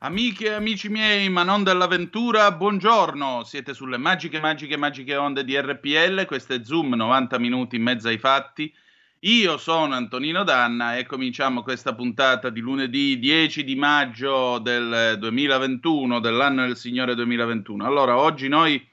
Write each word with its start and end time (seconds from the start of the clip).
Amiche 0.00 0.48
e 0.48 0.52
amici 0.52 0.90
miei, 0.90 1.30
ma 1.30 1.42
non 1.42 1.64
dell'avventura, 1.64 2.52
buongiorno. 2.52 3.44
Siete 3.44 3.72
sulle 3.72 3.96
magiche, 3.96 4.40
magiche, 4.40 4.76
magiche 4.76 5.16
onde 5.16 5.42
di 5.42 5.58
RPL. 5.58 6.26
Questo 6.26 6.52
è 6.52 6.60
Zoom, 6.62 6.92
90 6.92 7.38
minuti 7.38 7.76
in 7.76 7.82
mezzo 7.82 8.08
ai 8.08 8.18
fatti. 8.18 8.70
Io 9.20 9.56
sono 9.56 9.94
Antonino 9.94 10.44
Danna 10.44 10.98
e 10.98 11.06
cominciamo 11.06 11.62
questa 11.62 11.94
puntata 11.94 12.50
di 12.50 12.60
lunedì 12.60 13.18
10 13.18 13.64
di 13.64 13.74
maggio 13.74 14.58
del 14.58 15.16
2021, 15.18 16.20
dell'anno 16.20 16.66
del 16.66 16.76
Signore 16.76 17.14
2021. 17.14 17.86
Allora, 17.86 18.18
oggi 18.18 18.48
noi 18.48 18.86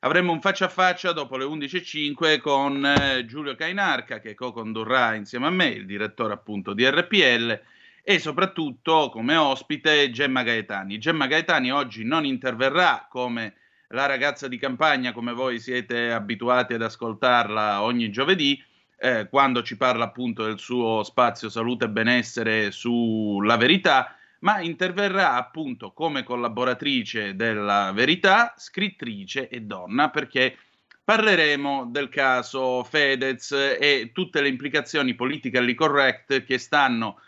avremo 0.00 0.30
un 0.30 0.40
faccia 0.40 0.66
a 0.66 0.68
faccia 0.68 1.10
dopo 1.10 1.36
le 1.36 1.46
11.05 1.46 2.38
con 2.38 2.86
eh, 2.86 3.24
Giulio 3.26 3.56
Cainarca 3.56 4.20
che 4.20 4.36
co-condurrà 4.36 5.14
insieme 5.14 5.48
a 5.48 5.50
me, 5.50 5.66
il 5.66 5.84
direttore 5.84 6.32
appunto 6.32 6.74
di 6.74 6.88
RPL 6.88 7.60
e 8.06 8.18
soprattutto 8.18 9.08
come 9.10 9.34
ospite 9.34 10.10
Gemma 10.10 10.42
Gaetani. 10.42 10.98
Gemma 10.98 11.26
Gaetani 11.26 11.72
oggi 11.72 12.04
non 12.04 12.26
interverrà 12.26 13.06
come 13.08 13.54
la 13.88 14.04
ragazza 14.04 14.46
di 14.46 14.58
campagna, 14.58 15.12
come 15.12 15.32
voi 15.32 15.58
siete 15.58 16.12
abituati 16.12 16.74
ad 16.74 16.82
ascoltarla 16.82 17.82
ogni 17.82 18.10
giovedì, 18.10 18.62
eh, 18.98 19.26
quando 19.30 19.62
ci 19.62 19.78
parla 19.78 20.04
appunto 20.04 20.44
del 20.44 20.58
suo 20.58 21.02
spazio 21.02 21.48
salute 21.48 21.86
e 21.86 21.88
benessere 21.88 22.70
sulla 22.72 23.56
verità, 23.56 24.14
ma 24.40 24.60
interverrà 24.60 25.36
appunto 25.36 25.92
come 25.92 26.24
collaboratrice 26.24 27.34
della 27.34 27.90
verità, 27.94 28.52
scrittrice 28.58 29.48
e 29.48 29.62
donna, 29.62 30.10
perché 30.10 30.58
parleremo 31.02 31.88
del 31.90 32.10
caso 32.10 32.82
Fedez 32.84 33.52
e 33.52 34.10
tutte 34.12 34.42
le 34.42 34.48
implicazioni 34.48 35.14
politically 35.14 35.74
correct 35.74 36.44
che 36.44 36.58
stanno 36.58 37.18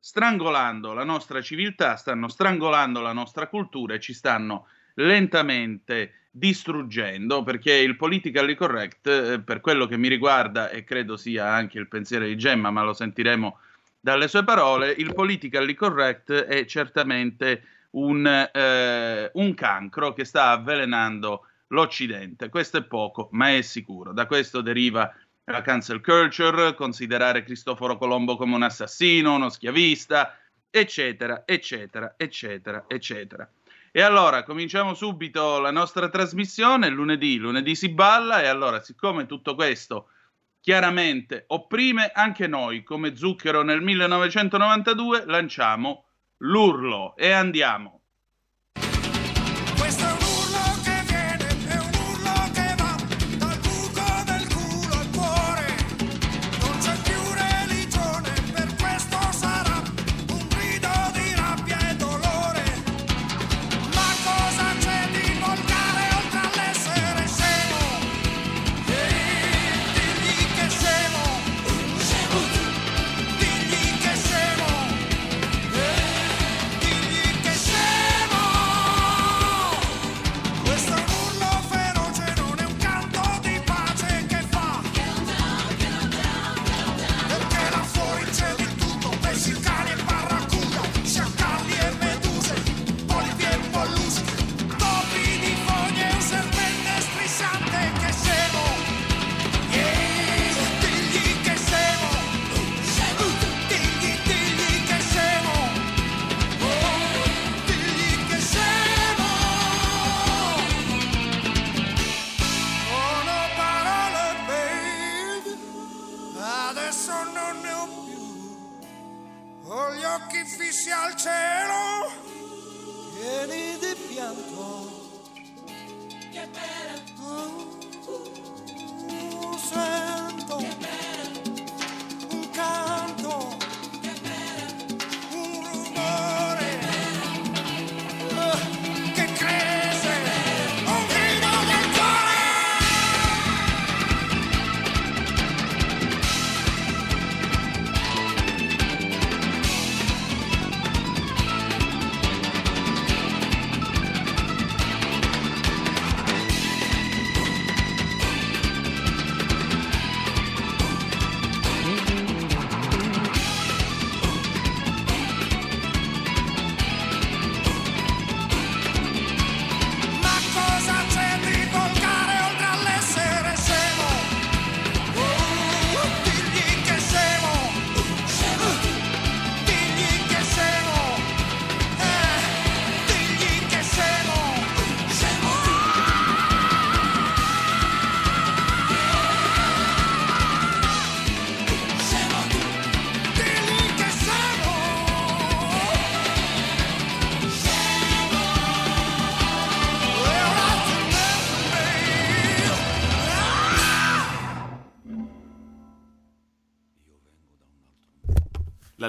strangolando 0.00 0.94
la 0.94 1.04
nostra 1.04 1.42
civiltà, 1.42 1.96
stanno 1.96 2.28
strangolando 2.28 3.00
la 3.00 3.12
nostra 3.12 3.46
cultura 3.46 3.94
e 3.94 4.00
ci 4.00 4.14
stanno 4.14 4.66
lentamente 4.94 6.14
distruggendo 6.30 7.42
perché 7.42 7.74
il 7.74 7.96
politically 7.96 8.54
correct, 8.54 9.06
eh, 9.06 9.40
per 9.40 9.60
quello 9.60 9.86
che 9.86 9.96
mi 9.96 10.08
riguarda 10.08 10.70
e 10.70 10.84
credo 10.84 11.16
sia 11.16 11.52
anche 11.52 11.78
il 11.78 11.88
pensiero 11.88 12.24
di 12.24 12.36
Gemma, 12.36 12.70
ma 12.70 12.82
lo 12.82 12.92
sentiremo 12.92 13.58
dalle 14.00 14.28
sue 14.28 14.44
parole, 14.44 14.90
il 14.90 15.12
politically 15.12 15.74
correct 15.74 16.32
è 16.32 16.64
certamente 16.64 17.62
un, 17.90 18.26
eh, 18.26 19.30
un 19.34 19.54
cancro 19.54 20.12
che 20.12 20.24
sta 20.24 20.50
avvelenando 20.50 21.46
l'Occidente. 21.68 22.48
Questo 22.48 22.78
è 22.78 22.82
poco, 22.82 23.28
ma 23.32 23.54
è 23.54 23.60
sicuro. 23.60 24.12
Da 24.12 24.26
questo 24.26 24.60
deriva 24.62 25.12
la 25.50 25.62
cancel 25.62 26.00
culture, 26.00 26.74
considerare 26.74 27.42
Cristoforo 27.42 27.98
Colombo 27.98 28.36
come 28.36 28.54
un 28.54 28.62
assassino, 28.62 29.34
uno 29.34 29.48
schiavista, 29.48 30.38
eccetera, 30.70 31.42
eccetera, 31.44 32.14
eccetera, 32.16 32.84
eccetera. 32.86 33.50
E 33.92 34.02
allora 34.02 34.44
cominciamo 34.44 34.94
subito 34.94 35.58
la 35.58 35.72
nostra 35.72 36.08
trasmissione, 36.08 36.88
lunedì, 36.88 37.36
lunedì 37.36 37.74
si 37.74 37.88
balla 37.88 38.40
e 38.40 38.46
allora 38.46 38.80
siccome 38.80 39.26
tutto 39.26 39.56
questo 39.56 40.10
chiaramente 40.60 41.44
opprime 41.48 42.12
anche 42.14 42.46
noi 42.46 42.82
come 42.82 43.16
Zucchero 43.16 43.62
nel 43.62 43.80
1992 43.80 45.24
lanciamo 45.26 46.04
l'urlo 46.38 47.16
e 47.16 47.32
andiamo. 47.32 47.99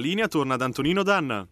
Linea 0.01 0.27
torna 0.27 0.55
ad 0.55 0.61
Antonino 0.61 1.03
Danna. 1.03 1.47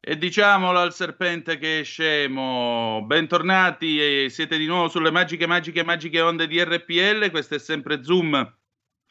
E 0.00 0.18
diciamolo 0.18 0.80
al 0.80 0.92
serpente 0.92 1.58
che 1.58 1.80
è 1.80 1.84
scemo, 1.84 3.04
bentornati 3.06 4.00
e 4.00 4.30
siete 4.30 4.58
di 4.58 4.66
nuovo 4.66 4.88
sulle 4.88 5.12
magiche, 5.12 5.46
magiche, 5.46 5.84
magiche 5.84 6.20
onde 6.20 6.48
di 6.48 6.60
RPL, 6.60 7.30
questo 7.30 7.54
è 7.54 7.60
sempre 7.60 8.02
Zoom, 8.02 8.56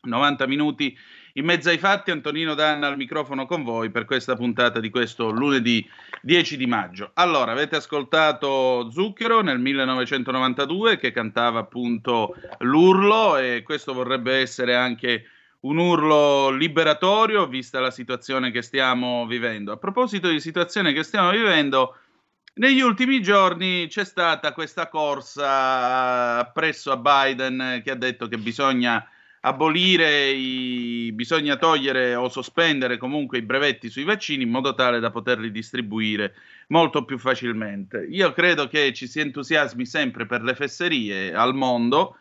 90 0.02 0.48
minuti 0.48 0.98
in 1.36 1.46
mezzo 1.46 1.70
ai 1.70 1.78
fatti, 1.78 2.12
Antonino 2.12 2.56
Danna 2.56 2.88
al 2.88 2.98
microfono 2.98 3.46
con 3.46 3.64
voi 3.64 3.90
per 3.90 4.04
questa 4.04 4.36
puntata 4.36 4.82
di 4.82 4.90
questo 4.90 5.30
lunedì 5.30 5.88
10 6.22 6.58
di 6.58 6.66
maggio. 6.66 7.12
Allora, 7.14 7.54
avete 7.54 7.78
ascoltato 7.78 8.90
Zucchero 8.92 9.42
nel 9.42 9.60
1992 9.60 10.98
che 10.98 11.14
cantava 11.14 11.60
appunto 11.60 12.36
l'urlo 12.60 13.38
e 13.38 13.62
questo 13.64 13.94
vorrebbe 13.94 14.40
essere 14.40 14.76
anche 14.76 15.24
un 15.62 15.78
urlo 15.78 16.50
liberatorio 16.50 17.48
vista 17.48 17.80
la 17.80 17.92
situazione 17.92 18.52
che 18.52 18.62
stiamo 18.62 19.26
vivendo. 19.28 19.72
A 19.72 19.78
proposito 19.78 20.30
di 20.30 20.40
situazione 20.40 20.94
che 20.94 21.04
stiamo 21.04 21.32
vivendo, 21.32 21.98
negli 22.56 22.82
ultimi 22.82 23.22
giorni 23.22 23.88
c'è 23.88 24.04
stata 24.04 24.54
questa 24.54 24.90
corsa 24.90 26.44
presso 26.46 26.92
a 26.92 26.98
Biden 26.98 27.82
che 27.84 27.92
ha 27.92 27.96
detto 27.96 28.28
che 28.28 28.38
bisogna 28.38 29.06
abolire, 29.44 30.30
i, 30.30 31.12
bisogna 31.14 31.56
togliere 31.56 32.14
o 32.16 32.30
sospendere 32.30 32.98
comunque 32.98 33.40
i 33.40 33.42
brevetti 33.42 33.90
sui 33.90 34.04
vaccini 34.04 34.44
in 34.44 34.50
modo 34.50 34.74
tale 34.76 35.00
da 35.00 35.10
poterli 35.10 35.52
distribuire 35.52 36.36
molto 36.68 37.06
più 37.06 37.18
facilmente. 37.18 38.06
Io 38.10 38.34
credo 38.34 38.68
che 38.68 38.94
ci 38.94 39.08
si 39.08 39.20
entusiasmi 39.20 39.86
sempre 39.86 40.26
per 40.26 40.44
le 40.44 40.56
fesserie 40.56 41.34
al 41.34 41.56
mondo 41.56 42.18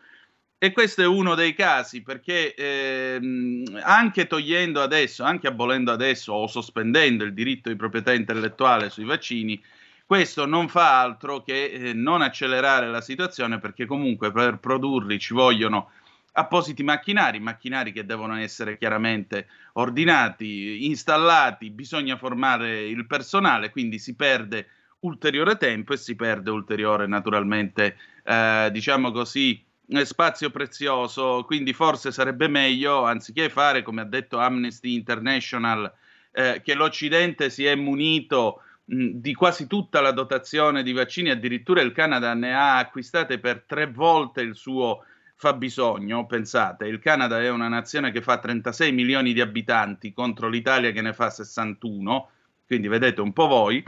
e 0.63 0.71
questo 0.73 1.01
è 1.01 1.07
uno 1.07 1.33
dei 1.33 1.55
casi 1.55 2.03
perché 2.03 2.53
ehm, 2.53 3.79
anche 3.81 4.27
togliendo 4.27 4.79
adesso, 4.79 5.23
anche 5.23 5.47
abolendo 5.47 5.91
adesso 5.91 6.33
o 6.33 6.45
sospendendo 6.45 7.23
il 7.23 7.33
diritto 7.33 7.69
di 7.69 7.75
proprietà 7.75 8.13
intellettuale 8.13 8.91
sui 8.91 9.03
vaccini, 9.03 9.59
questo 10.05 10.45
non 10.45 10.67
fa 10.67 11.01
altro 11.01 11.41
che 11.41 11.63
eh, 11.63 11.93
non 11.93 12.21
accelerare 12.21 12.91
la 12.91 13.01
situazione 13.01 13.57
perché 13.57 13.87
comunque 13.87 14.31
per 14.31 14.59
produrli 14.59 15.17
ci 15.17 15.33
vogliono 15.33 15.89
appositi 16.33 16.83
macchinari, 16.83 17.39
macchinari 17.39 17.91
che 17.91 18.05
devono 18.05 18.35
essere 18.35 18.77
chiaramente 18.77 19.47
ordinati, 19.73 20.85
installati, 20.85 21.71
bisogna 21.71 22.17
formare 22.17 22.85
il 22.87 23.07
personale, 23.07 23.71
quindi 23.71 23.97
si 23.97 24.13
perde 24.13 24.67
ulteriore 24.99 25.57
tempo 25.57 25.93
e 25.93 25.97
si 25.97 26.15
perde 26.15 26.51
ulteriore 26.51 27.07
naturalmente, 27.07 27.97
eh, 28.23 28.69
diciamo 28.71 29.09
così, 29.09 29.65
spazio 30.05 30.49
prezioso, 30.49 31.43
quindi 31.45 31.73
forse 31.73 32.11
sarebbe 32.11 32.47
meglio, 32.47 33.03
anziché 33.03 33.49
fare, 33.49 33.81
come 33.81 34.01
ha 34.01 34.05
detto 34.05 34.37
Amnesty 34.37 34.93
International, 34.93 35.91
eh, 36.31 36.61
che 36.63 36.73
l'Occidente 36.73 37.49
si 37.49 37.65
è 37.65 37.75
munito 37.75 38.61
mh, 38.85 39.09
di 39.15 39.33
quasi 39.33 39.67
tutta 39.67 40.01
la 40.01 40.11
dotazione 40.11 40.83
di 40.83 40.93
vaccini, 40.93 41.29
addirittura 41.29 41.81
il 41.81 41.91
Canada 41.91 42.33
ne 42.33 42.53
ha 42.53 42.77
acquistate 42.77 43.39
per 43.39 43.63
tre 43.67 43.87
volte 43.87 44.41
il 44.41 44.55
suo 44.55 45.03
fabbisogno, 45.35 46.25
pensate, 46.27 46.85
il 46.85 46.99
Canada 46.99 47.41
è 47.41 47.49
una 47.49 47.67
nazione 47.67 48.11
che 48.11 48.21
fa 48.21 48.37
36 48.37 48.91
milioni 48.91 49.33
di 49.33 49.41
abitanti 49.41 50.13
contro 50.13 50.47
l'Italia 50.47 50.91
che 50.91 51.01
ne 51.01 51.13
fa 51.13 51.29
61, 51.29 52.29
quindi 52.65 52.87
vedete 52.87 53.21
un 53.21 53.33
po' 53.33 53.47
voi, 53.47 53.83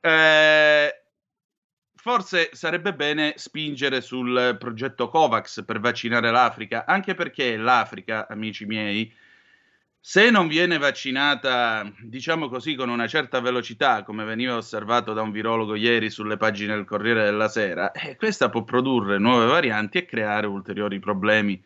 eh, 0.00 0.99
forse 2.00 2.48
sarebbe 2.54 2.94
bene 2.94 3.34
spingere 3.36 4.00
sul 4.00 4.56
progetto 4.58 5.08
COVAX 5.08 5.66
per 5.66 5.80
vaccinare 5.80 6.30
l'Africa, 6.30 6.86
anche 6.86 7.12
perché 7.12 7.58
l'Africa, 7.58 8.26
amici 8.26 8.64
miei, 8.64 9.12
se 10.00 10.30
non 10.30 10.48
viene 10.48 10.78
vaccinata, 10.78 11.92
diciamo 12.00 12.48
così, 12.48 12.74
con 12.74 12.88
una 12.88 13.06
certa 13.06 13.40
velocità, 13.40 14.02
come 14.02 14.24
veniva 14.24 14.56
osservato 14.56 15.12
da 15.12 15.20
un 15.20 15.30
virologo 15.30 15.74
ieri 15.74 16.08
sulle 16.08 16.38
pagine 16.38 16.74
del 16.74 16.86
Corriere 16.86 17.24
della 17.24 17.48
Sera, 17.48 17.92
eh, 17.92 18.16
questa 18.16 18.48
può 18.48 18.64
produrre 18.64 19.18
nuove 19.18 19.44
varianti 19.44 19.98
e 19.98 20.06
creare 20.06 20.46
ulteriori 20.46 20.98
problemi 21.00 21.62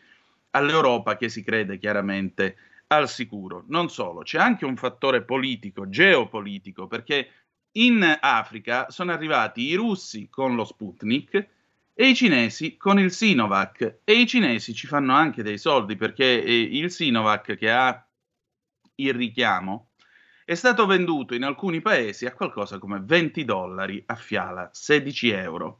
all'Europa 0.51 1.15
che 1.15 1.29
si 1.29 1.45
crede 1.45 1.77
chiaramente 1.77 2.57
al 2.87 3.07
sicuro. 3.07 3.63
Non 3.69 3.87
solo, 3.87 4.23
c'è 4.23 4.37
anche 4.37 4.65
un 4.65 4.75
fattore 4.75 5.23
politico, 5.23 5.87
geopolitico, 5.87 6.87
perché 6.87 7.29
in 7.77 8.17
Africa 8.19 8.89
sono 8.89 9.11
arrivati 9.11 9.61
i 9.61 9.75
russi 9.75 10.27
con 10.29 10.55
lo 10.55 10.65
Sputnik 10.65 11.47
e 11.93 12.07
i 12.07 12.15
cinesi 12.15 12.77
con 12.77 12.99
il 12.99 13.11
Sinovac 13.11 13.99
e 14.03 14.13
i 14.13 14.27
cinesi 14.27 14.73
ci 14.73 14.87
fanno 14.87 15.13
anche 15.13 15.43
dei 15.43 15.57
soldi 15.57 15.95
perché 15.95 16.43
eh, 16.43 16.53
il 16.53 16.91
Sinovac 16.91 17.55
che 17.55 17.71
ha 17.71 18.05
il 18.95 19.13
richiamo, 19.13 19.89
è 20.45 20.55
stato 20.55 20.85
venduto 20.85 21.33
in 21.33 21.43
alcuni 21.43 21.81
paesi 21.81 22.25
a 22.25 22.33
qualcosa 22.33 22.77
come 22.77 23.01
20 23.03 23.43
dollari 23.45 24.01
a 24.05 24.15
fiala, 24.15 24.69
16 24.71 25.29
euro. 25.31 25.79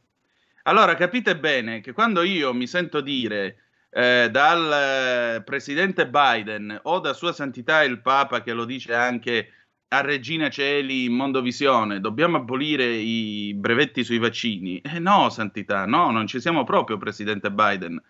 Allora 0.64 0.96
capite 0.96 1.38
bene 1.38 1.82
che 1.82 1.92
quando 1.92 2.24
io 2.24 2.54
mi 2.54 2.66
sento 2.66 3.00
dire 3.00 3.58
eh, 3.92 4.30
dal 4.32 5.44
presidente 5.44 6.08
Biden 6.08 6.80
o 6.84 7.00
da 7.00 7.14
Sua 7.14 7.32
Santità 7.32 7.84
il 7.84 8.02
Papa 8.02 8.42
che 8.42 8.54
lo 8.54 8.66
dice 8.66 8.94
anche 8.96 9.65
a 9.88 10.02
Regina 10.02 10.50
Celi 10.50 11.06
in 11.06 11.14
Mondovisione, 11.14 12.00
dobbiamo 12.00 12.38
abolire 12.38 12.86
i 12.96 13.54
brevetti 13.54 14.04
sui 14.04 14.18
vaccini. 14.18 14.80
Eh 14.82 15.00
no, 15.00 15.30
Santità, 15.30 15.86
no, 15.86 16.12
non 16.12 16.28
ci 16.28 16.40
siamo 16.40 16.64
proprio, 16.64 16.98
presidente 16.98 17.52
Biden. 17.52 18.02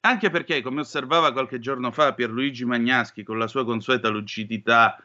Anche 0.00 0.28
perché, 0.28 0.60
come 0.60 0.80
osservava 0.80 1.32
qualche 1.32 1.58
giorno 1.58 1.90
fa 1.90 2.12
Pierluigi 2.12 2.66
Magnaschi 2.66 3.22
con 3.22 3.38
la 3.38 3.46
sua 3.46 3.64
consueta 3.64 4.08
lucidità 4.08 5.02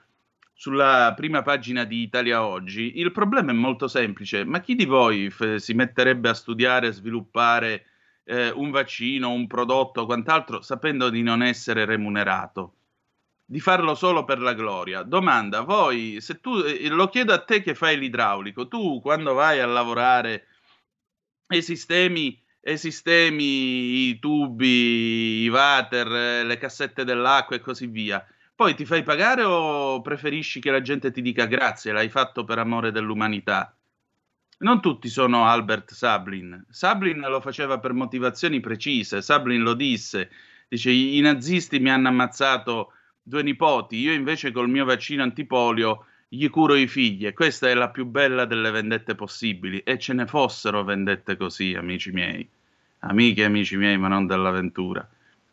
sulla 0.53 1.13
prima 1.15 1.41
pagina 1.41 1.85
di 1.85 2.01
Italia 2.01 2.45
Oggi, 2.45 2.99
il 2.99 3.13
problema 3.13 3.51
è 3.51 3.55
molto 3.55 3.87
semplice. 3.87 4.43
Ma 4.43 4.59
chi 4.59 4.75
di 4.75 4.83
voi 4.83 5.29
f- 5.29 5.55
si 5.55 5.73
metterebbe 5.73 6.27
a 6.27 6.33
studiare 6.33 6.87
e 6.87 6.91
sviluppare 6.91 7.85
eh, 8.25 8.49
un 8.49 8.69
vaccino, 8.71 9.31
un 9.31 9.47
prodotto 9.47 10.01
o 10.01 10.05
quant'altro 10.05 10.61
sapendo 10.61 11.09
di 11.09 11.21
non 11.23 11.43
essere 11.43 11.85
remunerato? 11.85 12.73
Di 13.51 13.59
farlo 13.59 13.95
solo 13.95 14.25
per 14.25 14.37
la 14.37 14.53
gloria. 14.53 15.01
Domanda, 15.01 15.61
voi, 15.61 16.21
se 16.21 16.39
tu, 16.39 16.59
eh, 16.59 16.87
lo 16.89 17.07
chiedo 17.07 17.33
a 17.33 17.43
te 17.43 17.63
che 17.63 17.73
fai 17.73 17.97
l'idraulico, 17.97 18.67
tu 18.67 19.01
quando 19.01 19.33
vai 19.33 19.59
a 19.59 19.65
lavorare 19.65 20.45
ai 21.47 21.63
sistemi 21.63 22.39
e 22.61 22.77
sistemi 22.77 24.07
i 24.07 24.19
tubi, 24.19 25.41
i 25.41 25.49
water, 25.49 26.45
le 26.45 26.57
cassette 26.59 27.03
dell'acqua 27.03 27.55
e 27.55 27.59
così 27.59 27.87
via. 27.87 28.23
Poi 28.53 28.75
ti 28.75 28.85
fai 28.85 29.01
pagare 29.01 29.41
o 29.41 29.99
preferisci 30.01 30.59
che 30.59 30.69
la 30.69 30.83
gente 30.83 31.09
ti 31.09 31.23
dica 31.23 31.45
grazie, 31.45 31.91
l'hai 31.91 32.09
fatto 32.09 32.43
per 32.43 32.59
amore 32.59 32.91
dell'umanità? 32.91 33.75
Non 34.59 34.79
tutti 34.79 35.09
sono 35.09 35.47
Albert 35.47 35.91
Sablin. 35.93 36.67
Sablin 36.69 37.21
lo 37.21 37.41
faceva 37.41 37.79
per 37.79 37.93
motivazioni 37.93 38.59
precise. 38.59 39.23
Sablin 39.23 39.63
lo 39.63 39.73
disse. 39.73 40.29
Dice: 40.67 40.91
I 40.91 41.19
nazisti 41.21 41.79
mi 41.79 41.89
hanno 41.89 42.09
ammazzato 42.09 42.93
due 43.29 43.43
nipoti, 43.43 43.95
io 43.97 44.11
invece 44.11 44.51
col 44.51 44.69
mio 44.69 44.83
vaccino 44.83 45.23
antipolio 45.23 46.05
gli 46.27 46.49
curo 46.49 46.75
i 46.75 46.87
figli. 46.87 47.25
E 47.25 47.33
questa 47.33 47.69
è 47.69 47.73
la 47.73 47.89
più 47.89 48.05
bella 48.05 48.45
delle 48.45 48.71
vendette 48.71 49.15
possibili. 49.15 49.79
E 49.79 49.97
ce 49.97 50.13
ne 50.13 50.25
fossero 50.25 50.83
vendette 50.83 51.37
così, 51.37 51.73
amici 51.75 52.11
miei 52.11 52.49
amiche 52.99 53.41
e 53.41 53.45
amici 53.45 53.77
miei, 53.77 53.97
ma 53.97 54.07
non 54.07 54.25
dell'avventura. 54.25 55.07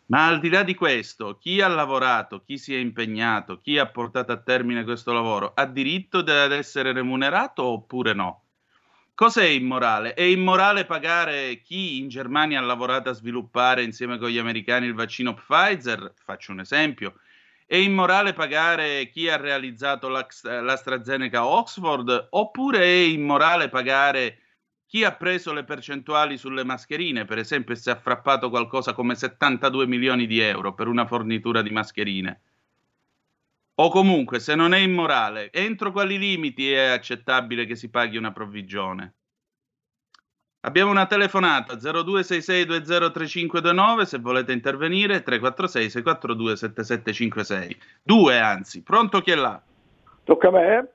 Ma 0.07 0.27
al 0.27 0.39
di 0.39 0.49
là 0.49 0.63
di 0.63 0.75
questo, 0.75 1.37
chi 1.39 1.61
ha 1.61 1.69
lavorato, 1.69 2.43
chi 2.45 2.59
si 2.59 2.75
è 2.75 2.79
impegnato, 2.79 3.61
chi 3.61 3.79
ha 3.79 3.87
portato 3.87 4.33
a 4.33 4.37
termine 4.37 4.85
questo 4.85 5.13
lavoro, 5.13 5.53
ha 5.55 5.67
diritto 5.67 6.19
ad 6.19 6.53
essere 6.53 6.93
remunerato 6.93 7.65
oppure 7.65 8.13
no? 8.13 8.43
Cos'è 9.15 9.47
immorale? 9.47 10.15
È 10.15 10.23
immorale 10.23 10.85
pagare 10.85 11.61
chi 11.63 11.99
in 11.99 12.09
Germania 12.09 12.61
ha 12.61 12.63
lavorato 12.63 13.09
a 13.09 13.15
sviluppare 13.15 13.83
insieme 13.83 14.19
con 14.19 14.29
gli 14.29 14.39
americani 14.39 14.87
il 14.87 14.95
vaccino 14.95 15.35
Pfizer? 15.35 16.13
Faccio 16.23 16.53
un 16.53 16.61
esempio. 16.61 17.15
È 17.69 17.75
immorale 17.75 18.33
pagare 18.33 19.09
chi 19.09 19.29
ha 19.29 19.37
realizzato 19.37 20.09
l'AstraZeneca 20.09 21.47
Oxford? 21.47 22.29
Oppure 22.31 22.79
è 22.81 22.87
immorale 22.87 23.69
pagare 23.69 24.39
chi 24.87 25.03
ha 25.03 25.15
preso 25.17 25.53
le 25.53 25.65
percentuali 25.65 26.39
sulle 26.39 26.65
mascherine, 26.65 27.25
per 27.25 27.39
esempio, 27.39 27.75
si 27.75 27.91
è 27.91 27.97
frappato 27.97 28.51
qualcosa 28.51 28.93
come 28.93 29.17
72 29.17 29.87
milioni 29.89 30.27
di 30.27 30.39
euro 30.39 30.75
per 30.75 30.87
una 30.87 31.07
fornitura 31.07 31.61
di 31.63 31.71
mascherine. 31.71 32.41
O 33.79 33.89
comunque, 33.89 34.39
se 34.39 34.55
non 34.55 34.75
è 34.75 34.79
immorale, 34.79 35.51
entro 35.51 35.91
quali 35.91 36.19
limiti 36.19 36.71
è 36.71 36.89
accettabile 36.89 37.65
che 37.65 37.75
si 37.75 37.89
paghi 37.89 38.19
una 38.19 38.33
provvigione? 38.33 39.16
Abbiamo 40.67 40.91
una 40.91 41.07
telefonata 41.07 41.75
0266203529 41.75 44.03
se 44.03 44.19
volete 44.19 44.51
intervenire 44.51 45.23
346 45.23 45.91
642 45.91 46.57
7756. 46.57 47.77
Due 48.03 48.41
anzi, 48.41 48.83
pronto 48.83 49.21
chi 49.21 49.31
è 49.31 49.37
là? 49.37 49.63
Tocca 50.25 50.49
a 50.49 50.51
me? 50.51 50.89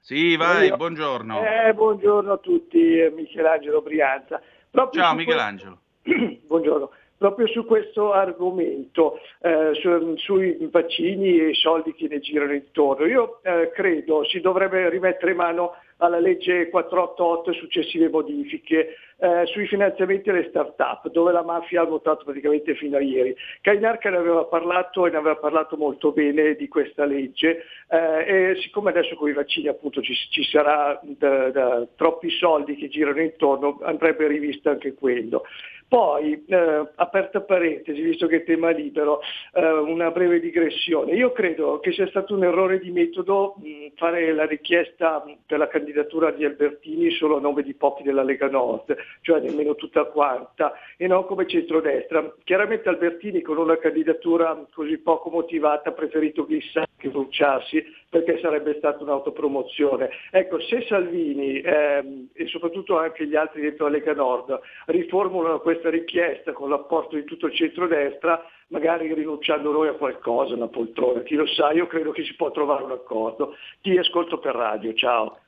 Sì, 0.00 0.36
vai, 0.36 0.68
Io... 0.68 0.76
buongiorno. 0.76 1.38
Eh, 1.44 1.74
buongiorno 1.74 2.32
a 2.32 2.38
tutti, 2.38 3.06
Michelangelo 3.14 3.82
Brianza. 3.82 4.40
Proprio 4.70 5.02
Ciao 5.02 5.14
Michelangelo. 5.14 5.78
buongiorno. 6.48 6.90
proprio 7.18 7.46
su 7.48 7.66
questo 7.66 8.14
argomento, 8.14 9.18
eh, 9.42 9.72
su, 9.74 10.14
sui 10.16 10.66
vaccini 10.72 11.38
e 11.38 11.50
i 11.50 11.54
soldi 11.54 11.92
che 11.92 12.08
ne 12.08 12.20
girano 12.20 12.54
intorno. 12.54 13.04
Io 13.04 13.40
eh, 13.42 13.70
credo 13.74 14.24
si 14.24 14.40
dovrebbe 14.40 14.88
rimettere 14.88 15.34
mano 15.34 15.74
alla 15.98 16.18
legge 16.18 16.70
488 16.70 17.50
e 17.50 17.54
successive 17.54 18.08
modifiche 18.08 18.94
eh, 19.20 19.46
sui 19.46 19.66
finanziamenti 19.66 20.30
alle 20.30 20.48
start-up, 20.48 21.08
dove 21.10 21.32
la 21.32 21.44
mafia 21.44 21.82
ha 21.82 21.84
votato 21.84 22.24
praticamente 22.24 22.74
fino 22.74 22.96
a 22.96 23.00
ieri. 23.00 23.36
Cainarca 23.60 24.10
ne 24.10 24.16
aveva 24.16 24.44
parlato 24.44 25.06
e 25.06 25.10
ne 25.10 25.18
aveva 25.18 25.36
parlato 25.36 25.76
molto 25.76 26.12
bene 26.12 26.54
di 26.54 26.68
questa 26.68 27.04
legge 27.04 27.64
eh, 27.88 28.52
e 28.52 28.56
siccome 28.62 28.90
adesso 28.90 29.14
con 29.16 29.28
i 29.28 29.32
vaccini 29.34 29.68
appunto 29.68 30.00
ci, 30.00 30.14
ci 30.14 30.44
sarà 30.44 30.98
da, 31.02 31.50
da, 31.50 31.86
troppi 31.96 32.30
soldi 32.30 32.76
che 32.76 32.88
girano 32.88 33.20
intorno, 33.20 33.78
andrebbe 33.82 34.26
rivisto 34.26 34.70
anche 34.70 34.94
quello. 34.94 35.44
Poi, 35.90 36.44
eh, 36.46 36.88
aperta 36.94 37.40
parentesi, 37.40 38.00
visto 38.00 38.28
che 38.28 38.36
è 38.36 38.44
tema 38.44 38.70
libero, 38.70 39.20
eh, 39.52 39.72
una 39.72 40.12
breve 40.12 40.38
digressione. 40.38 41.14
Io 41.14 41.32
credo 41.32 41.80
che 41.80 41.90
sia 41.90 42.06
stato 42.06 42.32
un 42.32 42.44
errore 42.44 42.78
di 42.78 42.92
metodo 42.92 43.56
mh, 43.58 43.94
fare 43.96 44.32
la 44.32 44.46
richiesta 44.46 45.24
per 45.44 45.58
la 45.58 45.66
candidatura 45.66 46.30
di 46.30 46.44
Albertini 46.44 47.10
solo 47.10 47.38
a 47.38 47.40
nome 47.40 47.64
di 47.64 47.74
pochi 47.74 48.04
della 48.04 48.22
Lega 48.22 48.48
Nord, 48.48 48.96
cioè 49.20 49.40
nemmeno 49.40 49.74
tutta 49.74 50.04
quanta, 50.04 50.72
e 50.96 51.06
non 51.06 51.26
come 51.26 51.46
centrodestra. 51.46 52.34
Chiaramente 52.44 52.88
Albertini 52.88 53.42
con 53.42 53.58
una 53.58 53.78
candidatura 53.78 54.66
così 54.72 54.98
poco 54.98 55.30
motivata 55.30 55.90
ha 55.90 55.92
preferito 55.92 56.44
Glissani 56.44 56.86
che 56.96 57.08
bruciarsi 57.08 57.84
perché 58.08 58.38
sarebbe 58.40 58.74
stata 58.78 59.02
un'autopromozione. 59.02 60.10
Ecco, 60.30 60.60
se 60.60 60.84
Salvini 60.86 61.60
ehm, 61.60 62.28
e 62.32 62.46
soprattutto 62.46 62.98
anche 62.98 63.26
gli 63.26 63.36
altri 63.36 63.62
dentro 63.62 63.86
la 63.86 63.92
Lega 63.92 64.14
Nord 64.14 64.58
riformulano 64.86 65.60
questa 65.60 65.90
richiesta 65.90 66.52
con 66.52 66.68
l'apporto 66.68 67.16
di 67.16 67.24
tutto 67.24 67.46
il 67.46 67.54
centrodestra, 67.54 68.44
magari 68.68 69.12
rinunciando 69.14 69.72
noi 69.72 69.88
a 69.88 69.94
qualcosa, 69.94 70.54
una 70.54 70.68
poltrona, 70.68 71.22
chi 71.22 71.34
lo 71.34 71.46
sa, 71.46 71.72
io 71.72 71.86
credo 71.86 72.10
che 72.10 72.24
si 72.24 72.34
può 72.34 72.50
trovare 72.50 72.84
un 72.84 72.92
accordo. 72.92 73.56
Ti 73.80 73.96
ascolto 73.96 74.38
per 74.38 74.54
radio, 74.54 74.92
ciao. 74.94 75.38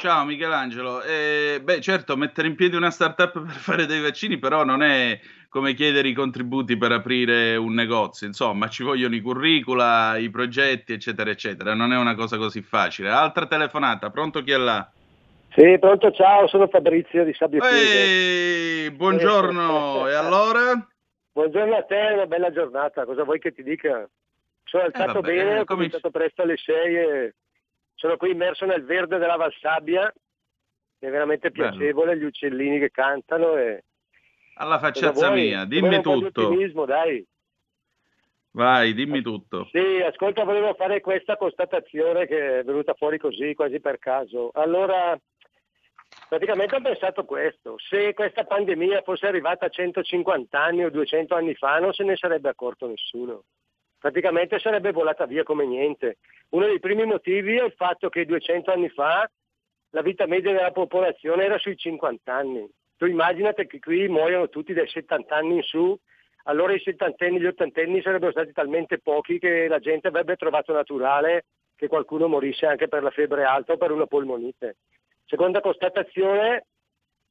Ciao 0.00 0.24
Michelangelo, 0.24 1.00
eh, 1.02 1.60
beh 1.62 1.80
certo 1.80 2.16
mettere 2.16 2.48
in 2.48 2.56
piedi 2.56 2.74
una 2.76 2.90
startup 2.90 3.32
per 3.40 3.54
fare 3.54 3.86
dei 3.86 4.00
vaccini 4.00 4.36
però 4.38 4.64
non 4.64 4.82
è 4.82 5.18
come 5.48 5.74
chiedere 5.74 6.08
i 6.08 6.12
contributi 6.12 6.76
per 6.76 6.92
aprire 6.92 7.56
un 7.56 7.72
negozio, 7.72 8.26
insomma 8.26 8.68
ci 8.68 8.82
vogliono 8.82 9.14
i 9.14 9.20
curricula, 9.20 10.18
i 10.18 10.28
progetti 10.28 10.92
eccetera 10.92 11.30
eccetera, 11.30 11.72
non 11.72 11.92
è 11.92 11.96
una 11.96 12.14
cosa 12.14 12.36
così 12.36 12.60
facile. 12.60 13.08
Altra 13.08 13.46
telefonata, 13.46 14.10
pronto 14.10 14.42
chi 14.42 14.50
è 14.50 14.58
là? 14.58 14.86
Sì, 15.54 15.78
pronto, 15.78 16.10
ciao, 16.10 16.46
sono 16.48 16.66
Fabrizio 16.66 17.24
di 17.24 17.32
Sabbio 17.32 17.62
Ehi, 17.64 18.90
buongiorno, 18.90 20.08
e 20.08 20.14
allora? 20.14 20.86
Buongiorno 21.32 21.74
a 21.74 21.82
te, 21.84 22.10
una 22.12 22.26
bella 22.26 22.50
giornata, 22.52 23.06
cosa 23.06 23.24
vuoi 23.24 23.38
che 23.38 23.52
ti 23.52 23.62
dica? 23.62 24.06
Sono 24.64 24.82
eh, 24.82 24.86
alzato 24.86 25.10
eh, 25.10 25.14
vabbè, 25.14 25.34
bene, 25.34 25.58
ho 25.60 25.64
cominciato 25.64 26.10
presto 26.10 26.42
alle 26.42 26.56
6 26.58 26.96
e 26.96 27.34
sono 27.96 28.16
qui 28.16 28.30
immerso 28.30 28.64
nel 28.64 28.84
verde 28.84 29.18
della 29.18 29.36
Valsabbia, 29.36 30.12
è 30.98 31.08
veramente 31.08 31.50
piacevole, 31.50 32.12
Bello. 32.12 32.20
gli 32.20 32.24
uccellini 32.24 32.78
che 32.78 32.90
cantano 32.90 33.56
e... 33.56 33.82
Alla 34.58 34.78
facciazza 34.78 35.30
mia, 35.30 35.64
dimmi 35.64 36.00
tutto. 36.00 36.54
dai. 36.86 37.26
Vai, 38.52 38.94
dimmi 38.94 39.20
tutto. 39.20 39.68
Sì, 39.70 40.00
ascolta, 40.00 40.44
volevo 40.44 40.72
fare 40.72 41.02
questa 41.02 41.36
constatazione 41.36 42.26
che 42.26 42.60
è 42.60 42.64
venuta 42.64 42.94
fuori 42.94 43.18
così, 43.18 43.54
quasi 43.54 43.80
per 43.80 43.98
caso. 43.98 44.50
Allora, 44.54 45.18
Praticamente 46.28 46.74
ho 46.74 46.80
pensato 46.80 47.24
questo, 47.24 47.76
se 47.78 48.12
questa 48.12 48.44
pandemia 48.44 49.02
fosse 49.02 49.26
arrivata 49.26 49.66
a 49.66 49.68
150 49.68 50.60
anni 50.60 50.84
o 50.84 50.90
200 50.90 51.34
anni 51.34 51.54
fa 51.54 51.78
non 51.78 51.92
se 51.92 52.02
ne 52.02 52.16
sarebbe 52.16 52.48
accorto 52.48 52.88
nessuno. 52.88 53.44
Praticamente 54.06 54.60
sarebbe 54.60 54.92
volata 54.92 55.26
via 55.26 55.42
come 55.42 55.66
niente. 55.66 56.18
Uno 56.50 56.66
dei 56.66 56.78
primi 56.78 57.04
motivi 57.04 57.56
è 57.56 57.64
il 57.64 57.72
fatto 57.72 58.08
che 58.08 58.24
200 58.24 58.70
anni 58.70 58.88
fa 58.88 59.28
la 59.90 60.00
vita 60.00 60.26
media 60.26 60.52
della 60.52 60.70
popolazione 60.70 61.42
era 61.42 61.58
sui 61.58 61.76
50 61.76 62.32
anni. 62.32 62.64
Tu 62.96 63.06
immaginate 63.06 63.66
che 63.66 63.80
qui 63.80 64.06
muoiono 64.06 64.48
tutti 64.48 64.72
dai 64.72 64.86
70 64.86 65.34
anni 65.34 65.56
in 65.56 65.62
su, 65.62 65.98
allora 66.44 66.72
i 66.72 66.78
settantenni 66.78 67.40
gli 67.40 67.46
ottantenni 67.46 68.00
sarebbero 68.00 68.30
stati 68.30 68.52
talmente 68.52 69.00
pochi 69.00 69.40
che 69.40 69.66
la 69.66 69.80
gente 69.80 70.06
avrebbe 70.06 70.36
trovato 70.36 70.72
naturale 70.72 71.46
che 71.74 71.88
qualcuno 71.88 72.28
morisse 72.28 72.66
anche 72.66 72.86
per 72.86 73.02
la 73.02 73.10
febbre 73.10 73.42
alta 73.42 73.72
o 73.72 73.76
per 73.76 73.90
una 73.90 74.06
polmonite. 74.06 74.76
Seconda 75.24 75.60
constatazione 75.60 76.66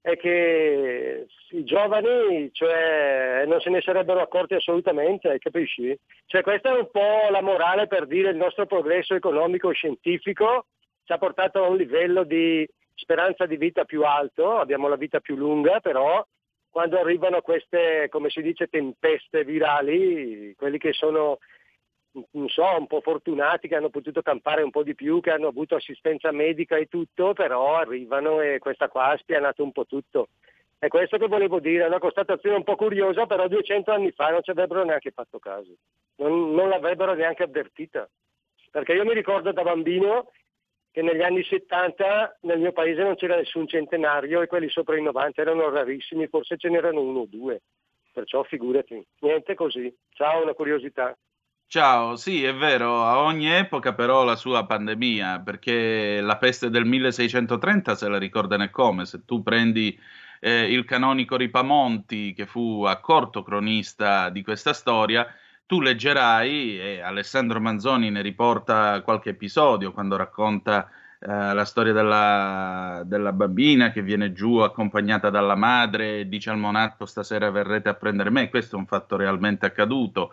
è 0.06 0.18
che 0.18 1.26
i 1.50 1.64
giovani 1.64 2.52
cioè, 2.52 3.44
non 3.48 3.60
se 3.60 3.72
ne 3.72 3.82
sarebbero 3.82 4.22
accorti 4.22 4.54
assolutamente, 4.54 5.40
capisci? 5.40 5.98
Cioè, 6.28 6.44
questa 6.44 6.70
è 6.70 6.78
un 6.78 6.92
po' 6.92 7.28
la 7.32 7.42
morale 7.42 7.88
per 7.88 8.06
dire 8.06 8.30
il 8.30 8.36
nostro 8.36 8.68
progresso 8.68 9.16
economico 9.16 9.72
e 9.72 9.74
scientifico 9.74 10.68
ci 11.06 11.12
ha 11.12 11.18
portato 11.18 11.64
a 11.64 11.70
un 11.70 11.78
livello 11.78 12.24
di 12.24 12.68
speranza 12.94 13.48
di 13.48 13.58
vita 13.58 13.84
più 13.84 14.04
alto, 14.04 14.60
abbiamo 14.60 14.88
la 14.88 14.96
vita 14.96 15.20
più 15.22 15.36
lunga, 15.36 15.80
però 15.80 16.24
quando 16.70 17.00
arrivano 17.00 17.42
queste, 17.42 18.08
come 18.12 18.30
si 18.30 18.44
dice, 18.44 18.68
tempeste 18.68 19.44
virali, 19.44 20.54
quelli 20.56 20.78
che 20.78 20.94
sono 20.94 21.40
non 22.32 22.48
so, 22.48 22.66
un 22.78 22.88
po' 22.88 23.02
fortunati 23.02 23.68
che 23.68 23.76
hanno 23.76 23.90
potuto 23.90 24.22
campare 24.22 24.62
un 24.62 24.72
po' 24.72 24.84
di 24.84 24.96
più, 24.96 25.20
che 25.20 25.32
hanno 25.32 25.48
avuto 25.48 25.76
assistenza 25.76 26.32
medica 26.32 26.78
e 26.78 26.88
tutto, 26.88 27.34
però 27.34 27.76
arrivano 27.76 28.42
e 28.42 28.60
questa 28.60 28.88
qua 28.88 29.08
ha 29.08 29.18
spianato 29.18 29.64
un 29.64 29.72
po' 29.72 29.86
tutto. 29.86 30.30
È 30.78 30.88
questo 30.88 31.18
che 31.18 31.28
volevo 31.28 31.60
dire, 31.60 31.84
è 31.84 31.88
una 31.88 32.00
constatazione 32.00 32.58
un 32.58 32.64
po' 32.64 32.76
curiosa, 32.76 33.26
però 33.26 33.48
200 33.48 33.92
anni 33.92 34.12
fa 34.12 34.30
non 34.30 34.44
ci 34.44 34.52
avrebbero 34.52 34.84
neanche 34.84 35.12
fatto 35.12 35.40
caso, 35.40 35.74
non, 36.18 36.54
non 36.54 36.70
l'avrebbero 36.70 37.14
neanche 37.14 37.44
avvertita. 37.44 38.08
Perché 38.72 38.94
io 38.94 39.06
mi 39.06 39.14
ricordo 39.14 39.52
da 39.52 39.64
bambino 39.64 40.32
che 40.92 41.02
negli 41.02 41.22
anni 41.22 41.44
70 41.44 42.40
nel 42.42 42.60
mio 42.60 42.72
paese 42.72 43.04
non 43.04 43.16
c'era 43.16 43.36
nessun 43.36 43.68
centenario 43.68 44.42
e 44.42 44.48
quelli 44.48 44.70
sopra 44.70 44.98
i 44.98 45.02
90 45.02 45.42
erano 45.42 45.70
rarissimi, 45.70 46.28
forse 46.28 46.58
ce 46.58 46.70
n'erano 46.70 47.02
uno 47.02 47.20
o 47.20 47.26
due. 47.28 47.62
Perciò 48.14 48.44
figurati, 48.44 49.06
niente 49.20 49.56
così. 49.56 49.94
Ciao, 50.12 50.44
una 50.44 50.54
curiosità. 50.54 51.18
Ciao, 51.68 52.16
sì, 52.16 52.44
è 52.44 52.56
vero, 52.56 53.04
a 53.04 53.20
ogni 53.20 53.48
epoca 53.52 53.94
però 53.94 54.24
la 54.24 54.36
sua 54.36 54.66
pandemia, 54.66 55.42
perché 55.42 56.22
la 56.22 56.38
peste 56.38 56.70
del 56.70 56.86
1630 56.86 57.96
se 57.96 58.08
la 58.08 58.18
ricorda 58.18 58.56
e 58.64 58.70
come, 58.70 59.06
se 59.06 59.26
tu 59.26 59.44
prendi 59.44 60.00
eh, 60.40 60.72
il 60.72 60.86
canonico 60.86 61.36
Ripamonti, 61.36 62.34
che 62.34 62.46
fu 62.46 62.84
accorto 62.84 63.44
cronista 63.44 64.30
di 64.30 64.42
questa 64.42 64.74
storia, 64.74 65.28
tu 65.66 65.82
leggerai, 65.82 66.80
e 66.80 67.02
Alessandro 67.02 67.60
Manzoni 67.60 68.10
ne 68.10 68.22
riporta 68.22 69.02
qualche 69.02 69.32
episodio 69.32 69.92
quando 69.92 70.16
racconta 70.16 70.90
eh, 71.20 71.54
la 71.54 71.66
storia 71.66 71.92
della, 71.92 73.02
della, 73.06 73.34
bambina 73.34 73.92
che 73.92 74.02
viene 74.02 74.32
giù 74.32 74.58
accompagnata 74.58 75.30
dalla 75.30 75.56
madre 75.56 76.20
e 76.20 76.28
dice 76.30 76.52
al 76.52 76.58
monarco 76.58 77.06
stasera 77.06 77.50
verrete 77.50 77.90
a 77.90 77.96
prendere 77.96 78.30
me, 78.30 78.50
questo 78.50 78.76
è 78.76 78.80
un 78.80 78.86
fatto 78.86 79.18
realmente 79.18 79.66
accaduto. 79.66 80.32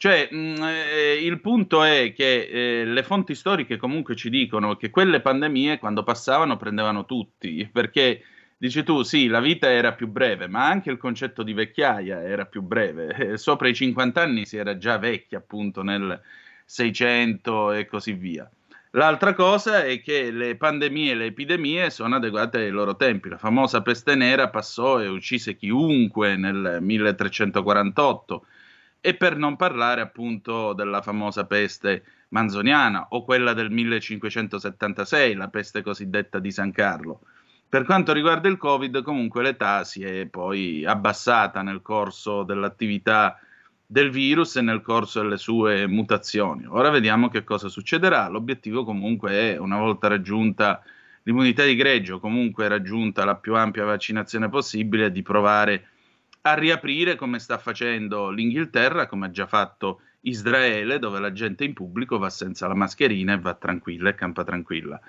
Cioè, 0.00 0.28
mh, 0.30 0.36
mm, 0.36 0.62
eh, 0.62 1.14
il 1.24 1.40
punto 1.40 1.82
è 1.82 2.12
che 2.12 2.82
eh, 2.82 2.84
le 2.84 3.02
fonti 3.02 3.34
storiche 3.34 3.76
comunque 3.76 4.14
ci 4.14 4.30
dicono 4.30 4.76
che 4.76 4.90
quelle 4.90 5.20
pandemie 5.20 5.80
quando 5.80 6.04
passavano 6.04 6.56
prendevano 6.56 7.04
tutti, 7.04 7.68
perché 7.70 8.22
dici 8.56 8.84
tu, 8.84 9.02
sì, 9.02 9.26
la 9.26 9.40
vita 9.40 9.68
era 9.68 9.94
più 9.94 10.06
breve, 10.06 10.46
ma 10.46 10.68
anche 10.68 10.90
il 10.90 10.98
concetto 10.98 11.42
di 11.42 11.52
vecchiaia 11.52 12.22
era 12.22 12.46
più 12.46 12.62
breve. 12.62 13.08
Eh, 13.32 13.36
sopra 13.38 13.66
i 13.66 13.74
50 13.74 14.22
anni 14.22 14.46
si 14.46 14.56
era 14.56 14.78
già 14.78 14.98
vecchi, 14.98 15.34
appunto, 15.34 15.82
nel 15.82 16.20
600 16.64 17.72
e 17.72 17.86
così 17.86 18.12
via. 18.12 18.48
L'altra 18.92 19.34
cosa 19.34 19.84
è 19.84 20.00
che 20.00 20.30
le 20.30 20.56
pandemie 20.56 21.10
e 21.10 21.14
le 21.16 21.24
epidemie 21.26 21.90
sono 21.90 22.14
adeguate 22.14 22.58
ai 22.58 22.70
loro 22.70 22.94
tempi. 22.94 23.30
La 23.30 23.36
famosa 23.36 23.82
peste 23.82 24.14
nera 24.14 24.48
passò 24.48 25.00
e 25.00 25.08
uccise 25.08 25.56
chiunque 25.56 26.36
nel 26.36 26.78
1348 26.80 28.46
e 29.00 29.14
per 29.14 29.36
non 29.36 29.56
parlare 29.56 30.00
appunto 30.00 30.72
della 30.72 31.02
famosa 31.02 31.46
peste 31.46 32.02
manzoniana 32.28 33.08
o 33.10 33.24
quella 33.24 33.52
del 33.52 33.70
1576, 33.70 35.34
la 35.34 35.48
peste 35.48 35.82
cosiddetta 35.82 36.38
di 36.38 36.50
San 36.50 36.72
Carlo. 36.72 37.20
Per 37.68 37.84
quanto 37.84 38.12
riguarda 38.12 38.48
il 38.48 38.56
Covid, 38.56 39.02
comunque 39.02 39.42
l'età 39.42 39.84
si 39.84 40.02
è 40.02 40.26
poi 40.26 40.84
abbassata 40.84 41.62
nel 41.62 41.82
corso 41.82 42.42
dell'attività 42.42 43.38
del 43.84 44.10
virus 44.10 44.56
e 44.56 44.62
nel 44.62 44.82
corso 44.82 45.20
delle 45.20 45.36
sue 45.36 45.86
mutazioni. 45.86 46.64
Ora 46.66 46.90
vediamo 46.90 47.28
che 47.28 47.44
cosa 47.44 47.68
succederà. 47.68 48.28
L'obiettivo 48.28 48.84
comunque 48.84 49.32
è, 49.32 49.56
una 49.58 49.78
volta 49.78 50.08
raggiunta 50.08 50.82
l'immunità 51.22 51.64
di 51.64 51.76
greggio, 51.76 52.20
comunque 52.20 52.68
raggiunta 52.68 53.24
la 53.24 53.36
più 53.36 53.54
ampia 53.54 53.84
vaccinazione 53.84 54.48
possibile, 54.48 55.12
di 55.12 55.22
provare 55.22 55.88
a 56.50 56.54
riaprire 56.54 57.16
come 57.16 57.38
sta 57.38 57.58
facendo 57.58 58.30
l'Inghilterra, 58.30 59.06
come 59.06 59.26
ha 59.26 59.30
già 59.30 59.46
fatto 59.46 60.00
Israele, 60.22 60.98
dove 60.98 61.20
la 61.20 61.32
gente 61.32 61.64
in 61.64 61.74
pubblico 61.74 62.18
va 62.18 62.30
senza 62.30 62.66
la 62.66 62.74
mascherina 62.74 63.34
e 63.34 63.38
va 63.38 63.54
tranquilla 63.54 64.10
e 64.10 64.14
campa 64.14 64.44
tranquilla. 64.44 65.00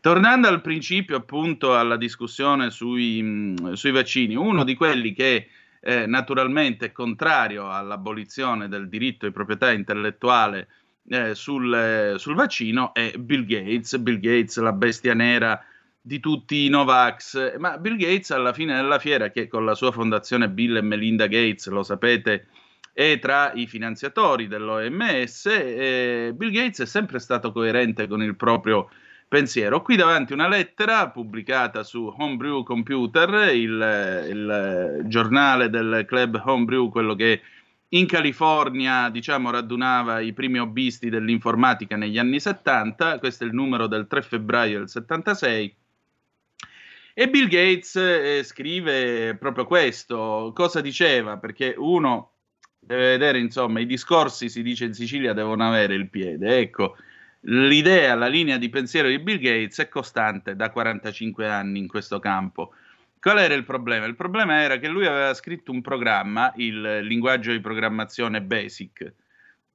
Tornando 0.00 0.48
al 0.48 0.62
principio, 0.62 1.16
appunto, 1.16 1.76
alla 1.76 1.96
discussione 1.96 2.70
sui, 2.70 3.54
sui 3.74 3.90
vaccini, 3.90 4.34
uno 4.34 4.64
di 4.64 4.74
quelli 4.74 5.12
che 5.12 5.48
eh, 5.80 6.06
naturalmente 6.06 6.92
contrario 6.92 7.70
all'abolizione 7.70 8.68
del 8.68 8.88
diritto 8.88 9.26
di 9.26 9.32
proprietà 9.32 9.70
intellettuale 9.72 10.68
eh, 11.08 11.34
sul, 11.34 12.14
sul, 12.18 12.34
vaccino 12.34 12.94
è 12.94 13.12
Bill 13.18 13.44
Gates, 13.44 13.98
Bill 13.98 14.20
Gates 14.20 14.58
la 14.58 14.72
bestia 14.72 15.14
nera 15.14 15.62
di 16.00 16.18
tutti 16.20 16.64
i 16.64 16.68
Novax, 16.68 17.58
ma 17.58 17.76
Bill 17.78 17.96
Gates 17.96 18.30
alla 18.30 18.52
fine 18.52 18.74
della 18.74 18.98
fiera 18.98 19.30
che 19.30 19.48
con 19.48 19.64
la 19.64 19.74
sua 19.74 19.92
fondazione 19.92 20.48
Bill 20.48 20.76
e 20.76 20.80
Melinda 20.80 21.26
Gates, 21.26 21.68
lo 21.68 21.82
sapete, 21.82 22.46
è 22.92 23.18
tra 23.18 23.52
i 23.52 23.66
finanziatori 23.66 24.46
dell'OMS, 24.46 25.46
eh, 25.46 26.32
Bill 26.34 26.50
Gates 26.50 26.80
è 26.80 26.86
sempre 26.86 27.18
stato 27.18 27.52
coerente 27.52 28.06
con 28.06 28.22
il 28.22 28.36
proprio 28.36 28.88
pensiero. 29.28 29.80
Qui 29.82 29.96
davanti 29.96 30.32
una 30.32 30.48
lettera 30.48 31.08
pubblicata 31.08 31.84
su 31.84 32.12
Homebrew 32.18 32.64
Computer, 32.64 33.54
il, 33.54 34.26
il 34.28 35.00
giornale 35.06 35.70
del 35.70 36.04
club 36.06 36.42
Homebrew, 36.44 36.90
quello 36.90 37.14
che 37.14 37.40
in 37.92 38.06
California, 38.06 39.08
diciamo, 39.08 39.50
radunava 39.50 40.20
i 40.20 40.32
primi 40.32 40.58
hobbisti 40.58 41.10
dell'informatica 41.10 41.96
negli 41.96 42.18
anni 42.18 42.40
70. 42.40 43.18
Questo 43.18 43.44
è 43.44 43.46
il 43.46 43.54
numero 43.54 43.86
del 43.86 44.06
3 44.06 44.22
febbraio 44.22 44.78
del 44.78 44.88
76. 44.88 45.74
E 47.14 47.28
Bill 47.28 47.48
Gates 47.48 47.96
eh, 47.96 48.42
scrive 48.44 49.36
proprio 49.36 49.66
questo. 49.66 50.52
Cosa 50.54 50.80
diceva? 50.80 51.38
Perché 51.38 51.74
uno 51.76 52.32
deve 52.78 53.10
vedere, 53.10 53.38
insomma, 53.38 53.80
i 53.80 53.86
discorsi, 53.86 54.48
si 54.48 54.62
dice 54.62 54.84
in 54.84 54.94
Sicilia, 54.94 55.32
devono 55.32 55.66
avere 55.66 55.94
il 55.94 56.08
piede. 56.08 56.58
Ecco, 56.58 56.96
l'idea, 57.42 58.14
la 58.14 58.28
linea 58.28 58.58
di 58.58 58.68
pensiero 58.68 59.08
di 59.08 59.18
Bill 59.18 59.38
Gates 59.38 59.78
è 59.78 59.88
costante 59.88 60.56
da 60.56 60.70
45 60.70 61.48
anni 61.48 61.78
in 61.78 61.88
questo 61.88 62.18
campo. 62.20 62.72
Qual 63.20 63.38
era 63.38 63.54
il 63.54 63.64
problema? 63.64 64.06
Il 64.06 64.16
problema 64.16 64.62
era 64.62 64.78
che 64.78 64.88
lui 64.88 65.06
aveva 65.06 65.34
scritto 65.34 65.72
un 65.72 65.82
programma, 65.82 66.52
il 66.56 67.00
linguaggio 67.00 67.52
di 67.52 67.60
programmazione 67.60 68.40
BASIC, 68.40 69.12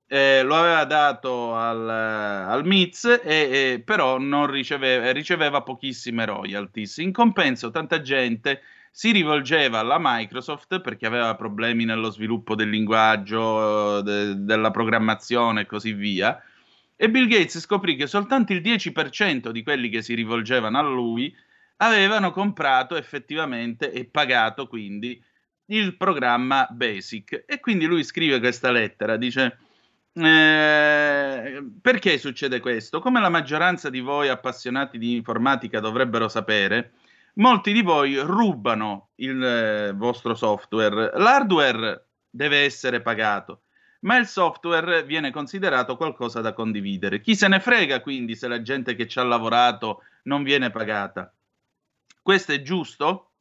eh, 0.08 0.44
lo 0.44 0.56
aveva 0.56 0.86
dato 0.86 1.56
al, 1.56 1.90
al 1.90 2.66
MITS, 2.66 3.22
e, 3.24 3.74
e, 3.74 3.82
però 3.84 4.18
non 4.18 4.48
riceveva, 4.48 5.12
riceveva 5.12 5.62
pochissime 5.62 6.26
royalties. 6.26 6.98
In 6.98 7.12
compenso, 7.12 7.72
tanta 7.72 8.02
gente 8.02 8.62
si 8.92 9.12
rivolgeva 9.12 9.80
alla 9.80 9.98
Microsoft 10.00 10.80
perché 10.80 11.06
aveva 11.06 11.36
problemi 11.36 11.84
nello 11.86 12.10
sviluppo 12.10 12.56
del 12.56 12.70
linguaggio, 12.70 14.02
de, 14.02 14.44
della 14.44 14.72
programmazione 14.72 15.62
e 15.62 15.66
così 15.66 15.94
via 15.94 16.42
e 16.98 17.10
Bill 17.10 17.28
Gates 17.28 17.60
scoprì 17.60 17.98
che 17.98 18.08
soltanto 18.08 18.54
il 18.54 18.62
10% 18.62 19.50
di 19.50 19.64
quelli 19.64 19.90
che 19.90 20.02
si 20.02 20.14
rivolgevano 20.14 20.78
a 20.78 20.82
lui 20.82 21.36
avevano 21.78 22.32
comprato 22.32 22.96
effettivamente 22.96 23.92
e 23.92 24.06
pagato 24.06 24.68
quindi 24.68 25.22
il 25.68 25.98
programma 25.98 26.68
Basic. 26.72 27.44
E 27.46 27.60
quindi 27.60 27.86
lui 27.86 28.04
scrive 28.04 28.40
questa 28.40 28.72
lettera, 28.72 29.18
dice... 29.18 29.60
Eh, 30.18 31.72
perché 31.82 32.18
succede 32.18 32.62
questo? 32.62 33.02
Come 33.02 33.20
la 33.20 33.28
maggioranza 33.28 33.90
di 33.90 34.00
voi 34.00 34.30
appassionati 34.30 34.98
di 34.98 35.14
informatica 35.14 35.82
dovrebbero 35.82 36.30
sapere, 36.30 36.94
molti 37.34 37.74
di 37.74 37.82
voi 37.82 38.18
rubano 38.20 39.10
il 39.16 39.44
eh, 39.44 39.92
vostro 39.94 40.34
software. 40.34 41.12
L'hardware 41.16 42.06
deve 42.30 42.64
essere 42.64 43.02
pagato, 43.02 43.64
ma 44.02 44.16
il 44.16 44.26
software 44.26 45.04
viene 45.04 45.32
considerato 45.32 45.98
qualcosa 45.98 46.40
da 46.40 46.54
condividere. 46.54 47.20
Chi 47.20 47.36
se 47.36 47.50
ne 47.50 47.60
frega 47.60 48.00
quindi 48.00 48.36
se 48.36 48.48
la 48.48 48.62
gente 48.62 48.96
che 48.96 49.08
ci 49.08 49.20
ha 49.20 49.24
lavorato 49.24 50.04
non 50.24 50.44
viene 50.44 50.72
pagata? 50.72 51.34
Questo 52.22 52.54
è 52.54 52.62
giusto? 52.62 53.32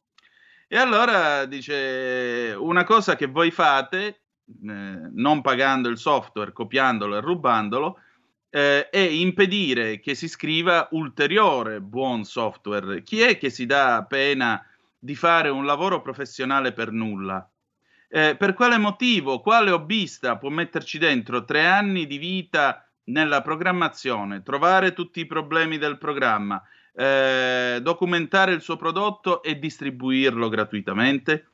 E 0.67 0.77
allora 0.77 1.45
dice 1.45 2.53
una 2.57 2.83
cosa 2.83 3.15
che 3.15 3.27
voi 3.27 3.51
fate, 3.51 4.24
non 4.61 5.41
pagando 5.41 5.89
il 5.89 5.97
software, 5.97 6.53
copiandolo 6.53 7.17
e 7.17 7.21
rubandolo, 7.21 7.99
eh, 8.49 8.89
è 8.89 8.99
impedire 8.99 9.99
che 9.99 10.15
si 10.15 10.27
scriva 10.27 10.87
ulteriore 10.91 11.81
buon 11.81 12.23
software. 12.23 13.03
Chi 13.03 13.19
è 13.21 13.37
che 13.37 13.49
si 13.49 13.65
dà 13.65 14.05
pena 14.07 14.65
di 14.97 15.15
fare 15.15 15.49
un 15.49 15.65
lavoro 15.65 16.01
professionale 16.01 16.71
per 16.71 16.91
nulla? 16.91 17.49
Eh, 18.07 18.35
per 18.37 18.53
quale 18.53 18.77
motivo, 18.77 19.41
quale 19.41 19.71
hobbista 19.71 20.37
può 20.37 20.49
metterci 20.49 20.97
dentro 20.97 21.43
tre 21.43 21.65
anni 21.65 22.07
di 22.07 22.17
vita 22.17 22.87
nella 23.05 23.41
programmazione, 23.41 24.41
trovare 24.41 24.93
tutti 24.93 25.19
i 25.19 25.25
problemi 25.25 25.77
del 25.77 25.97
programma, 25.97 26.61
eh, 26.93 27.79
documentare 27.81 28.53
il 28.53 28.61
suo 28.61 28.77
prodotto 28.77 29.43
e 29.43 29.59
distribuirlo 29.59 30.47
gratuitamente? 30.47 31.49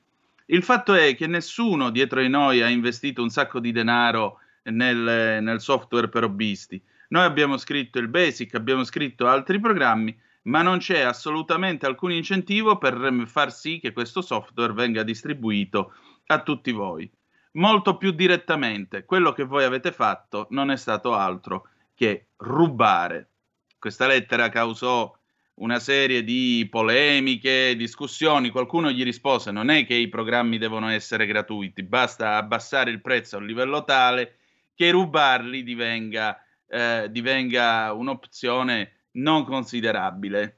Il 0.47 0.63
fatto 0.63 0.93
è 0.93 1.15
che 1.15 1.27
nessuno 1.27 1.89
dietro 1.89 2.21
di 2.21 2.27
noi 2.27 2.61
ha 2.61 2.69
investito 2.69 3.21
un 3.21 3.29
sacco 3.29 3.59
di 3.59 3.71
denaro 3.71 4.39
nel, 4.63 5.41
nel 5.41 5.61
software 5.61 6.09
per 6.09 6.23
hobbisti. 6.23 6.81
Noi 7.09 7.23
abbiamo 7.23 7.57
scritto 7.57 7.99
il 7.99 8.07
Basic, 8.07 8.55
abbiamo 8.55 8.83
scritto 8.83 9.27
altri 9.27 9.59
programmi, 9.59 10.17
ma 10.43 10.61
non 10.61 10.79
c'è 10.79 11.01
assolutamente 11.01 11.85
alcun 11.85 12.11
incentivo 12.11 12.77
per 12.77 13.23
far 13.27 13.53
sì 13.53 13.79
che 13.79 13.93
questo 13.93 14.21
software 14.21 14.73
venga 14.73 15.03
distribuito 15.03 15.93
a 16.27 16.41
tutti 16.41 16.71
voi. 16.71 17.09
Molto 17.53 17.97
più 17.97 18.11
direttamente, 18.11 19.03
quello 19.03 19.33
che 19.33 19.43
voi 19.43 19.65
avete 19.65 19.91
fatto 19.91 20.47
non 20.51 20.71
è 20.71 20.77
stato 20.77 21.13
altro 21.13 21.67
che 21.93 22.27
rubare. 22.37 23.29
Questa 23.77 24.07
lettera 24.07 24.47
causò 24.49 25.13
una 25.61 25.79
serie 25.79 26.23
di 26.23 26.67
polemiche, 26.69 27.75
discussioni, 27.75 28.49
qualcuno 28.49 28.91
gli 28.91 29.03
rispose 29.03 29.51
non 29.51 29.69
è 29.69 29.85
che 29.85 29.93
i 29.93 30.09
programmi 30.09 30.57
devono 30.57 30.89
essere 30.89 31.25
gratuiti, 31.25 31.83
basta 31.83 32.35
abbassare 32.35 32.89
il 32.89 33.01
prezzo 33.01 33.35
a 33.35 33.39
un 33.39 33.45
livello 33.45 33.83
tale 33.83 34.37
che 34.73 34.89
rubarli 34.89 35.63
divenga, 35.63 36.43
eh, 36.67 37.07
divenga 37.11 37.93
un'opzione 37.93 38.91
non 39.13 39.45
considerabile. 39.45 40.57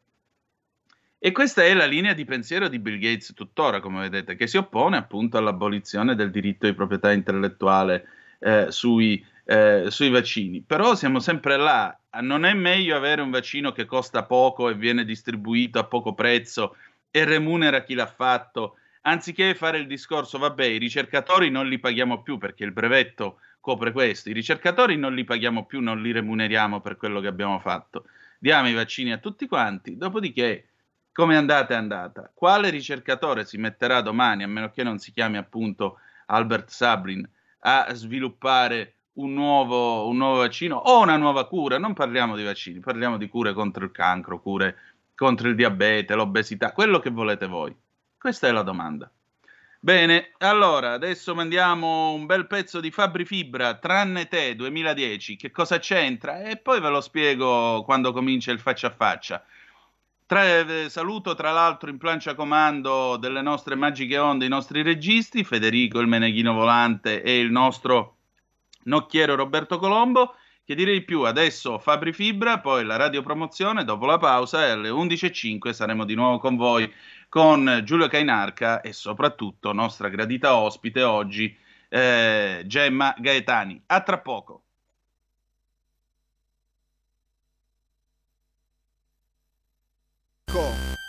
E 1.20 1.32
questa 1.32 1.64
è 1.64 1.74
la 1.74 1.86
linea 1.86 2.14
di 2.14 2.26
pensiero 2.26 2.68
di 2.68 2.80
Bill 2.80 2.98
Gates 2.98 3.34
tuttora, 3.34 3.80
come 3.80 4.02
vedete, 4.02 4.36
che 4.36 4.48
si 4.48 4.58
oppone 4.58 4.98
appunto 4.98 5.38
all'abolizione 5.38 6.16
del 6.16 6.32
diritto 6.32 6.66
di 6.66 6.74
proprietà 6.74 7.12
intellettuale 7.12 8.08
eh, 8.40 8.68
sui, 8.70 9.26
eh, 9.46 9.86
sui 9.90 10.10
vaccini. 10.10 10.62
Però 10.62 10.96
siamo 10.96 11.20
sempre 11.20 11.58
là. 11.58 11.98
Non 12.22 12.46
è 12.46 12.54
meglio 12.54 12.96
avere 12.96 13.22
un 13.22 13.32
vaccino 13.32 13.72
che 13.72 13.86
costa 13.86 14.24
poco 14.24 14.70
e 14.70 14.76
viene 14.76 15.04
distribuito 15.04 15.80
a 15.80 15.86
poco 15.86 16.14
prezzo 16.14 16.76
e 17.10 17.26
remunera 17.26 17.84
chi 17.84 17.94
l'ha 17.94 18.08
fatto, 18.08 18.78
anziché 19.02 19.54
fare 19.56 19.78
il 19.78 19.88
discorso, 19.88 20.38
vabbè, 20.38 20.66
i 20.66 20.78
ricercatori 20.78 21.50
non 21.50 21.68
li 21.68 21.80
paghiamo 21.80 22.24
più 22.24 22.38
perché 22.38 22.64
il 22.64 22.72
brevetto 22.72 23.40
copre 23.60 23.92
questo, 23.92 24.30
i 24.30 24.34
ricercatori 24.34 24.98
non 24.98 25.14
li 25.14 25.24
paghiamo 25.24 25.66
più, 25.66 25.80
non 25.80 26.02
li 26.02 26.12
remuneriamo 26.12 26.82
per 26.82 26.98
quello 26.98 27.20
che 27.20 27.28
abbiamo 27.28 27.60
fatto. 27.60 28.06
Diamo 28.40 28.68
i 28.68 28.74
vaccini 28.74 29.12
a 29.12 29.20
tutti 29.20 29.48
quanti, 29.48 29.96
dopodiché 29.96 30.68
come 31.14 31.36
è 31.36 31.38
andata 31.38 31.76
è 31.76 31.78
andata. 31.78 32.32
Quale 32.34 32.70
ricercatore 32.72 33.46
si 33.46 33.58
metterà 33.58 34.02
domani, 34.02 34.44
a 34.44 34.48
meno 34.48 34.72
che 34.72 34.84
non 34.84 34.98
si 34.98 35.12
chiami 35.12 35.38
appunto 35.38 36.00
Albert 36.26 36.70
Sablin, 36.70 37.28
a 37.60 37.94
sviluppare 37.94 38.96
un 39.14 39.34
nuovo, 39.34 40.08
un 40.08 40.18
nuovo 40.18 40.38
vaccino 40.38 40.76
o 40.76 41.02
una 41.02 41.18
nuova 41.18 41.46
cura? 41.48 41.78
Non 41.78 41.94
parliamo 41.94 42.36
di 42.36 42.44
vaccini, 42.44 42.80
parliamo 42.80 43.18
di 43.18 43.28
cure 43.28 43.54
contro 43.54 43.84
il 43.84 43.92
cancro, 43.92 44.42
cure 44.42 44.76
contro 45.16 45.50
il 45.50 45.56
diabete, 45.56 46.16
l'obesità, 46.16 46.72
quello 46.72 47.00
che 47.00 47.10
volete 47.10 47.48
voi. 47.48 47.76
Questa 48.18 48.48
è 48.48 48.52
la 48.52 48.64
domanda. 48.64 49.12
Bene, 49.80 50.32
allora 50.38 50.94
adesso 50.94 51.36
mandiamo 51.36 52.14
un 52.14 52.26
bel 52.26 52.48
pezzo 52.48 52.80
di 52.80 52.90
Fabri 52.90 53.26
Fibra, 53.26 53.76
tranne 53.76 54.30
te 54.30 54.56
2010, 54.56 55.36
che 55.36 55.52
cosa 55.52 55.78
c'entra? 55.78 56.42
E 56.42 56.56
poi 56.56 56.80
ve 56.80 56.88
lo 56.88 57.02
spiego 57.02 57.84
quando 57.84 58.14
comincia 58.14 58.54
il 58.54 58.60
faccia 58.60 58.88
a 58.88 58.92
faccia. 58.92 59.44
Tra, 60.26 60.60
eh, 60.60 60.90
saluto 60.90 61.36
tra 61.36 61.52
l'altro 61.52 61.90
in 61.90 61.98
plancia 61.98 62.34
comando 62.34 63.18
delle 63.18 63.42
nostre 63.42 63.76
magiche 63.76 64.18
onde 64.18 64.46
i 64.46 64.50
nostri 64.50 64.84
registi, 64.84 65.44
Federico 65.44 66.00
il 66.00 66.08
Meneghino 66.08 66.54
Volante 66.54 67.22
e 67.22 67.40
il 67.40 67.52
nostro 67.52 68.16
nocchiero 68.86 69.36
Roberto 69.36 69.78
Colombo. 69.78 70.36
Che 70.66 70.76
direi 70.76 71.04
più, 71.04 71.24
adesso 71.24 71.78
Fabri 71.78 72.14
Fibra, 72.14 72.62
poi 72.62 72.86
la 72.86 72.96
radiopromozione, 72.96 73.84
dopo 73.84 74.06
la 74.06 74.18
pausa 74.18 74.66
e 74.66 74.70
alle 74.70 74.90
11.05 74.90 75.72
saremo 75.72 76.06
di 76.06 76.16
nuovo 76.16 76.40
con 76.40 76.56
voi 76.56 76.90
con 77.28 77.82
Giulio 77.84 78.08
Cainarca 78.08 78.80
e 78.80 78.94
soprattutto 78.94 79.74
nostra 79.74 80.08
gradita 80.08 80.56
ospite 80.56 81.04
oggi, 81.04 81.54
eh, 81.90 82.64
Gemma 82.66 83.14
Gaetani. 83.18 83.82
A 83.88 84.02
tra 84.02 84.20
poco. 84.20 84.63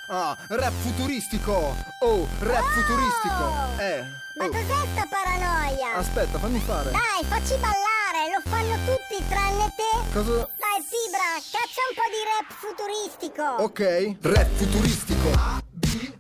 Ah, 0.07 0.37
rap 0.49 0.73
futuristico! 0.83 1.75
Oh, 2.01 2.29
rap 2.41 2.63
oh! 2.63 2.69
futuristico! 2.69 3.45
Eh. 3.79 4.05
Ma 4.37 4.45
oh. 4.45 4.49
cos'è 4.51 4.87
sta 4.93 5.07
paranoia? 5.09 5.95
Aspetta, 5.95 6.39
fammi 6.39 6.61
fare. 6.61 6.91
Dai, 6.91 7.25
facci 7.25 7.55
ballare, 7.57 8.29
lo 8.35 8.43
fanno 8.45 8.75
tutti 8.85 9.25
tranne 9.29 9.73
te. 9.75 10.13
Cosa? 10.13 10.49
Dai, 10.61 10.85
Fibra, 10.85 11.41
caccia 11.41 11.81
un 11.89 11.95
po' 11.97 12.09
di 12.13 12.21
rap 12.29 12.53
futuristico. 12.53 13.45
Ok, 13.63 13.81
rap 14.21 14.49
futuristico. 14.57 15.63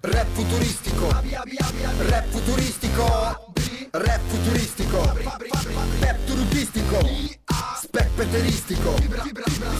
Rap 0.01 0.27
futuristico 0.33 1.09
Rap 1.09 2.29
futuristico 2.29 3.33
Rap 3.90 4.20
futuristico 4.27 5.01
Pep 5.99 6.25
turupistico 6.27 6.99
Spec 7.81 8.09
peteristico 8.14 8.94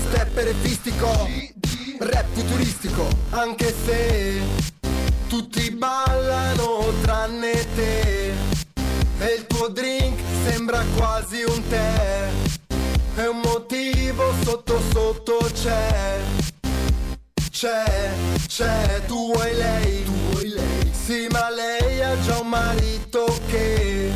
Stepperefistico 0.08 1.73
Rap 1.98 2.26
futuristico 2.33 3.09
Anche 3.30 3.74
se 3.85 4.40
Tutti 5.28 5.70
ballano 5.70 6.92
tranne 7.02 7.52
te 7.74 8.33
E 9.18 9.35
il 9.38 9.46
tuo 9.46 9.68
drink 9.68 10.20
sembra 10.44 10.83
quasi 10.96 11.42
un 11.42 11.68
tè 11.68 12.28
E 13.16 13.26
un 13.26 13.40
motivo 13.42 14.33
sotto 14.44 14.80
sotto 14.92 15.38
c'è 15.52 16.42
c'è, 17.54 18.11
c'è, 18.46 19.00
tu 19.07 19.33
vuoi 19.33 19.54
lei, 19.54 20.04
tu 20.04 20.11
vuoi 20.11 20.48
lei. 20.48 20.90
Sì, 20.92 21.28
ma 21.30 21.48
lei 21.50 22.02
ha 22.02 22.20
già 22.20 22.40
un 22.40 22.48
marito 22.48 23.24
che, 23.46 24.11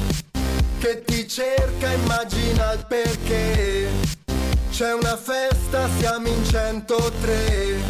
che 0.80 1.02
ti 1.04 1.26
cerca, 1.28 1.92
immagina 1.92 2.72
il 2.72 2.84
perché. 2.86 4.17
C'è 4.78 4.94
una 4.94 5.16
festa, 5.16 5.88
siamo 5.98 6.28
in 6.28 6.44
103, 6.44 7.80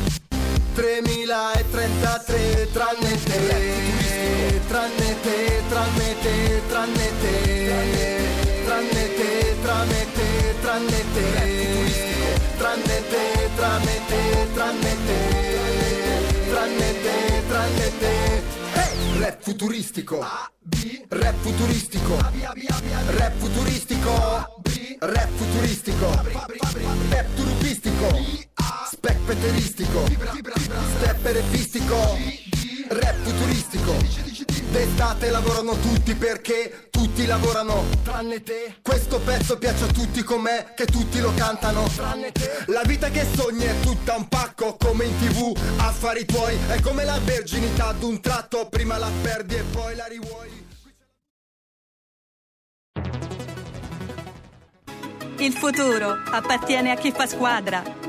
3033, 0.72 2.68
tranne 2.72 3.22
te, 3.24 4.60
tranne 4.68 5.20
te, 5.20 5.62
tranne 5.68 6.16
te, 6.22 6.62
tranne 6.66 7.12
te, 7.20 7.74
tranne 8.64 9.12
te, 9.14 9.56
tranne 9.60 10.06
te, 10.14 10.56
tranne 10.64 11.04
te, 11.12 11.52
tranne 12.56 13.04
te, 13.10 13.50
tranne 13.58 14.00
te, 14.08 14.46
tranne 14.56 14.96
te 15.04 15.28
tranne 16.48 16.92
te, 17.02 17.42
tranne 17.48 17.92
te. 18.00 18.57
Rap 19.28 19.42
futuristico, 19.42 20.26
rap 21.10 21.34
futuristico, 21.42 22.16
rap 22.16 23.34
futuristico, 23.36 24.46
rap 25.00 25.28
futuristico, 25.36 26.06
rap 27.10 27.26
turupistico, 27.36 28.08
spec 28.90 29.18
peteristico, 29.26 30.06
stepperefistico, 30.96 32.16
rap 32.88 33.16
futuristico. 33.22 33.96
D'estate 34.70 35.30
lavorano 35.30 35.78
tutti 35.78 36.14
perché 36.14 36.88
tutti 36.90 37.24
lavorano 37.24 37.84
Tranne 38.02 38.42
te. 38.42 38.76
Questo 38.82 39.18
pezzo 39.18 39.56
piace 39.56 39.84
a 39.84 39.86
tutti 39.86 40.22
com'è 40.22 40.74
Che 40.76 40.84
tutti 40.84 41.20
lo 41.20 41.32
cantano 41.34 41.88
Tranne 41.88 42.32
te. 42.32 42.64
La 42.66 42.82
vita 42.84 43.08
che 43.08 43.26
sogni 43.34 43.64
è 43.64 43.80
tutta 43.80 44.14
un 44.14 44.28
pacco 44.28 44.76
Come 44.76 45.06
in 45.06 45.18
tv 45.18 45.56
Affari 45.78 46.26
tuoi. 46.26 46.56
È 46.68 46.80
come 46.80 47.04
la 47.04 47.18
verginità 47.24 47.92
d'un 47.92 48.20
tratto 48.20 48.68
Prima 48.68 48.98
la 48.98 49.10
perdi 49.22 49.54
e 49.54 49.62
poi 49.62 49.96
la 49.96 50.06
rivuoi. 50.06 50.66
Il 55.38 55.52
futuro 55.52 56.10
appartiene 56.30 56.90
a 56.90 56.96
chi 56.96 57.12
fa 57.12 57.26
squadra. 57.26 58.07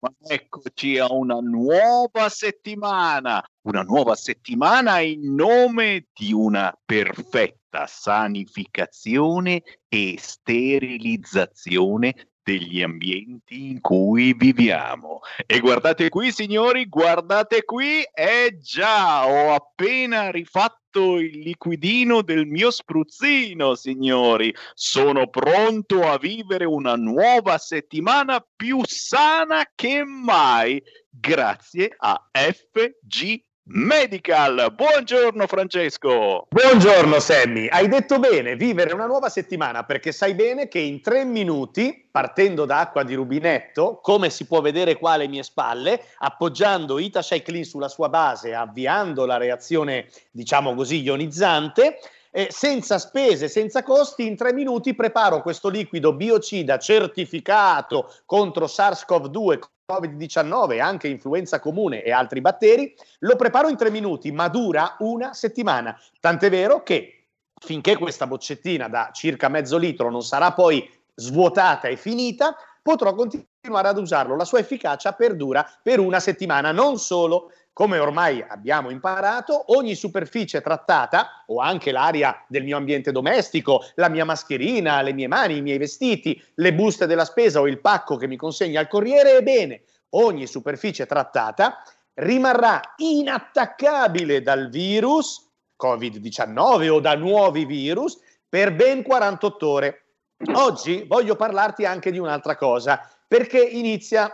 ma 0.00 0.12
eccoci 0.26 0.98
a 0.98 1.12
una 1.12 1.38
nuova 1.40 2.28
settimana, 2.28 3.42
una 3.62 3.82
nuova 3.82 4.14
settimana 4.14 5.00
in 5.00 5.34
nome 5.34 6.06
di 6.12 6.32
una 6.32 6.72
perfetta 6.84 7.86
sanificazione 7.86 9.62
e 9.88 10.16
sterilizzazione 10.18 12.28
degli 12.48 12.80
ambienti 12.80 13.68
in 13.68 13.80
cui 13.80 14.32
viviamo. 14.32 15.20
E 15.44 15.60
guardate 15.60 16.08
qui, 16.08 16.32
signori, 16.32 16.88
guardate 16.88 17.62
qui, 17.64 18.00
è 18.10 18.56
già, 18.58 19.26
ho 19.26 19.52
appena 19.52 20.30
rifatto 20.30 20.77
il 21.18 21.38
liquidino 21.38 22.22
del 22.22 22.46
mio 22.46 22.70
spruzzino, 22.70 23.74
signori. 23.74 24.54
Sono 24.74 25.28
pronto 25.28 26.08
a 26.08 26.18
vivere 26.18 26.64
una 26.64 26.94
nuova 26.96 27.58
settimana 27.58 28.44
più 28.56 28.80
sana 28.84 29.68
che 29.74 30.04
mai, 30.04 30.82
grazie 31.10 31.94
a 31.96 32.28
FG 32.32 33.46
Medical. 33.70 34.72
Buongiorno 34.74 35.46
Francesco. 35.46 36.46
Buongiorno 36.48 37.20
Sammy, 37.20 37.68
hai 37.68 37.86
detto 37.86 38.18
bene, 38.18 38.56
vivere 38.56 38.94
una 38.94 39.04
nuova 39.04 39.28
settimana 39.28 39.84
perché 39.84 40.10
sai 40.10 40.32
bene 40.32 40.68
che 40.68 40.78
in 40.78 41.02
tre 41.02 41.26
minuti, 41.26 42.08
partendo 42.10 42.64
da 42.64 42.80
acqua 42.80 43.02
di 43.02 43.12
rubinetto, 43.12 44.00
come 44.02 44.30
si 44.30 44.46
può 44.46 44.62
vedere 44.62 44.96
qua 44.96 45.12
alle 45.12 45.28
mie 45.28 45.42
spalle, 45.42 46.02
appoggiando 46.16 46.98
Ita 46.98 47.20
Clean 47.20 47.64
sulla 47.64 47.88
sua 47.88 48.08
base, 48.08 48.54
avviando 48.54 49.26
la 49.26 49.36
reazione, 49.36 50.06
diciamo 50.30 50.74
così, 50.74 51.02
ionizzante, 51.02 51.98
eh, 52.30 52.48
senza 52.50 52.98
spese, 52.98 53.48
senza 53.48 53.82
costi, 53.82 54.26
in 54.26 54.36
tre 54.36 54.54
minuti 54.54 54.94
preparo 54.94 55.42
questo 55.42 55.68
liquido 55.68 56.14
biocida 56.14 56.78
certificato 56.78 58.10
contro 58.24 58.64
SARS-CoV-2 58.64 59.58
Covid-19, 59.90 60.82
anche 60.82 61.08
influenza 61.08 61.60
comune 61.60 62.02
e 62.02 62.12
altri 62.12 62.42
batteri, 62.42 62.94
lo 63.20 63.36
preparo 63.36 63.70
in 63.70 63.76
tre 63.78 63.90
minuti, 63.90 64.30
ma 64.30 64.48
dura 64.48 64.96
una 64.98 65.32
settimana. 65.32 65.98
Tant'è 66.20 66.50
vero 66.50 66.82
che 66.82 67.24
finché 67.58 67.96
questa 67.96 68.26
boccettina 68.26 68.86
da 68.88 69.08
circa 69.14 69.48
mezzo 69.48 69.78
litro 69.78 70.10
non 70.10 70.22
sarà 70.22 70.52
poi 70.52 70.86
svuotata 71.14 71.88
e 71.88 71.96
finita, 71.96 72.54
potrò 72.82 73.14
continuare 73.14 73.88
ad 73.88 73.96
usarlo. 73.96 74.36
La 74.36 74.44
sua 74.44 74.58
efficacia 74.58 75.14
perdura 75.14 75.66
per 75.82 76.00
una 76.00 76.20
settimana. 76.20 76.70
Non 76.70 76.98
solo, 76.98 77.50
come 77.78 78.00
ormai 78.00 78.44
abbiamo 78.44 78.90
imparato, 78.90 79.72
ogni 79.76 79.94
superficie 79.94 80.60
trattata, 80.60 81.44
o 81.46 81.60
anche 81.60 81.92
l'aria 81.92 82.44
del 82.48 82.64
mio 82.64 82.76
ambiente 82.76 83.12
domestico, 83.12 83.84
la 83.94 84.08
mia 84.08 84.24
mascherina, 84.24 85.00
le 85.00 85.12
mie 85.12 85.28
mani, 85.28 85.58
i 85.58 85.62
miei 85.62 85.78
vestiti, 85.78 86.42
le 86.54 86.74
buste 86.74 87.06
della 87.06 87.24
spesa 87.24 87.60
o 87.60 87.68
il 87.68 87.80
pacco 87.80 88.16
che 88.16 88.26
mi 88.26 88.34
consegna 88.34 88.80
il 88.80 88.88
corriere, 88.88 89.36
ebbene, 89.36 89.82
ogni 90.16 90.48
superficie 90.48 91.06
trattata 91.06 91.80
rimarrà 92.14 92.80
inattaccabile 92.96 94.42
dal 94.42 94.70
virus 94.70 95.48
Covid-19 95.80 96.88
o 96.88 96.98
da 96.98 97.14
nuovi 97.14 97.64
virus 97.64 98.18
per 98.48 98.74
ben 98.74 99.04
48 99.04 99.68
ore. 99.68 100.06
Oggi 100.54 101.04
voglio 101.06 101.36
parlarti 101.36 101.84
anche 101.84 102.10
di 102.10 102.18
un'altra 102.18 102.56
cosa, 102.56 103.08
perché 103.28 103.62
inizia, 103.62 104.28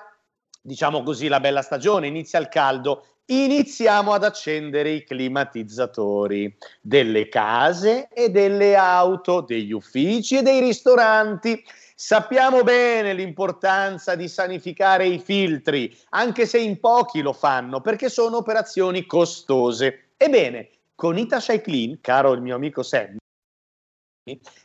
diciamo 0.62 1.02
così, 1.02 1.28
la 1.28 1.40
bella 1.40 1.61
stagione, 1.61 2.07
inizia 2.07 2.38
il 2.38 2.48
caldo 2.48 3.09
iniziamo 3.26 4.12
ad 4.12 4.24
accendere 4.24 4.90
i 4.90 5.04
climatizzatori 5.04 6.54
delle 6.80 7.28
case 7.28 8.08
e 8.12 8.28
delle 8.30 8.76
auto, 8.76 9.40
degli 9.40 9.72
uffici 9.72 10.38
e 10.38 10.42
dei 10.42 10.60
ristoranti. 10.60 11.64
Sappiamo 11.96 12.62
bene 12.62 13.14
l'importanza 13.14 14.14
di 14.14 14.28
sanificare 14.28 15.06
i 15.06 15.18
filtri, 15.18 15.96
anche 16.10 16.44
se 16.44 16.58
in 16.58 16.80
pochi 16.80 17.22
lo 17.22 17.32
fanno, 17.32 17.80
perché 17.80 18.08
sono 18.08 18.38
operazioni 18.38 19.06
costose. 19.06 20.10
Ebbene, 20.16 20.70
con 20.94 21.16
Itashi 21.16 21.60
Clean, 21.60 21.98
caro 22.00 22.32
il 22.32 22.40
mio 22.40 22.56
amico 22.56 22.82
Sammy, 22.82 23.16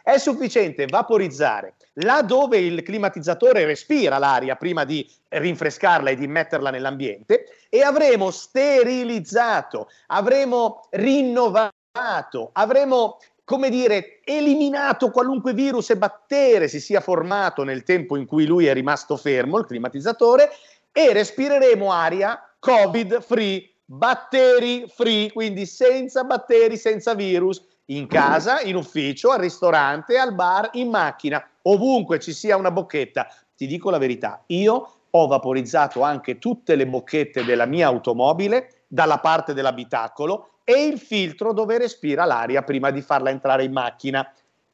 è 0.04 0.18
sufficiente 0.18 0.86
vaporizzare 0.86 1.74
là 1.96 2.22
dove 2.22 2.60
il 2.60 2.82
climatizzatore 2.82 3.66
respira 3.66 4.18
l'aria 4.18 4.56
prima 4.56 4.86
di 4.86 5.06
rinfrescarla 5.28 6.12
e 6.12 6.16
di 6.16 6.28
metterla 6.28 6.70
nell'ambiente 6.70 7.46
e 7.68 7.82
avremo 7.82 8.32
sterilizzato, 8.32 9.90
avremo 10.08 10.88
rinnovato, 10.92 12.52
avremo 12.54 13.18
come 13.44 13.70
dire, 13.70 14.22
eliminato 14.24 15.10
qualunque 15.10 15.54
virus 15.54 15.90
e 15.90 15.98
batterio 15.98 16.68
si 16.68 16.80
sia 16.80 17.02
formato 17.02 17.64
nel 17.64 17.84
tempo 17.84 18.16
in 18.16 18.26
cui 18.26 18.46
lui 18.46 18.68
è 18.68 18.74
rimasto 18.74 19.18
fermo, 19.18 19.58
il 19.58 19.66
climatizzatore, 19.66 20.52
e 20.92 21.12
respireremo 21.14 21.92
aria 21.92 22.40
covid 22.60 23.22
free, 23.22 23.68
batteri 23.84 24.86
free, 24.88 25.32
quindi 25.32 25.66
senza 25.66 26.24
batteri, 26.24 26.78
senza 26.78 27.16
virus, 27.16 27.66
in 27.90 28.08
casa, 28.08 28.62
in 28.62 28.76
ufficio, 28.76 29.32
al 29.32 29.40
ristorante, 29.40 30.18
al 30.18 30.34
bar, 30.34 30.70
in 30.74 30.90
macchina, 30.90 31.44
ovunque 31.64 32.20
ci 32.20 32.34
sia 32.34 32.56
una 32.56 32.72
bocchetta. 32.72 33.28
Ti 33.56 33.68
dico 33.68 33.90
la 33.90 33.98
verità, 33.98 34.44
io 34.48 34.94
ho 35.10 35.28
vaporizzato 35.28 36.02
anche 36.02 36.38
tutte 36.38 36.76
le 36.76 36.88
bocchette 36.88 37.44
della 37.44 37.66
mia 37.66 37.88
automobile 37.88 38.84
dalla 38.88 39.20
parte 39.20 39.54
dell'abitacolo 39.54 40.50
e 40.64 40.86
il 40.86 41.00
filtro 41.00 41.52
dove 41.52 41.78
respira 41.78 42.26
l'aria 42.26 42.62
prima 42.62 42.92
di 42.92 43.02
farla 43.02 43.32
entrare 43.32 43.64
in 43.64 43.72
macchina. 43.72 44.32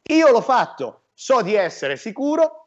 Io 0.09 0.29
l'ho 0.29 0.41
fatto, 0.41 1.01
so 1.13 1.41
di 1.41 1.55
essere 1.55 1.95
sicuro 1.95 2.64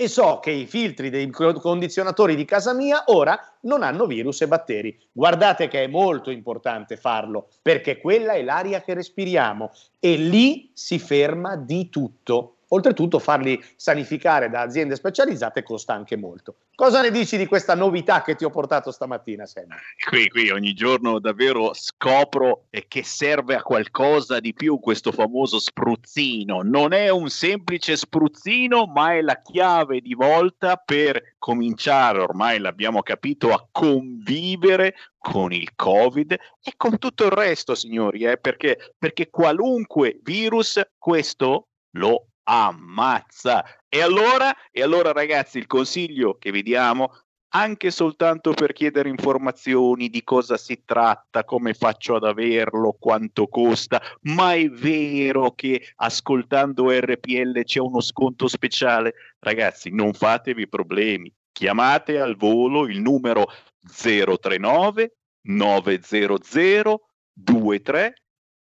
e 0.00 0.06
so 0.06 0.38
che 0.38 0.52
i 0.52 0.66
filtri 0.66 1.10
dei 1.10 1.28
condizionatori 1.28 2.36
di 2.36 2.44
casa 2.44 2.72
mia 2.72 3.02
ora 3.06 3.36
non 3.62 3.82
hanno 3.82 4.06
virus 4.06 4.42
e 4.42 4.46
batteri. 4.46 4.96
Guardate 5.10 5.66
che 5.66 5.82
è 5.82 5.86
molto 5.88 6.30
importante 6.30 6.96
farlo 6.96 7.48
perché 7.60 7.98
quella 7.98 8.34
è 8.34 8.42
l'aria 8.44 8.80
che 8.80 8.94
respiriamo 8.94 9.72
e 9.98 10.14
lì 10.14 10.70
si 10.72 11.00
ferma 11.00 11.56
di 11.56 11.88
tutto. 11.88 12.57
Oltretutto 12.68 13.18
farli 13.18 13.62
sanificare 13.76 14.50
da 14.50 14.60
aziende 14.60 14.94
specializzate 14.94 15.62
costa 15.62 15.94
anche 15.94 16.16
molto. 16.16 16.56
Cosa 16.74 17.00
ne 17.00 17.10
dici 17.10 17.36
di 17.36 17.46
questa 17.46 17.74
novità 17.74 18.22
che 18.22 18.34
ti 18.34 18.44
ho 18.44 18.50
portato 18.50 18.90
stamattina, 18.90 19.46
Sam? 19.46 19.68
Qui, 20.08 20.28
qui 20.28 20.50
ogni 20.50 20.74
giorno 20.74 21.18
davvero 21.18 21.72
scopro 21.72 22.64
che 22.86 23.02
serve 23.02 23.54
a 23.54 23.62
qualcosa 23.62 24.38
di 24.38 24.52
più 24.52 24.78
questo 24.78 25.12
famoso 25.12 25.58
spruzzino. 25.58 26.60
Non 26.62 26.92
è 26.92 27.08
un 27.08 27.28
semplice 27.30 27.96
spruzzino, 27.96 28.86
ma 28.86 29.14
è 29.14 29.22
la 29.22 29.40
chiave 29.40 30.00
di 30.00 30.14
volta 30.14 30.76
per 30.76 31.36
cominciare, 31.38 32.20
ormai 32.20 32.58
l'abbiamo 32.58 33.02
capito, 33.02 33.52
a 33.52 33.66
convivere 33.70 34.94
con 35.16 35.52
il 35.52 35.74
Covid 35.74 36.32
e 36.32 36.72
con 36.76 36.98
tutto 36.98 37.24
il 37.24 37.30
resto, 37.30 37.74
signori, 37.74 38.24
eh? 38.24 38.36
perché, 38.38 38.94
perché 38.98 39.30
qualunque 39.30 40.18
virus 40.22 40.80
questo 40.98 41.68
lo 41.92 42.26
ammazza. 42.48 43.64
E 43.88 44.00
allora, 44.00 44.54
e 44.70 44.82
allora 44.82 45.12
ragazzi, 45.12 45.58
il 45.58 45.66
consiglio 45.66 46.36
che 46.38 46.50
vi 46.50 46.62
diamo 46.62 47.12
anche 47.50 47.90
soltanto 47.90 48.52
per 48.52 48.72
chiedere 48.72 49.08
informazioni 49.08 50.08
di 50.08 50.22
cosa 50.22 50.58
si 50.58 50.82
tratta, 50.84 51.44
come 51.44 51.72
faccio 51.72 52.16
ad 52.16 52.24
averlo, 52.24 52.96
quanto 52.98 53.46
costa, 53.48 54.02
ma 54.22 54.54
è 54.54 54.68
vero 54.68 55.52
che 55.52 55.92
ascoltando 55.96 56.90
RPL 56.90 57.62
c'è 57.64 57.80
uno 57.80 58.00
sconto 58.00 58.48
speciale. 58.48 59.14
Ragazzi, 59.38 59.90
non 59.90 60.12
fatevi 60.12 60.68
problemi, 60.68 61.32
chiamate 61.52 62.20
al 62.20 62.36
volo 62.36 62.86
il 62.86 63.00
numero 63.00 63.46
039 63.80 65.12
900 65.42 67.08
23 67.34 68.14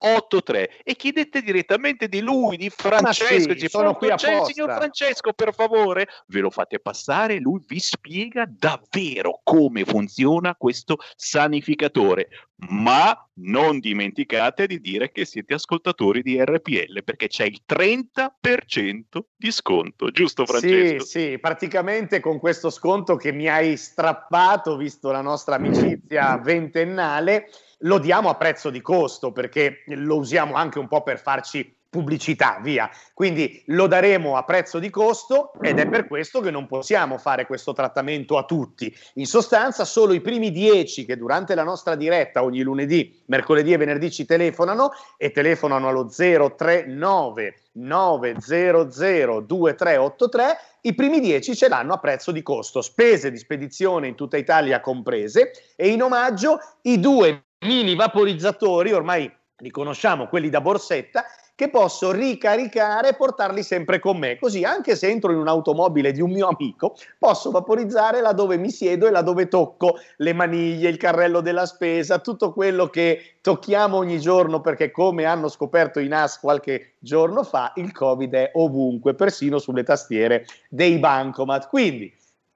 8-3 0.04 0.70
e 0.84 0.96
chiedete 0.96 1.42
direttamente 1.42 2.08
di 2.08 2.22
lui, 2.22 2.58
di 2.58 2.70
Francesco. 2.70 3.58
Sì, 3.58 3.68
sono 3.68 3.94
qui 3.94 4.10
apposta. 4.10 4.46
Signor 4.46 4.74
Francesco, 4.74 5.34
per 5.34 5.54
favore, 5.54 6.08
ve 6.28 6.40
lo 6.40 6.50
fate 6.50 6.80
passare. 6.80 7.40
Lui 7.40 7.62
vi 7.68 7.80
spiega 7.80 8.46
davvero 8.48 9.42
come 9.44 9.86
funziona 9.86 10.56
questo 10.56 10.98
sanificatore. 11.16 12.30
Ma 12.70 13.18
non 13.42 13.80
dimenticate 13.80 14.68
di 14.68 14.80
dire 14.80 15.12
che 15.12 15.26
siete 15.26 15.56
ascoltatori 15.56 16.22
di 16.22 16.40
RPL 16.40 17.04
perché 17.04 17.28
c'è 17.28 17.46
il 17.46 17.62
30% 17.68 19.02
di 19.36 19.52
sconto, 19.52 20.12
giusto 20.12 20.46
Francesco? 20.46 21.04
Sì, 21.04 21.30
sì, 21.30 21.40
praticamente 21.40 22.20
con 22.20 22.38
questo 22.38 22.70
sconto 22.70 23.16
che 23.16 23.32
mi 23.32 23.48
hai 23.48 23.78
strappato, 23.78 24.78
visto 24.78 25.10
la 25.10 25.22
nostra 25.22 25.56
amicizia 25.56 26.38
ventennale 26.44 27.50
lo 27.82 27.98
diamo 28.00 28.30
a 28.30 28.36
prezzo 28.36 28.70
di 28.70 28.82
costo 28.82 29.32
perché 29.32 29.84
lo 29.88 30.18
usiamo 30.18 30.56
anche 30.56 30.80
un 30.80 30.88
po' 30.88 31.04
per 31.04 31.20
farci 31.20 31.80
pubblicità, 31.92 32.60
via. 32.62 32.90
Quindi 33.14 33.62
lo 33.68 33.86
daremo 33.86 34.38
a 34.38 34.46
prezzo 34.46 34.80
di 34.80 34.90
costo 34.90 35.52
ed 35.60 35.78
è 35.78 35.90
per 35.90 36.08
questo 36.08 36.40
che 36.40 36.50
non 36.50 36.66
possiamo 36.66 37.18
fare 37.18 37.46
questo 37.46 37.74
trattamento 37.74 38.38
a 38.38 38.46
tutti. 38.46 38.96
In 39.16 39.26
sostanza, 39.26 39.84
solo 39.84 40.14
i 40.14 40.22
primi 40.22 40.52
dieci 40.52 41.04
che 41.04 41.18
durante 41.18 41.54
la 41.54 41.64
nostra 41.64 41.96
diretta 41.96 42.44
ogni 42.44 42.62
lunedì, 42.62 43.22
mercoledì 43.26 43.74
e 43.74 43.78
venerdì 43.78 44.10
ci 44.10 44.24
telefonano 44.26 44.92
e 45.18 45.32
telefonano 45.32 45.90
allo 45.90 46.08
039 46.08 47.56
900 47.74 49.42
2383 49.42 50.58
i 50.84 50.96
primi 50.96 51.20
10 51.20 51.56
ce 51.56 51.68
l'hanno 51.68 51.94
a 51.94 52.00
prezzo 52.00 52.32
di 52.32 52.42
costo, 52.42 52.82
spese 52.82 53.30
di 53.30 53.38
spedizione 53.38 54.08
in 54.08 54.16
tutta 54.16 54.38
Italia 54.38 54.80
comprese 54.80 55.52
e 55.76 55.90
in 55.90 56.02
omaggio 56.02 56.58
i 56.84 57.00
due 57.00 57.44
mini 57.62 57.96
vaporizzatori, 57.96 58.92
ormai 58.92 59.32
li 59.58 59.70
conosciamo, 59.70 60.28
quelli 60.28 60.50
da 60.50 60.62
borsetta, 60.62 61.24
che 61.54 61.70
posso 61.70 62.12
ricaricare 62.12 63.10
e 63.10 63.14
portarli 63.14 63.62
sempre 63.62 64.00
con 64.00 64.18
me. 64.18 64.40
Così 64.40 64.64
anche 64.64 64.96
se 64.96 65.10
entro 65.10 65.32
in 65.32 65.38
un'automobile 65.38 66.12
di 66.12 66.20
un 66.20 66.32
mio 66.32 66.48
amico, 66.48 66.96
posso 67.20 67.52
vaporizzare 67.52 68.20
laddove 68.20 68.58
mi 68.58 68.72
siedo 68.72 69.06
e 69.06 69.12
laddove 69.12 69.48
tocco 69.48 70.00
le 70.18 70.34
maniglie, 70.34 70.90
il 70.90 70.98
carrello 70.98 71.40
della 71.42 71.68
spesa, 71.68 72.18
tutto 72.18 72.52
quello 72.52 72.88
che 72.88 73.36
tocchiamo 73.42 73.96
ogni 73.96 74.20
giorno 74.20 74.62
perché 74.62 74.90
come 74.90 75.26
hanno 75.26 75.50
scoperto 75.50 76.00
i 76.00 76.08
NAS 76.08 76.40
qualche 76.40 76.94
giorno 76.98 77.44
fa, 77.44 77.74
il 77.76 77.92
Covid 77.92 78.34
è 78.34 78.52
ovunque, 78.56 79.14
persino 79.14 79.60
sulle 79.60 79.84
tastiere 79.84 80.48
dei 80.68 80.98
bancomat. 80.98 81.70
Quindi 81.70 82.12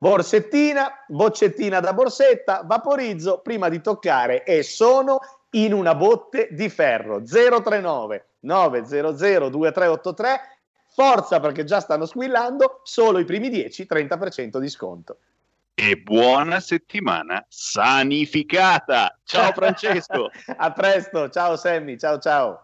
borsettina, 0.05 1.03
boccettina 1.07 1.79
da 1.79 1.91
borsetta, 1.91 2.61
vaporizzo 2.63 3.39
prima 3.39 3.69
di 3.69 3.81
toccare 3.81 4.43
e 4.43 4.61
sono 4.61 5.19
in 5.51 5.73
una 5.73 5.95
botte 5.95 6.49
di 6.51 6.69
ferro. 6.69 7.23
039 7.23 8.27
900 8.41 9.49
2383 9.49 10.39
forza 10.93 11.39
perché 11.39 11.63
già 11.63 11.79
stanno 11.79 12.05
squillando 12.05 12.81
solo 12.83 13.17
i 13.17 13.25
primi 13.25 13.49
10 13.49 13.87
30% 13.89 14.59
di 14.59 14.69
sconto. 14.69 15.17
E 15.73 15.97
buona 15.97 16.59
settimana 16.59 17.43
sanificata. 17.49 19.17
Ciao 19.23 19.51
Francesco. 19.57 20.29
A 20.55 20.71
presto. 20.71 21.29
Ciao 21.31 21.55
Sammy. 21.55 21.97
Ciao 21.97 22.19
ciao 22.19 22.63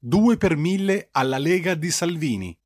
2 0.00 0.36
per 0.36 0.56
1000 0.56 1.08
alla 1.10 1.38
Lega 1.38 1.74
di 1.74 1.90
Salvini. 1.90 2.56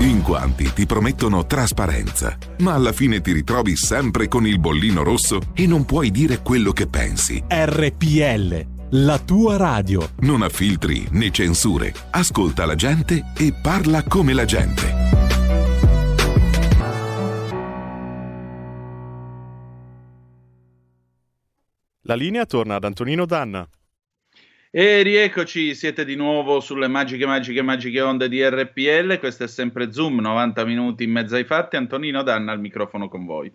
In 0.00 0.22
quanti 0.22 0.72
ti 0.72 0.84
promettono 0.84 1.46
trasparenza, 1.46 2.36
ma 2.58 2.74
alla 2.74 2.92
fine 2.92 3.20
ti 3.20 3.32
ritrovi 3.32 3.76
sempre 3.76 4.26
con 4.26 4.46
il 4.46 4.58
bollino 4.58 5.04
rosso 5.04 5.40
e 5.54 5.66
non 5.66 5.84
puoi 5.84 6.10
dire 6.10 6.42
quello 6.42 6.72
che 6.72 6.88
pensi. 6.88 7.42
RPL, 7.48 8.66
la 8.90 9.18
tua 9.20 9.56
radio. 9.56 10.10
Non 10.20 10.42
ha 10.42 10.48
filtri 10.48 11.06
né 11.12 11.30
censure. 11.30 11.94
Ascolta 12.10 12.66
la 12.66 12.74
gente 12.74 13.32
e 13.36 13.52
parla 13.52 14.02
come 14.02 14.32
la 14.32 14.44
gente. 14.44 14.95
La 22.08 22.14
linea 22.14 22.46
torna 22.46 22.76
ad 22.76 22.84
Antonino 22.84 23.26
Danna. 23.26 23.68
E 24.70 25.02
rieccoci, 25.02 25.74
siete 25.74 26.04
di 26.04 26.14
nuovo 26.14 26.60
sulle 26.60 26.86
magiche, 26.86 27.26
magiche, 27.26 27.62
magiche 27.62 28.00
onde 28.00 28.28
di 28.28 28.48
RPL. 28.48 29.18
Questo 29.18 29.42
è 29.42 29.48
sempre 29.48 29.90
Zoom, 29.90 30.20
90 30.20 30.64
minuti 30.64 31.02
in 31.02 31.10
mezzo 31.10 31.34
ai 31.34 31.42
fatti. 31.42 31.74
Antonino 31.74 32.22
Danna 32.22 32.52
al 32.52 32.60
microfono 32.60 33.08
con 33.08 33.24
voi. 33.24 33.52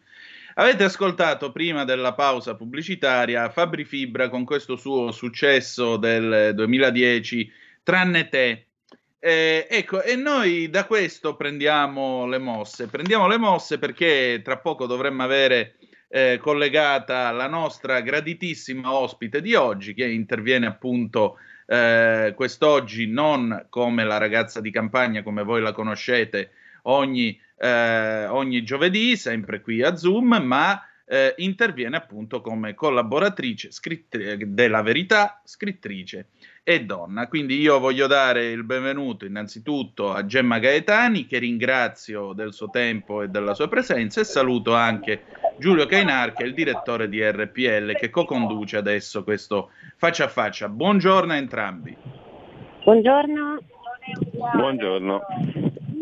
Avete 0.55 0.83
ascoltato 0.83 1.53
prima 1.53 1.85
della 1.85 2.13
pausa 2.13 2.55
pubblicitaria 2.55 3.49
Fabri 3.49 3.85
Fibra 3.85 4.27
con 4.27 4.43
questo 4.43 4.75
suo 4.75 5.13
successo 5.13 5.95
del 5.95 6.51
2010, 6.53 7.49
Tranne 7.83 8.27
te. 8.27 8.65
Eh, 9.17 9.65
ecco, 9.69 10.01
e 10.01 10.17
noi 10.17 10.69
da 10.69 10.85
questo 10.85 11.37
prendiamo 11.37 12.27
le 12.27 12.37
mosse. 12.37 12.87
Prendiamo 12.87 13.29
le 13.29 13.37
mosse 13.37 13.79
perché 13.79 14.41
tra 14.43 14.57
poco 14.57 14.87
dovremmo 14.87 15.23
avere 15.23 15.77
eh, 16.12 16.39
collegata 16.41 17.32
la 17.32 17.47
nostra 17.47 18.02
graditissima 18.02 18.93
ospite 18.93 19.41
di 19.41 19.56
oggi, 19.56 19.93
che 19.93 20.06
interviene 20.06 20.67
appunto 20.67 21.38
eh, 21.65 22.34
quest'oggi 22.36 23.08
non 23.08 23.67
come 23.69 24.04
la 24.04 24.17
ragazza 24.17 24.60
di 24.60 24.71
campagna, 24.71 25.24
come 25.24 25.43
voi 25.43 25.62
la 25.62 25.71
conoscete, 25.71 26.52
ogni, 26.84 27.39
eh, 27.58 28.26
ogni 28.26 28.62
giovedì, 28.63 29.15
sempre 29.15 29.62
qui 29.62 29.82
a 29.82 29.95
Zoom, 29.95 30.36
ma 30.43 30.86
eh, 31.06 31.34
interviene 31.38 31.95
appunto 31.95 32.41
come 32.41 32.74
collaboratrice 32.74 33.69
della 34.45 34.82
verità, 34.82 35.41
scrittrice 35.45 36.28
e 36.63 36.86
donna. 36.86 37.28
Quindi 37.28 37.60
io 37.60 37.80
voglio 37.80 38.08
dare 38.08 38.52
il 38.52 38.63
benvenuto 38.63 39.26
innanzitutto 39.26 40.13
a 40.13 40.26
Gemma 40.26 40.60
Gaetani, 40.60 41.26
che 41.26 41.39
ringrazio 41.39 42.34
del 42.34 42.54
suo 42.54 42.69
tempo 42.69 43.21
e 43.21 43.30
della 43.30 43.54
sua 43.54 43.67
presenza, 43.67 44.21
e 44.21 44.26
saluto 44.26 44.76
anche 44.76 45.24
Giulio 45.58 45.86
Cainar, 45.86 46.34
che 46.34 46.43
è 46.43 46.45
il 46.45 46.54
direttore 46.54 47.10
di 47.10 47.21
RPL, 47.24 47.95
che 47.95 48.10
co-conduce 48.10 48.78
adesso 48.78 49.24
questo 49.24 49.71
faccia 49.97 50.26
a 50.26 50.30
faccia. 50.30 50.69
Buongiorno 50.69 51.34
a 51.34 51.38
entrambi. 51.38 51.95
Buongiorno. 52.84 53.60
Buongiorno. 54.54 55.21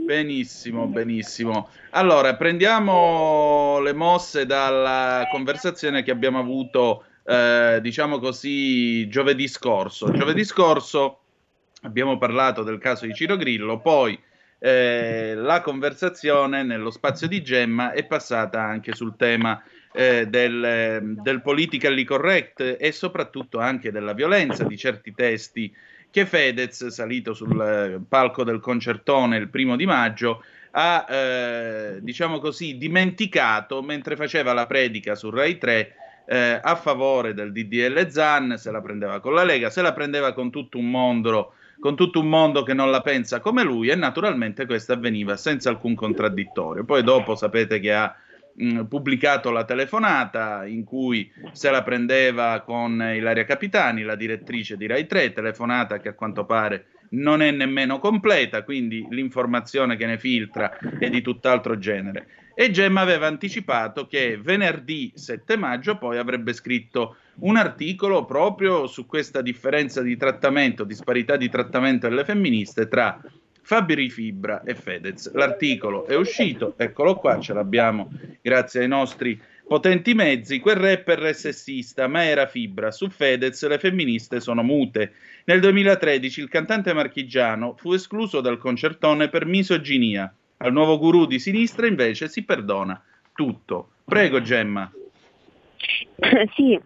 Benissimo, 0.09 0.87
benissimo. 0.87 1.69
Allora, 1.91 2.35
prendiamo 2.35 3.79
le 3.79 3.93
mosse 3.93 4.45
dalla 4.45 5.27
conversazione 5.31 6.01
che 6.01 6.09
abbiamo 6.09 6.39
avuto 6.39 7.03
eh, 7.23 7.79
diciamo 7.81 8.19
così, 8.19 9.07
giovedì 9.07 9.47
scorso. 9.47 10.11
Giovedì 10.11 10.43
scorso 10.43 11.19
abbiamo 11.83 12.17
parlato 12.17 12.63
del 12.63 12.77
caso 12.77 13.05
di 13.05 13.13
Ciro 13.13 13.37
Grillo, 13.37 13.79
poi 13.79 14.19
eh, 14.59 15.35
la 15.35 15.61
conversazione 15.61 16.63
nello 16.63 16.91
spazio 16.91 17.27
di 17.27 17.41
Gemma 17.41 17.91
è 17.93 18.05
passata 18.05 18.61
anche 18.61 18.93
sul 18.93 19.15
tema 19.15 19.63
eh, 19.93 20.27
del, 20.27 21.15
del 21.21 21.41
politically 21.41 22.03
correct 22.03 22.77
e 22.79 22.91
soprattutto 22.91 23.59
anche 23.59 23.91
della 23.91 24.13
violenza 24.13 24.63
di 24.65 24.77
certi 24.77 25.13
testi 25.13 25.73
che 26.11 26.25
Fedez, 26.25 26.87
salito 26.87 27.33
sul 27.33 28.03
palco 28.07 28.43
del 28.43 28.59
concertone 28.59 29.37
il 29.37 29.49
primo 29.49 29.75
di 29.75 29.85
maggio, 29.85 30.43
ha 30.71 31.05
eh, 31.09 31.97
diciamo 32.01 32.39
così 32.39 32.77
dimenticato 32.77 33.81
mentre 33.81 34.15
faceva 34.15 34.53
la 34.53 34.65
predica 34.65 35.15
su 35.15 35.29
Rai 35.29 35.57
3 35.57 35.93
eh, 36.31 36.59
a 36.61 36.75
favore 36.75 37.33
del 37.33 37.51
DDL 37.51 38.07
Zan, 38.07 38.55
se 38.55 38.69
la 38.69 38.81
prendeva 38.81 39.19
con 39.19 39.33
la 39.33 39.43
Lega, 39.43 39.71
se 39.71 39.81
la 39.81 39.93
prendeva 39.93 40.33
con 40.33 40.51
tutto 40.51 40.77
un 40.77 40.89
mondo 40.89 41.53
con 41.79 41.95
tutto 41.95 42.19
un 42.19 42.27
mondo 42.27 42.61
che 42.63 42.73
non 42.73 42.91
la 42.91 42.99
pensa 42.99 43.39
come 43.39 43.63
lui 43.63 43.87
e 43.87 43.95
naturalmente 43.95 44.65
questo 44.65 44.91
avveniva 44.91 45.37
senza 45.37 45.69
alcun 45.69 45.95
contraddittorio. 45.95 46.83
Poi 46.83 47.03
dopo 47.03 47.35
sapete 47.35 47.79
che 47.79 47.93
ha 47.93 48.13
mh, 48.53 48.83
pubblicato 48.83 49.49
la 49.49 49.63
telefonata 49.63 50.65
in 50.65 50.83
cui 50.83 51.31
se 51.53 51.71
la 51.71 51.81
prendeva 51.81 52.61
con 52.65 53.01
Ilaria 53.01 53.45
Capitani, 53.45 54.03
la 54.03 54.15
direttrice 54.15 54.75
di 54.75 54.87
Rai 54.87 55.07
3, 55.07 55.31
telefonata 55.31 55.99
che 55.99 56.09
a 56.09 56.13
quanto 56.15 56.43
pare 56.45 56.87
non 57.11 57.41
è 57.41 57.49
nemmeno 57.49 57.97
completa, 57.97 58.63
quindi 58.63 59.07
l'informazione 59.09 59.95
che 59.95 60.05
ne 60.05 60.19
filtra 60.19 60.77
è 60.77 61.09
di 61.09 61.21
tutt'altro 61.21 61.77
genere 61.79 62.27
e 62.61 62.71
Gemma 62.71 62.99
aveva 62.99 63.25
anticipato 63.25 64.05
che 64.05 64.37
venerdì 64.37 65.13
7 65.15 65.55
maggio 65.55 65.97
poi 65.97 66.17
avrebbe 66.17 66.51
scritto 66.51 67.15
un 67.35 67.55
articolo 67.55 68.25
proprio 68.25 68.85
su 68.85 69.05
questa 69.05 69.41
differenza 69.41 70.01
di 70.01 70.17
trattamento, 70.17 70.83
disparità 70.83 71.37
di 71.37 71.47
trattamento 71.47 72.09
delle 72.09 72.25
femministe 72.25 72.89
tra 72.89 73.17
Fabri 73.61 74.09
Fibra 74.09 74.61
e 74.63 74.75
Fedez. 74.75 75.31
L'articolo 75.35 76.05
è 76.05 76.17
uscito, 76.17 76.73
eccolo 76.75 77.15
qua, 77.15 77.39
ce 77.39 77.53
l'abbiamo 77.53 78.11
grazie 78.41 78.81
ai 78.81 78.89
nostri 78.89 79.41
potenti 79.65 80.13
mezzi. 80.13 80.59
Quel 80.59 80.75
rapper 80.75 81.19
è 81.19 81.33
sessista, 81.33 82.07
ma 82.07 82.25
era 82.25 82.45
Fibra. 82.45 82.91
Su 82.91 83.07
Fedez 83.09 83.65
le 83.67 83.79
femministe 83.79 84.41
sono 84.41 84.63
mute. 84.63 85.13
Nel 85.45 85.61
2013 85.61 86.41
il 86.41 86.49
cantante 86.49 86.91
marchigiano 86.91 87.75
fu 87.77 87.93
escluso 87.93 88.41
dal 88.41 88.57
concertone 88.57 89.29
per 89.29 89.45
misoginia. 89.45 90.33
Al 90.61 90.73
nuovo 90.73 90.97
guru 90.97 91.25
di 91.25 91.39
sinistra 91.39 91.87
invece 91.87 92.27
si 92.27 92.43
perdona 92.43 93.01
tutto. 93.33 93.91
Prego 94.03 94.41
Gemma. 94.41 94.91
Sì, 96.53 96.77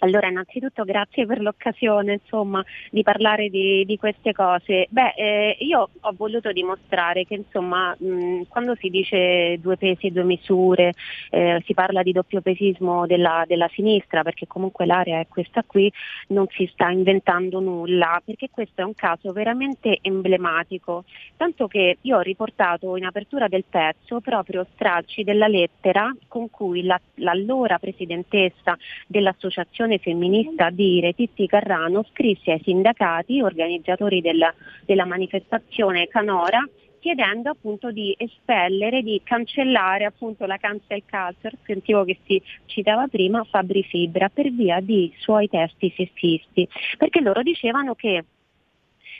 allora, 0.00 0.28
innanzitutto 0.28 0.84
grazie 0.84 1.26
per 1.26 1.40
l'occasione 1.40 2.14
insomma, 2.14 2.64
di 2.90 3.02
parlare 3.02 3.48
di, 3.48 3.84
di 3.84 3.96
queste 3.98 4.32
cose. 4.32 4.86
Beh, 4.88 5.14
eh, 5.16 5.56
io 5.60 5.90
ho 6.00 6.12
voluto 6.16 6.52
dimostrare 6.52 7.24
che 7.24 7.34
insomma, 7.34 7.94
mh, 7.98 8.42
quando 8.48 8.74
si 8.76 8.88
dice 8.88 9.58
due 9.60 9.76
pesi 9.76 10.06
e 10.06 10.10
due 10.10 10.24
misure, 10.24 10.94
eh, 11.30 11.62
si 11.66 11.74
parla 11.74 12.02
di 12.02 12.12
doppio 12.12 12.40
pesismo 12.40 13.06
della, 13.06 13.44
della, 13.46 13.68
sinistra, 13.72 14.22
perché 14.22 14.46
comunque 14.46 14.86
l'area 14.86 15.20
è 15.20 15.26
questa 15.28 15.62
qui, 15.66 15.92
non 16.28 16.46
si 16.48 16.68
sta 16.72 16.90
inventando 16.90 17.60
nulla, 17.60 18.20
perché 18.24 18.48
questo 18.50 18.80
è 18.80 18.84
un 18.84 18.94
caso 18.94 19.32
veramente 19.32 19.98
emblematico. 20.00 21.04
Tanto 21.36 21.68
che 21.68 21.98
io 22.00 22.16
ho 22.16 22.20
riportato 22.20 22.96
in 22.96 23.04
apertura 23.04 23.48
del 23.48 23.64
pezzo 23.68 24.20
proprio 24.20 24.66
stralci 24.74 25.24
della 25.24 25.46
lettera 25.46 26.10
con 26.26 26.48
cui 26.50 26.82
la, 26.84 26.98
l'allora 27.16 27.78
presidentessa 27.78 28.76
dell'associazione 29.06 29.89
associazione 29.90 29.98
femminista 29.98 30.70
Dire 30.70 31.14
Titti 31.14 31.46
Carrano 31.46 32.04
scrisse 32.10 32.52
ai 32.52 32.60
sindacati 32.62 33.42
organizzatori 33.42 34.20
della, 34.20 34.54
della 34.84 35.04
manifestazione 35.04 36.06
Canora 36.06 36.66
chiedendo 37.00 37.48
appunto 37.48 37.90
di 37.90 38.14
espellere, 38.18 39.02
di 39.02 39.22
cancellare 39.24 40.04
appunto 40.04 40.44
la 40.44 40.58
cancel 40.58 41.02
culture, 41.08 41.56
sentivo 41.64 42.04
che 42.04 42.18
si 42.26 42.40
citava 42.66 43.06
prima 43.06 43.42
Fabri 43.44 43.82
Fibra, 43.82 44.28
per 44.28 44.52
via 44.52 44.80
di 44.80 45.10
suoi 45.16 45.48
testi 45.48 45.90
sessisti, 45.96 46.68
perché 46.98 47.22
loro 47.22 47.40
dicevano 47.42 47.94
che 47.94 48.22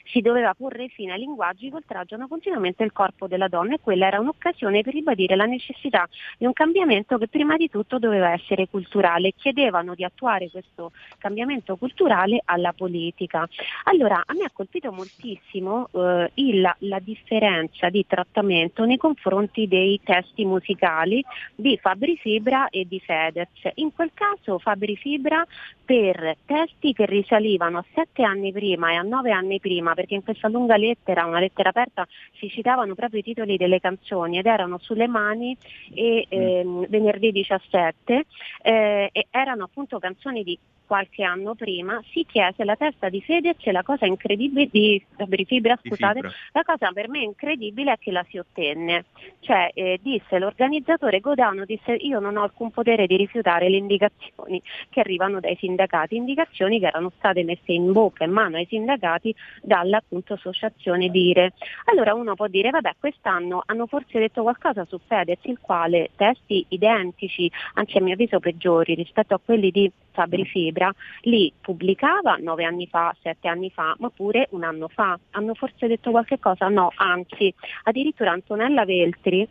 si 0.04 0.20
doveva 0.20 0.54
porre 0.54 0.88
fine 0.88 1.12
ai 1.12 1.20
linguaggi 1.20 1.68
che 1.68 1.76
oltraggiano 1.76 2.28
continuamente 2.28 2.84
il 2.84 2.92
corpo 2.92 3.26
della 3.26 3.48
donna 3.48 3.74
e 3.74 3.80
quella 3.80 4.06
era 4.06 4.20
un'occasione 4.20 4.82
per 4.82 4.94
ribadire 4.94 5.36
la 5.36 5.44
necessità 5.44 6.08
di 6.38 6.46
un 6.46 6.52
cambiamento 6.52 7.18
che 7.18 7.28
prima 7.28 7.56
di 7.56 7.68
tutto 7.68 7.98
doveva 7.98 8.32
essere 8.32 8.68
culturale. 8.68 9.32
Chiedevano 9.36 9.94
di 9.94 10.04
attuare 10.04 10.50
questo 10.50 10.92
cambiamento 11.18 11.76
culturale 11.76 12.40
alla 12.44 12.72
politica. 12.72 13.48
Allora, 13.84 14.22
a 14.24 14.34
me 14.34 14.44
ha 14.44 14.50
colpito 14.52 14.92
moltissimo 14.92 15.88
eh, 15.92 16.30
il, 16.34 16.74
la 16.78 16.98
differenza 16.98 17.88
di 17.88 18.04
trattamento 18.06 18.84
nei 18.84 18.96
confronti 18.96 19.68
dei 19.68 20.00
testi 20.02 20.44
musicali 20.44 21.24
di 21.54 21.78
Fabri 21.80 22.16
Fibra 22.16 22.68
e 22.68 22.86
di 22.86 23.00
Fedez. 23.00 23.48
In 23.74 23.92
quel 23.94 24.10
caso 24.14 24.58
Fabri 24.58 24.96
Fibra 24.96 25.46
per 25.84 26.36
testi 26.46 26.92
che 26.92 27.06
risalivano 27.06 27.78
a 27.78 27.84
sette 27.94 28.22
anni 28.22 28.52
prima 28.52 28.92
e 28.92 28.94
a 28.96 29.02
nove 29.02 29.32
anni 29.32 29.58
prima, 29.60 29.89
perché 29.94 30.14
in 30.14 30.22
questa 30.22 30.48
lunga 30.48 30.76
lettera, 30.76 31.24
una 31.24 31.40
lettera 31.40 31.70
aperta, 31.70 32.07
si 32.38 32.48
citavano 32.48 32.94
proprio 32.94 33.20
i 33.20 33.22
titoli 33.22 33.57
delle 33.57 33.81
canzoni 33.81 34.38
ed 34.38 34.46
erano 34.46 34.79
sulle 34.79 35.07
mani 35.07 35.57
e 35.92 36.26
eh, 36.29 36.87
venerdì 36.88 37.33
17 37.33 38.26
eh, 38.62 39.09
e 39.12 39.26
erano 39.31 39.64
appunto 39.64 39.98
canzoni 39.98 40.42
di 40.42 40.59
qualche 40.90 41.22
anno 41.22 41.55
prima, 41.55 42.03
si 42.11 42.26
chiese 42.26 42.64
la 42.64 42.74
testa 42.74 43.09
di 43.09 43.22
Fedez 43.22 43.59
e 43.61 43.70
la 43.70 43.85
cosa 43.85 44.07
incredibile 44.07 44.68
di, 44.72 45.00
di 45.16 45.44
Fibra, 45.44 45.79
scusate, 45.81 46.20
di 46.20 46.29
la 46.51 46.62
cosa 46.64 46.91
per 46.91 47.09
me 47.09 47.20
incredibile 47.20 47.93
è 47.93 47.99
che 48.01 48.11
la 48.11 48.26
si 48.28 48.38
ottenne. 48.38 49.05
Cioè 49.38 49.70
eh, 49.72 50.01
disse 50.03 50.41
l'organizzatore 50.41 51.20
Godano 51.20 51.64
disse 51.64 51.93
io 51.93 52.18
non 52.18 52.36
ho 52.36 52.43
alcun 52.43 52.72
potere 52.72 53.07
di 53.07 53.16
rifiutare 53.16 53.68
le 53.68 53.76
indicazioni 53.76 54.61
che 54.88 54.99
arrivano 54.99 55.38
dai 55.38 55.55
sindacati, 55.61 56.16
indicazioni 56.16 56.80
che 56.80 56.86
erano 56.86 57.12
state 57.18 57.45
messe 57.45 57.70
in 57.70 57.93
bocca 57.93 58.24
in 58.24 58.32
mano 58.32 58.57
ai 58.57 58.66
sindacati 58.66 59.32
dall'appunto 59.62 60.34
associazione 60.34 61.09
Dire. 61.09 61.53
Allora 61.84 62.14
uno 62.14 62.34
può 62.34 62.49
dire 62.49 62.70
vabbè 62.70 62.97
quest'anno 62.99 63.62
hanno 63.64 63.86
forse 63.86 64.18
detto 64.18 64.43
qualcosa 64.43 64.84
su 64.86 64.99
Fedez 65.07 65.38
il 65.43 65.61
quale 65.61 66.11
testi 66.16 66.66
identici, 66.70 67.49
anzi 67.74 67.97
a 67.97 68.01
mio 68.01 68.14
avviso 68.14 68.41
peggiori 68.41 68.95
rispetto 68.95 69.34
a 69.34 69.41
quelli 69.43 69.70
di 69.70 69.88
Fabri 70.12 70.44
Fibra 70.44 70.92
li 71.22 71.52
pubblicava 71.61 72.36
nove 72.40 72.64
anni 72.64 72.86
fa, 72.86 73.14
sette 73.20 73.48
anni 73.48 73.70
fa, 73.70 73.94
ma 73.98 74.11
pure 74.11 74.48
un 74.50 74.64
anno 74.64 74.88
fa. 74.88 75.18
Hanno 75.30 75.54
forse 75.54 75.86
detto 75.86 76.11
qualche 76.11 76.38
cosa? 76.38 76.68
No, 76.68 76.92
anzi, 76.96 77.52
addirittura 77.84 78.32
Antonella 78.32 78.84
Veltri 78.84 79.48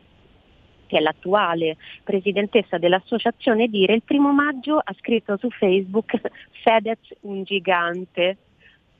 che 0.89 0.97
è 0.97 1.01
l'attuale 1.01 1.77
presidentessa 2.03 2.79
dell'associazione 2.79 3.67
Dire, 3.67 3.93
il 3.93 4.01
primo 4.01 4.33
maggio 4.33 4.77
ha 4.77 4.95
scritto 4.97 5.37
su 5.37 5.47
Facebook 5.51 6.19
Fedez 6.63 6.97
un 7.21 7.43
gigante 7.43 8.37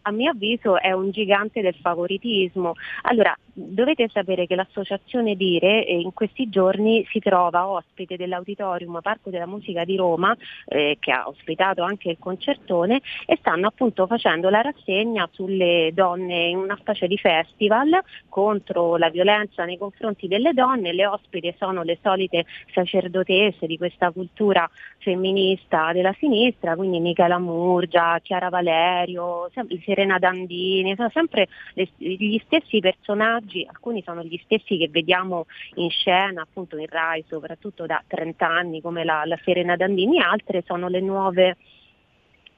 a 0.03 0.11
mio 0.11 0.31
avviso 0.31 0.79
è 0.79 0.91
un 0.91 1.11
gigante 1.11 1.61
del 1.61 1.75
favoritismo. 1.75 2.73
Allora, 3.03 3.35
dovete 3.67 4.09
sapere 4.11 4.47
che 4.47 4.55
l'associazione 4.55 5.35
Dire 5.35 5.85
eh, 5.85 5.99
in 5.99 6.13
questi 6.13 6.49
giorni 6.49 7.05
si 7.11 7.19
trova 7.19 7.67
ospite 7.67 8.15
dell'Auditorium 8.15 8.99
Parco 9.01 9.29
della 9.29 9.45
Musica 9.45 9.83
di 9.83 9.95
Roma, 9.95 10.35
eh, 10.65 10.97
che 10.99 11.11
ha 11.11 11.27
ospitato 11.27 11.83
anche 11.83 12.09
il 12.09 12.17
concertone, 12.19 13.01
e 13.25 13.37
stanno 13.39 13.67
appunto 13.67 14.07
facendo 14.07 14.49
la 14.49 14.61
rassegna 14.61 15.27
sulle 15.31 15.91
donne 15.93 16.47
in 16.47 16.57
una 16.57 16.77
specie 16.79 17.07
di 17.07 17.17
festival 17.17 17.99
contro 18.29 18.97
la 18.97 19.09
violenza 19.09 19.65
nei 19.65 19.77
confronti 19.77 20.27
delle 20.27 20.53
donne. 20.53 20.93
Le 20.93 21.05
ospiti 21.05 21.53
sono 21.57 21.83
le 21.83 21.97
solite 22.01 22.45
sacerdotesse 22.73 23.67
di 23.67 23.77
questa 23.77 24.11
cultura 24.11 24.69
femminista 24.97 25.91
della 25.93 26.13
sinistra, 26.17 26.75
quindi 26.75 26.99
Michela 26.99 27.39
Murgia, 27.39 28.19
Chiara 28.21 28.49
Valerio, 28.49 29.49
Serena 29.83 30.17
Dandini, 30.19 30.95
sono 30.95 31.09
sempre 31.11 31.47
gli 31.73 32.39
stessi 32.45 32.79
personaggi, 32.79 33.48
alcuni 33.67 34.01
sono 34.03 34.23
gli 34.23 34.39
stessi 34.43 34.77
che 34.77 34.87
vediamo 34.89 35.45
in 35.75 35.89
scena 35.89 36.41
appunto 36.41 36.77
in 36.77 36.87
Rai 36.87 37.23
soprattutto 37.27 37.85
da 37.85 38.01
30 38.05 38.47
anni 38.47 38.81
come 38.81 39.03
la, 39.03 39.23
la 39.25 39.39
Serena 39.43 39.75
Dandini, 39.75 40.21
altre 40.21 40.63
sono 40.65 40.87
le 40.87 41.01
nuove 41.01 41.57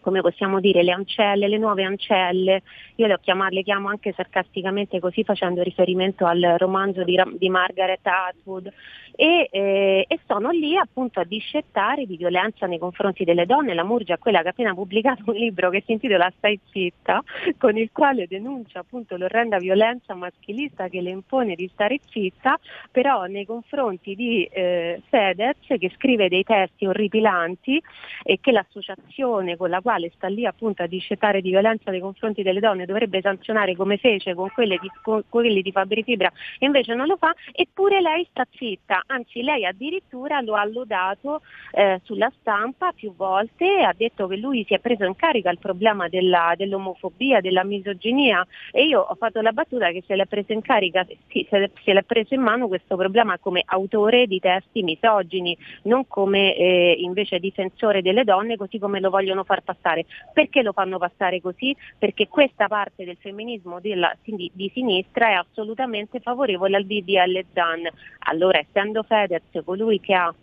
come 0.02 0.22
possiamo 0.22 0.60
dire, 0.60 0.84
le 0.84 0.92
ancelle, 0.92 1.48
le 1.48 1.58
nuove 1.58 1.84
ancelle, 1.84 2.64
io 2.96 3.08
le 3.08 3.20
chiamate, 3.22 3.54
le 3.54 3.64
chiamo 3.64 3.88
anche 3.88 4.14
sarcasticamente 4.14 5.00
così 5.00 5.24
facendo 5.24 5.62
riferimento 5.62 6.26
al 6.26 6.56
romanzo 6.58 7.04
di, 7.04 7.22
di 7.38 7.50
Margaret 7.50 8.00
Atwood 8.02 8.74
e, 9.22 9.50
eh, 9.52 10.06
e, 10.08 10.20
sono 10.26 10.50
lì 10.50 10.76
appunto 10.76 11.20
a 11.20 11.24
discettare 11.24 12.08
di 12.08 12.18
violenza 12.18 12.66
nei 12.66 12.80
confronti 12.80 13.24
delle 13.24 13.46
donne. 13.46 13.76
La 13.76 13.84
Murgia 13.84 14.16
è 14.16 14.18
quella 14.18 14.42
che 14.42 14.48
ha 14.48 14.50
appena 14.50 14.74
pubblicato 14.74 15.22
un 15.28 15.36
libro 15.36 15.70
che 15.70 15.84
si 15.86 15.92
intitola 15.92 16.34
Stai 16.38 16.60
zitta, 16.72 17.22
con 17.60 17.78
il 17.78 17.92
quale 17.92 18.26
denuncia 18.26 18.80
appunto 18.80 19.18
l'orrenda 19.18 19.60
violenza 19.60 20.16
maschilista 20.16 20.88
che 20.88 21.02
le 21.02 21.12
impone 21.12 21.54
di 21.54 21.70
stare 21.72 22.00
zitta, 22.10 22.60
però 22.90 23.26
nei 23.26 23.46
confronti 23.46 24.16
di 24.16 24.44
eh, 24.46 25.04
Fedez 25.08 25.68
che 25.68 25.92
scrive 25.96 26.28
dei 26.28 26.44
testi 26.44 26.88
orripilanti 26.88 27.80
e 28.24 28.40
che 28.42 28.52
l'associazione 28.52 29.56
con 29.56 29.70
la 29.70 29.82
quale 29.82 30.12
sta 30.16 30.30
lì 30.30 30.48
appunto 30.48 30.82
a 30.82 30.88
discettare 30.88 31.42
di 31.42 31.52
violenza 31.52 31.92
nei 31.92 32.00
confronti 32.00 32.42
delle 32.42 32.60
donne 32.60 32.88
dovrebbe 32.88 33.22
sanzionare 33.22 33.76
come 33.76 33.98
fece 33.98 34.34
con 34.34 34.50
di, 34.56 34.92
con 35.04 35.24
quelli 35.30 35.62
di 35.62 35.72
Fabri 35.72 36.02
Fibra 36.02 36.32
invece 36.60 36.96
non 36.96 37.06
lo 37.06 37.18
fa, 37.18 37.36
eppure 37.52 38.02
lei 38.02 38.26
sta 38.32 38.48
zitta 38.50 39.04
anzi 39.12 39.42
lei 39.42 39.66
addirittura 39.66 40.42
lo 40.42 40.56
ha 40.56 40.66
lodato 40.66 41.42
eh, 41.72 42.00
sulla 42.04 42.32
stampa 42.40 42.92
più 42.94 43.14
volte, 43.16 43.82
ha 43.82 43.94
detto 43.96 44.28
che 44.28 44.38
lui 44.38 44.64
si 44.66 44.74
è 44.74 44.80
preso 44.80 45.06
in 45.06 45.16
carica 45.16 45.50
il 45.50 45.60
problema 45.60 46.08
della, 46.08 46.54
dell'omofobia, 46.56 47.42
della 47.42 47.64
misoginia 47.64 48.46
e 48.72 48.86
io 48.86 49.02
ho 49.02 49.16
fatto 49.16 49.42
la 49.42 49.52
battuta 49.52 49.92
che 49.92 50.04
se 50.06 50.16
l'è 50.16 50.26
preso 50.26 50.54
in 50.54 50.62
carica, 50.62 51.06
sì, 51.28 51.46
se, 51.50 51.72
l'è 51.84 52.04
preso 52.04 52.34
in 52.34 52.42
mano 52.42 52.68
questo 52.68 52.96
problema 52.96 53.38
come 53.38 53.64
autore 53.66 54.28
di 54.28 54.40
testi 54.40 54.84
misogini, 54.84 55.58
non 55.84 56.08
come 56.08 56.56
eh, 56.56 56.96
invece 57.00 57.40
difensore 57.40 58.02
delle 58.02 58.24
donne, 58.24 58.58
così 58.58 58.80
come 58.80 59.00
lo 59.00 59.10
vogliono 59.10 59.44
far 59.44 59.62
passare. 59.62 60.06
Perché 60.34 60.62
lo 60.62 60.72
fanno 60.72 60.98
passare 60.98 61.42
così? 61.42 61.76
Perché 61.98 62.28
questa 62.28 62.68
parte 62.68 63.06
del 63.06 63.18
femminismo 63.20 63.80
della, 63.80 64.16
di, 64.24 64.52
di 64.54 64.70
sinistra 64.74 65.30
è 65.30 65.34
assolutamente 65.34 66.20
favorevole 66.20 66.76
al 66.78 66.86
DDL 66.86 67.44
ZAN. 67.54 67.90
Allora, 68.30 68.60
essendo 68.60 68.91
Alfredo 68.92 69.04
Fedez, 69.04 69.64
colui 69.64 70.00
che 70.00 70.14
ha 70.14 70.34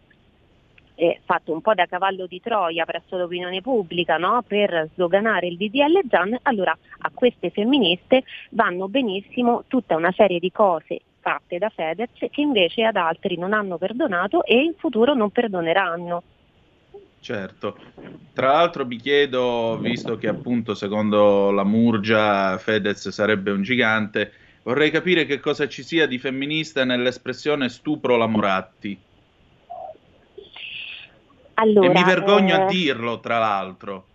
eh, 0.95 1.21
fatto 1.25 1.53
un 1.53 1.61
po' 1.61 1.75
da 1.75 1.87
cavallo 1.87 2.27
di 2.27 2.41
Troia 2.41 2.85
presso 2.85 3.17
l'opinione 3.17 3.61
pubblica 3.61 4.17
no? 4.17 4.43
per 4.47 4.89
sdoganare 4.95 5.47
il 5.47 5.57
DDL 5.57 6.01
Zan, 6.09 6.39
allora 6.43 6.77
a 6.99 7.11
queste 7.13 7.51
femministe 7.51 8.25
vanno 8.51 8.89
benissimo 8.89 9.65
tutta 9.69 9.95
una 9.95 10.13
serie 10.13 10.39
di 10.39 10.51
cose 10.51 11.01
fatte 11.21 11.59
da 11.59 11.69
Fedez 11.69 12.11
che 12.17 12.41
invece 12.41 12.85
ad 12.85 12.97
altri 12.97 13.37
non 13.37 13.53
hanno 13.53 13.77
perdonato 13.77 14.45
e 14.45 14.61
in 14.63 14.75
futuro 14.77 15.15
non 15.15 15.31
perdoneranno. 15.31 16.23
Certo, 17.21 17.77
tra 18.33 18.53
l'altro 18.53 18.85
vi 18.85 18.97
chiedo, 18.97 19.77
visto 19.79 20.17
che 20.17 20.29
appunto 20.29 20.75
secondo 20.75 21.51
la 21.51 21.65
Murgia 21.65 22.57
Fedez 22.59 23.09
sarebbe 23.09 23.51
un 23.51 23.63
gigante, 23.63 24.33
Vorrei 24.63 24.91
capire 24.91 25.25
che 25.25 25.41
cosa 25.41 25.69
ci 25.69 25.83
sia 25.83 26.07
di 26.07 26.19
femminista 26.19 26.85
nell'espressione 26.85 27.69
stupro 27.69 28.17
la 28.17 28.27
Moratti. 28.27 28.99
Allora, 31.55 31.87
e 31.87 31.91
mi 31.91 32.05
vergogno 32.05 32.55
eh... 32.55 32.61
a 32.61 32.67
dirlo, 32.67 33.21
tra 33.21 33.39
l'altro 33.39 34.08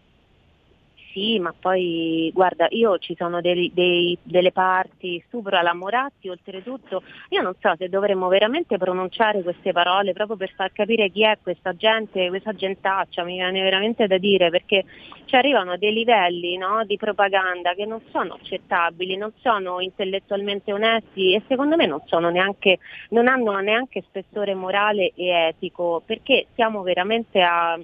sì, 1.13 1.39
ma 1.39 1.53
poi 1.57 2.31
guarda, 2.33 2.67
io 2.71 2.97
ci 2.97 3.15
sono 3.15 3.39
dei, 3.39 3.71
dei, 3.73 4.17
delle 4.23 4.51
parti, 4.51 5.23
stupro 5.27 5.57
alla 5.57 5.73
Moratti, 5.73 6.27
oltretutto 6.27 7.03
io 7.29 7.41
non 7.41 7.53
so 7.59 7.73
se 7.77 7.87
dovremmo 7.87 8.27
veramente 8.27 8.77
pronunciare 8.77 9.43
queste 9.43 9.71
parole 9.71 10.11
proprio 10.11 10.35
per 10.35 10.51
far 10.55 10.71
capire 10.73 11.09
chi 11.09 11.23
è 11.23 11.37
questa 11.41 11.75
gente, 11.75 12.29
questa 12.29 12.53
gentaccia, 12.53 13.23
mi 13.23 13.35
viene 13.35 13.61
veramente 13.61 14.07
da 14.07 14.17
dire, 14.17 14.49
perché 14.49 14.83
ci 15.25 15.35
arrivano 15.35 15.77
dei 15.77 15.93
livelli 15.93 16.57
no, 16.57 16.83
di 16.85 16.97
propaganda 16.97 17.73
che 17.75 17.85
non 17.85 18.01
sono 18.11 18.33
accettabili, 18.33 19.15
non 19.15 19.31
sono 19.41 19.79
intellettualmente 19.79 20.73
onesti 20.73 21.35
e 21.35 21.43
secondo 21.47 21.75
me 21.75 21.85
non, 21.85 22.01
neanche, 22.31 22.79
non 23.09 23.27
hanno 23.27 23.59
neanche 23.59 24.01
spessore 24.01 24.55
morale 24.55 25.11
e 25.15 25.29
etico, 25.29 26.01
perché 26.03 26.47
siamo 26.55 26.81
veramente 26.81 27.41
a 27.41 27.79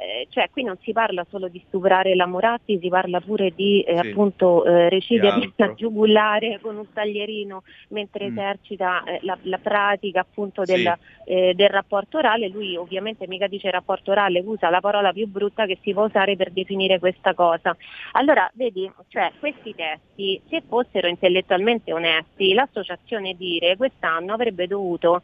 eh, 0.00 0.26
cioè 0.30 0.48
qui 0.50 0.62
non 0.62 0.78
si 0.80 0.92
parla 0.92 1.26
solo 1.28 1.48
di 1.48 1.62
stuprare 1.66 2.14
la 2.14 2.24
Moratti, 2.24 2.78
si 2.80 2.88
parla 2.88 3.20
pure 3.20 3.52
di 3.54 3.82
eh, 3.82 3.98
sì. 4.00 4.08
appunto 4.08 4.64
eh, 4.64 4.88
recidere 4.88 5.52
la 5.56 5.74
giugulare 5.74 6.58
con 6.62 6.76
un 6.76 6.90
taglierino 6.90 7.62
mentre 7.88 8.30
mm. 8.30 8.38
esercita 8.38 9.04
eh, 9.04 9.18
la, 9.22 9.36
la, 9.42 9.58
pratica 9.58 10.20
appunto 10.20 10.64
sì. 10.64 10.72
del, 10.72 10.96
eh, 11.26 11.52
del, 11.54 11.68
rapporto 11.68 12.16
orale, 12.16 12.48
lui 12.48 12.76
ovviamente 12.76 13.26
mica 13.28 13.46
dice 13.46 13.70
rapporto 13.70 14.12
orale, 14.12 14.42
usa 14.42 14.70
la 14.70 14.80
parola 14.80 15.12
più 15.12 15.26
brutta 15.28 15.66
che 15.66 15.76
si 15.82 15.92
può 15.92 16.06
usare 16.06 16.34
per 16.34 16.50
definire 16.50 16.98
questa 16.98 17.34
cosa. 17.34 17.76
Allora, 18.12 18.50
vedi, 18.54 18.90
cioè 19.08 19.30
questi 19.38 19.74
testi, 19.74 20.40
se 20.48 20.62
fossero 20.66 21.08
intellettualmente 21.08 21.92
onesti, 21.92 22.54
l'associazione 22.54 23.34
Dire 23.34 23.76
quest'anno 23.76 24.32
avrebbe 24.32 24.66
dovuto 24.66 25.22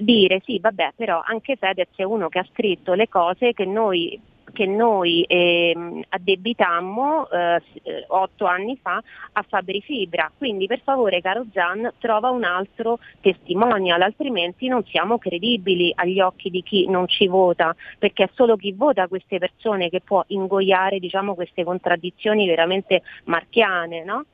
dire 0.00 0.40
sì, 0.44 0.58
vabbè, 0.58 0.92
però 0.96 1.22
anche 1.24 1.56
Fedez 1.56 1.88
è 1.96 2.02
uno 2.02 2.28
che 2.28 2.38
ha 2.38 2.46
scritto 2.50 2.94
le 2.94 3.08
cose 3.08 3.52
che 3.52 3.64
noi 3.64 4.20
che 4.54 4.66
noi 4.66 5.22
eh, 5.24 5.76
addebitammo 6.08 7.28
eh, 7.28 7.60
otto 8.06 8.46
anni 8.46 8.78
fa 8.80 9.02
a 9.32 9.44
Fabri 9.46 9.82
Fibra. 9.82 10.30
Quindi 10.34 10.66
per 10.66 10.80
favore 10.82 11.20
caro 11.20 11.44
Gian 11.50 11.92
trova 11.98 12.30
un 12.30 12.44
altro 12.44 13.00
testimonial, 13.20 14.00
altrimenti 14.00 14.68
non 14.68 14.82
siamo 14.84 15.18
credibili 15.18 15.92
agli 15.94 16.20
occhi 16.20 16.48
di 16.48 16.62
chi 16.62 16.88
non 16.88 17.06
ci 17.08 17.26
vota, 17.26 17.74
perché 17.98 18.24
è 18.24 18.30
solo 18.32 18.56
chi 18.56 18.72
vota 18.72 19.08
queste 19.08 19.38
persone 19.38 19.90
che 19.90 20.00
può 20.00 20.24
ingoiare 20.28 20.98
diciamo, 20.98 21.34
queste 21.34 21.64
contraddizioni 21.64 22.46
veramente 22.46 23.02
marchiane. 23.24 24.04
No? 24.04 24.24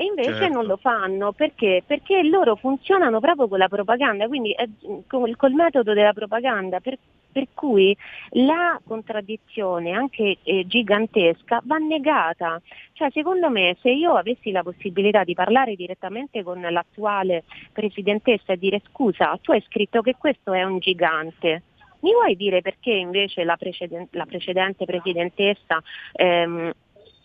E 0.00 0.04
invece 0.04 0.34
certo. 0.34 0.54
non 0.54 0.66
lo 0.66 0.76
fanno 0.76 1.32
perché? 1.32 1.82
Perché 1.84 2.22
loro 2.22 2.54
funzionano 2.54 3.18
proprio 3.18 3.48
con 3.48 3.58
la 3.58 3.66
propaganda, 3.66 4.28
quindi 4.28 4.52
è, 4.52 4.64
col, 5.08 5.34
col, 5.34 5.52
metodo 5.54 5.92
della 5.92 6.12
propaganda, 6.12 6.78
per, 6.78 6.96
per, 7.32 7.48
cui 7.52 7.96
la 8.34 8.80
contraddizione 8.86 9.90
anche 9.90 10.36
eh, 10.44 10.64
gigantesca 10.68 11.62
va 11.64 11.78
negata. 11.78 12.62
Cioè, 12.92 13.10
secondo 13.10 13.50
me 13.50 13.76
se 13.80 13.90
io 13.90 14.14
avessi 14.14 14.52
la 14.52 14.62
possibilità 14.62 15.24
di 15.24 15.34
parlare 15.34 15.74
direttamente 15.74 16.44
con 16.44 16.60
l'attuale 16.60 17.42
presidentessa 17.72 18.52
e 18.52 18.56
dire 18.56 18.80
scusa, 18.88 19.36
tu 19.42 19.50
hai 19.50 19.64
scritto 19.66 20.00
che 20.00 20.14
questo 20.16 20.52
è 20.52 20.62
un 20.62 20.78
gigante, 20.78 21.62
mi 22.00 22.12
vuoi 22.12 22.36
dire 22.36 22.60
perché 22.60 22.92
invece 22.92 23.42
la, 23.42 23.56
preceden- 23.56 24.06
la 24.12 24.26
precedente 24.26 24.84
presidentessa 24.84 25.82
ehm, 26.12 26.72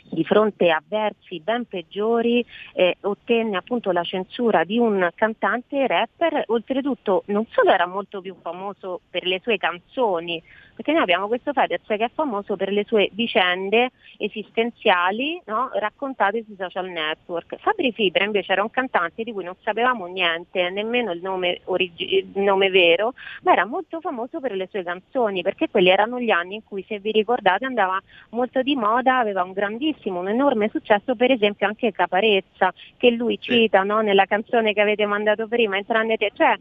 di 0.09 0.23
fronte 0.23 0.69
a 0.69 0.81
versi 0.87 1.39
ben 1.39 1.65
peggiori 1.65 2.45
eh, 2.73 2.97
ottenne 3.01 3.57
appunto 3.57 3.91
la 3.91 4.03
censura 4.03 4.63
di 4.63 4.77
un 4.77 5.09
cantante 5.15 5.87
rapper, 5.87 6.43
oltretutto 6.47 7.23
non 7.27 7.45
solo 7.49 7.71
era 7.71 7.87
molto 7.87 8.21
più 8.21 8.35
famoso 8.41 9.01
per 9.09 9.25
le 9.25 9.39
sue 9.41 9.57
canzoni, 9.57 10.41
perché 10.75 10.91
noi 10.91 11.01
abbiamo 11.01 11.27
questo 11.27 11.53
Fedez 11.53 11.81
che 11.85 11.95
è 11.95 12.09
famoso 12.13 12.55
per 12.55 12.71
le 12.71 12.83
sue 12.85 13.09
vicende 13.13 13.91
esistenziali 14.17 15.41
no? 15.45 15.69
raccontate 15.73 16.43
sui 16.43 16.55
social 16.57 16.89
network. 16.89 17.57
Fabri 17.57 17.91
Fibra 17.91 18.23
invece 18.23 18.51
era 18.51 18.63
un 18.63 18.69
cantante 18.69 19.23
di 19.23 19.31
cui 19.31 19.43
non 19.43 19.55
sapevamo 19.61 20.05
niente, 20.07 20.69
nemmeno 20.69 21.11
il 21.11 21.21
nome, 21.21 21.61
origi- 21.65 22.31
nome 22.35 22.69
vero, 22.69 23.13
ma 23.43 23.53
era 23.53 23.65
molto 23.65 23.99
famoso 23.99 24.39
per 24.39 24.53
le 24.53 24.67
sue 24.69 24.83
canzoni, 24.83 25.41
perché 25.41 25.69
quelli 25.69 25.89
erano 25.89 26.19
gli 26.19 26.31
anni 26.31 26.55
in 26.55 26.63
cui, 26.63 26.83
se 26.87 26.99
vi 26.99 27.11
ricordate, 27.11 27.65
andava 27.65 28.01
molto 28.29 28.61
di 28.61 28.75
moda, 28.75 29.19
aveva 29.19 29.43
un 29.43 29.53
grandissimo, 29.53 30.19
un 30.19 30.29
enorme 30.29 30.69
successo, 30.69 31.15
per 31.15 31.31
esempio 31.31 31.67
anche 31.67 31.91
Caparezza, 31.91 32.73
che 32.97 33.11
lui 33.11 33.39
cita 33.39 33.83
no? 33.83 34.01
nella 34.01 34.25
canzone 34.25 34.73
che 34.73 34.81
avete 34.81 35.05
mandato 35.05 35.47
prima, 35.47 35.77
Entranne 35.77 36.17
te. 36.17 36.31
Cioè, 36.33 36.57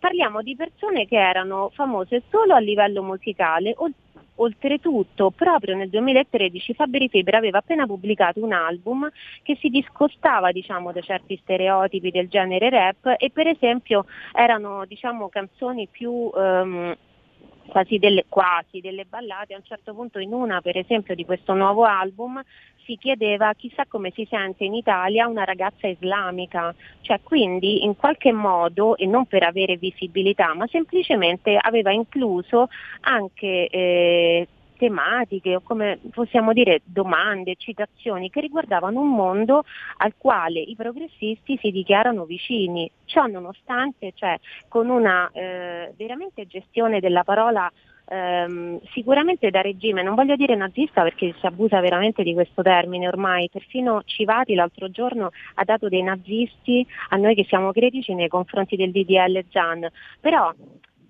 parliamo 0.00 0.42
di 0.42 0.56
persone 0.56 1.06
che 1.06 1.16
erano 1.16 1.70
famose 1.72 2.22
solo 2.30 2.54
a 2.54 2.58
livello 2.58 3.02
musicale, 3.02 3.76
oltretutto 4.36 5.30
proprio 5.30 5.76
nel 5.76 5.90
2013 5.90 6.72
Fabri 6.72 7.08
Fibra 7.08 7.36
aveva 7.36 7.58
appena 7.58 7.86
pubblicato 7.86 8.42
un 8.42 8.52
album 8.52 9.08
che 9.42 9.56
si 9.60 9.68
discostava 9.68 10.50
diciamo, 10.50 10.92
da 10.92 11.02
certi 11.02 11.38
stereotipi 11.42 12.10
del 12.10 12.28
genere 12.28 12.70
rap 12.70 13.14
e 13.18 13.30
per 13.30 13.46
esempio 13.46 14.06
erano 14.32 14.84
diciamo, 14.86 15.28
canzoni 15.28 15.86
più... 15.86 16.10
Um, 16.32 16.96
quasi 17.70 17.98
delle, 17.98 18.26
quasi 18.28 18.80
delle 18.80 19.06
ballate, 19.06 19.54
a 19.54 19.56
un 19.56 19.64
certo 19.64 19.94
punto 19.94 20.18
in 20.18 20.32
una 20.32 20.60
per 20.60 20.76
esempio 20.76 21.14
di 21.14 21.24
questo 21.24 21.54
nuovo 21.54 21.84
album 21.84 22.42
si 22.84 22.96
chiedeva 22.96 23.54
chissà 23.54 23.84
come 23.86 24.10
si 24.10 24.26
sente 24.28 24.64
in 24.64 24.74
Italia 24.74 25.28
una 25.28 25.44
ragazza 25.44 25.86
islamica, 25.86 26.74
cioè 27.02 27.20
quindi 27.22 27.84
in 27.84 27.96
qualche 27.96 28.32
modo, 28.32 28.96
e 28.96 29.06
non 29.06 29.26
per 29.26 29.44
avere 29.44 29.76
visibilità, 29.76 30.54
ma 30.54 30.66
semplicemente 30.66 31.56
aveva 31.56 31.92
incluso 31.92 32.68
anche 33.02 33.68
eh, 33.68 34.48
tematiche 34.80 35.56
o 35.56 35.60
come 35.60 35.98
possiamo 36.10 36.54
dire 36.54 36.80
domande, 36.84 37.56
citazioni 37.58 38.30
che 38.30 38.40
riguardavano 38.40 38.98
un 38.98 39.10
mondo 39.10 39.64
al 39.98 40.14
quale 40.16 40.58
i 40.58 40.74
progressisti 40.74 41.58
si 41.60 41.70
dichiarano 41.70 42.24
vicini. 42.24 42.90
Ciò 43.04 43.26
nonostante, 43.26 44.12
cioè, 44.14 44.40
con 44.68 44.88
una 44.88 45.28
eh, 45.34 45.92
veramente 45.98 46.46
gestione 46.46 46.98
della 46.98 47.24
parola 47.24 47.70
ehm, 48.08 48.80
sicuramente 48.94 49.50
da 49.50 49.60
regime, 49.60 50.02
non 50.02 50.14
voglio 50.14 50.34
dire 50.34 50.56
nazista 50.56 51.02
perché 51.02 51.34
si 51.38 51.44
abusa 51.44 51.78
veramente 51.80 52.22
di 52.22 52.32
questo 52.32 52.62
termine 52.62 53.06
ormai, 53.06 53.50
perfino 53.52 54.02
Civati 54.06 54.54
l'altro 54.54 54.90
giorno 54.90 55.30
ha 55.56 55.64
dato 55.64 55.90
dei 55.90 56.02
nazisti 56.02 56.86
a 57.10 57.16
noi 57.16 57.34
che 57.34 57.44
siamo 57.44 57.70
critici 57.70 58.14
nei 58.14 58.28
confronti 58.28 58.76
del 58.76 58.92
DDL 58.92 59.44
Zan, 59.50 59.86
però 60.20 60.50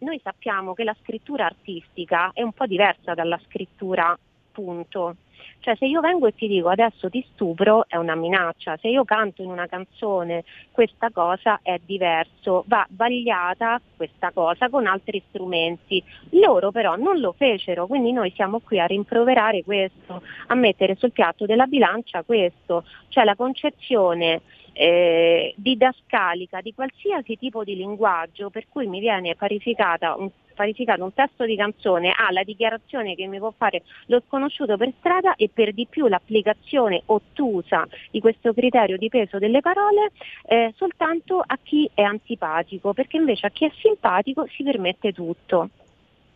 noi 0.00 0.20
sappiamo 0.22 0.74
che 0.74 0.84
la 0.84 0.96
scrittura 1.02 1.46
artistica 1.46 2.30
è 2.32 2.42
un 2.42 2.52
po' 2.52 2.66
diversa 2.66 3.14
dalla 3.14 3.40
scrittura 3.46 4.16
punto. 4.52 5.16
Cioè 5.60 5.76
se 5.76 5.86
io 5.86 6.00
vengo 6.00 6.26
e 6.26 6.34
ti 6.34 6.48
dico 6.48 6.68
adesso 6.68 7.10
ti 7.10 7.24
stupro 7.32 7.84
è 7.86 7.96
una 7.96 8.14
minaccia, 8.14 8.78
se 8.78 8.88
io 8.88 9.04
canto 9.04 9.42
in 9.42 9.50
una 9.50 9.66
canzone 9.66 10.44
questa 10.70 11.10
cosa 11.10 11.60
è 11.62 11.78
diverso, 11.84 12.64
va 12.66 12.86
vagliata 12.90 13.80
questa 13.96 14.30
cosa 14.32 14.70
con 14.70 14.86
altri 14.86 15.22
strumenti. 15.28 16.02
Loro 16.30 16.70
però 16.70 16.96
non 16.96 17.20
lo 17.20 17.32
fecero, 17.32 17.86
quindi 17.86 18.12
noi 18.12 18.32
siamo 18.34 18.60
qui 18.60 18.80
a 18.80 18.86
rimproverare 18.86 19.62
questo, 19.62 20.22
a 20.46 20.54
mettere 20.54 20.94
sul 20.96 21.12
piatto 21.12 21.44
della 21.44 21.66
bilancia 21.66 22.22
questo, 22.22 22.84
cioè 23.08 23.24
la 23.24 23.36
concezione 23.36 24.40
eh, 24.80 25.52
didascalica 25.58 26.62
di 26.62 26.72
qualsiasi 26.72 27.36
tipo 27.36 27.64
di 27.64 27.76
linguaggio 27.76 28.48
per 28.48 28.64
cui 28.66 28.86
mi 28.86 28.98
viene 28.98 29.34
parificata 29.34 30.16
un, 30.16 30.30
parificato 30.54 31.04
un 31.04 31.12
testo 31.12 31.44
di 31.44 31.54
canzone 31.54 32.14
alla 32.16 32.42
dichiarazione 32.44 33.14
che 33.14 33.26
mi 33.26 33.36
può 33.36 33.52
fare 33.54 33.82
lo 34.06 34.22
sconosciuto 34.26 34.78
per 34.78 34.90
strada 34.98 35.34
e 35.34 35.50
per 35.52 35.74
di 35.74 35.86
più 35.86 36.06
l'applicazione 36.06 37.02
ottusa 37.04 37.86
di 38.10 38.20
questo 38.20 38.54
criterio 38.54 38.96
di 38.96 39.10
peso 39.10 39.36
delle 39.36 39.60
parole 39.60 40.12
eh, 40.46 40.72
soltanto 40.76 41.44
a 41.46 41.58
chi 41.62 41.90
è 41.92 42.00
antipatico, 42.00 42.94
perché 42.94 43.18
invece 43.18 43.48
a 43.48 43.50
chi 43.50 43.66
è 43.66 43.72
simpatico 43.82 44.46
si 44.46 44.62
permette 44.62 45.12
tutto. 45.12 45.68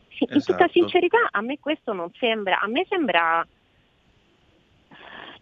Sì, 0.09 0.25
esatto. 0.25 0.35
In 0.35 0.45
tutta 0.45 0.65
esatto. 0.65 0.73
sincerità 0.73 1.29
a 1.31 1.41
me 1.41 1.59
questo 1.59 1.95
non 1.95 2.11
sembra, 2.19 2.61
a 2.61 2.67
me 2.67 2.85
sembra 2.91 3.47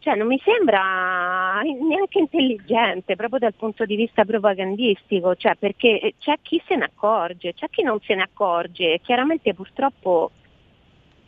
cioè 0.02 0.16
non 0.16 0.26
mi 0.26 0.40
sembra 0.44 1.60
neanche 1.62 2.18
intelligente 2.18 3.14
proprio 3.14 3.38
dal 3.38 3.54
punto 3.54 3.84
di 3.84 3.94
vista 3.94 4.24
propagandistico, 4.24 5.36
cioè 5.36 5.54
perché 5.54 6.14
c'è 6.18 6.34
chi 6.42 6.60
se 6.66 6.74
ne 6.74 6.86
accorge, 6.86 7.54
c'è 7.54 7.68
chi 7.70 7.82
non 7.82 8.00
se 8.00 8.16
ne 8.16 8.22
accorge, 8.22 8.98
chiaramente 9.00 9.54
purtroppo 9.54 10.32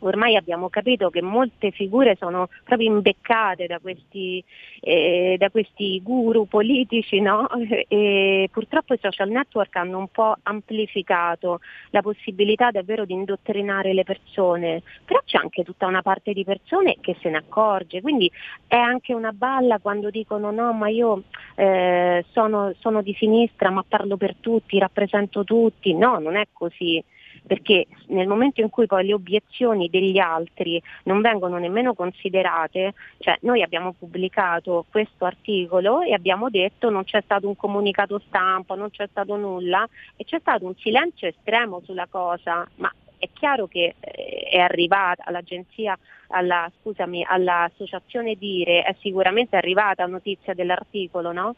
ormai 0.07 0.35
abbiamo 0.35 0.69
capito 0.69 1.09
che 1.09 1.21
molte 1.21 1.71
figure 1.71 2.15
sono 2.17 2.49
proprio 2.63 2.91
imbeccate 2.91 3.65
da 3.65 3.79
questi, 3.79 4.43
eh, 4.81 5.35
da 5.37 5.49
questi 5.49 6.01
guru 6.03 6.47
politici 6.47 7.19
no? 7.19 7.47
e 7.87 8.49
purtroppo 8.51 8.93
i 8.93 8.99
social 9.01 9.29
network 9.29 9.75
hanno 9.75 9.97
un 9.97 10.07
po' 10.07 10.35
amplificato 10.43 11.59
la 11.89 12.01
possibilità 12.01 12.71
davvero 12.71 13.05
di 13.05 13.13
indottrinare 13.13 13.93
le 13.93 14.03
persone, 14.03 14.81
però 15.03 15.19
c'è 15.25 15.37
anche 15.37 15.63
tutta 15.63 15.87
una 15.87 16.01
parte 16.01 16.33
di 16.33 16.43
persone 16.43 16.97
che 17.01 17.15
se 17.21 17.29
ne 17.29 17.37
accorge, 17.37 18.01
quindi 18.01 18.31
è 18.67 18.75
anche 18.75 19.13
una 19.13 19.31
balla 19.31 19.79
quando 19.79 20.09
dicono 20.09 20.51
no 20.51 20.73
ma 20.73 20.89
io 20.89 21.23
eh, 21.55 22.25
sono, 22.31 22.73
sono 22.79 23.01
di 23.01 23.13
sinistra 23.17 23.69
ma 23.69 23.83
parlo 23.87 24.17
per 24.17 24.35
tutti, 24.39 24.77
rappresento 24.79 25.43
tutti, 25.43 25.93
no 25.93 26.19
non 26.19 26.35
è 26.35 26.47
così 26.51 27.03
perché 27.45 27.85
nel 28.07 28.27
momento 28.27 28.61
in 28.61 28.69
cui 28.69 28.87
poi 28.87 29.05
le 29.05 29.13
obiezioni 29.13 29.89
degli 29.89 30.17
altri 30.17 30.81
non 31.03 31.21
vengono 31.21 31.57
nemmeno 31.57 31.93
considerate, 31.93 32.93
cioè 33.19 33.37
noi 33.41 33.61
abbiamo 33.61 33.93
pubblicato 33.97 34.85
questo 34.89 35.25
articolo 35.25 36.01
e 36.01 36.13
abbiamo 36.13 36.49
detto 36.49 36.89
non 36.89 37.03
c'è 37.03 37.21
stato 37.23 37.47
un 37.47 37.55
comunicato 37.55 38.21
stampa, 38.27 38.75
non 38.75 38.89
c'è 38.89 39.07
stato 39.09 39.35
nulla 39.35 39.87
e 40.15 40.23
c'è 40.23 40.39
stato 40.39 40.65
un 40.65 40.75
silenzio 40.75 41.27
estremo 41.27 41.81
sulla 41.83 42.07
cosa, 42.09 42.67
ma 42.75 42.91
è 43.17 43.29
chiaro 43.33 43.67
che 43.67 43.95
eh, 43.99 44.47
è 44.49 44.59
arrivata 44.59 45.23
all'agenzia, 45.25 45.97
alla, 46.29 46.69
scusami, 46.81 47.23
all'associazione 47.27 48.35
Dire, 48.35 48.83
è 48.83 48.95
sicuramente 48.99 49.55
arrivata 49.55 50.05
notizia 50.05 50.53
dell'articolo, 50.53 51.31
no? 51.31 51.55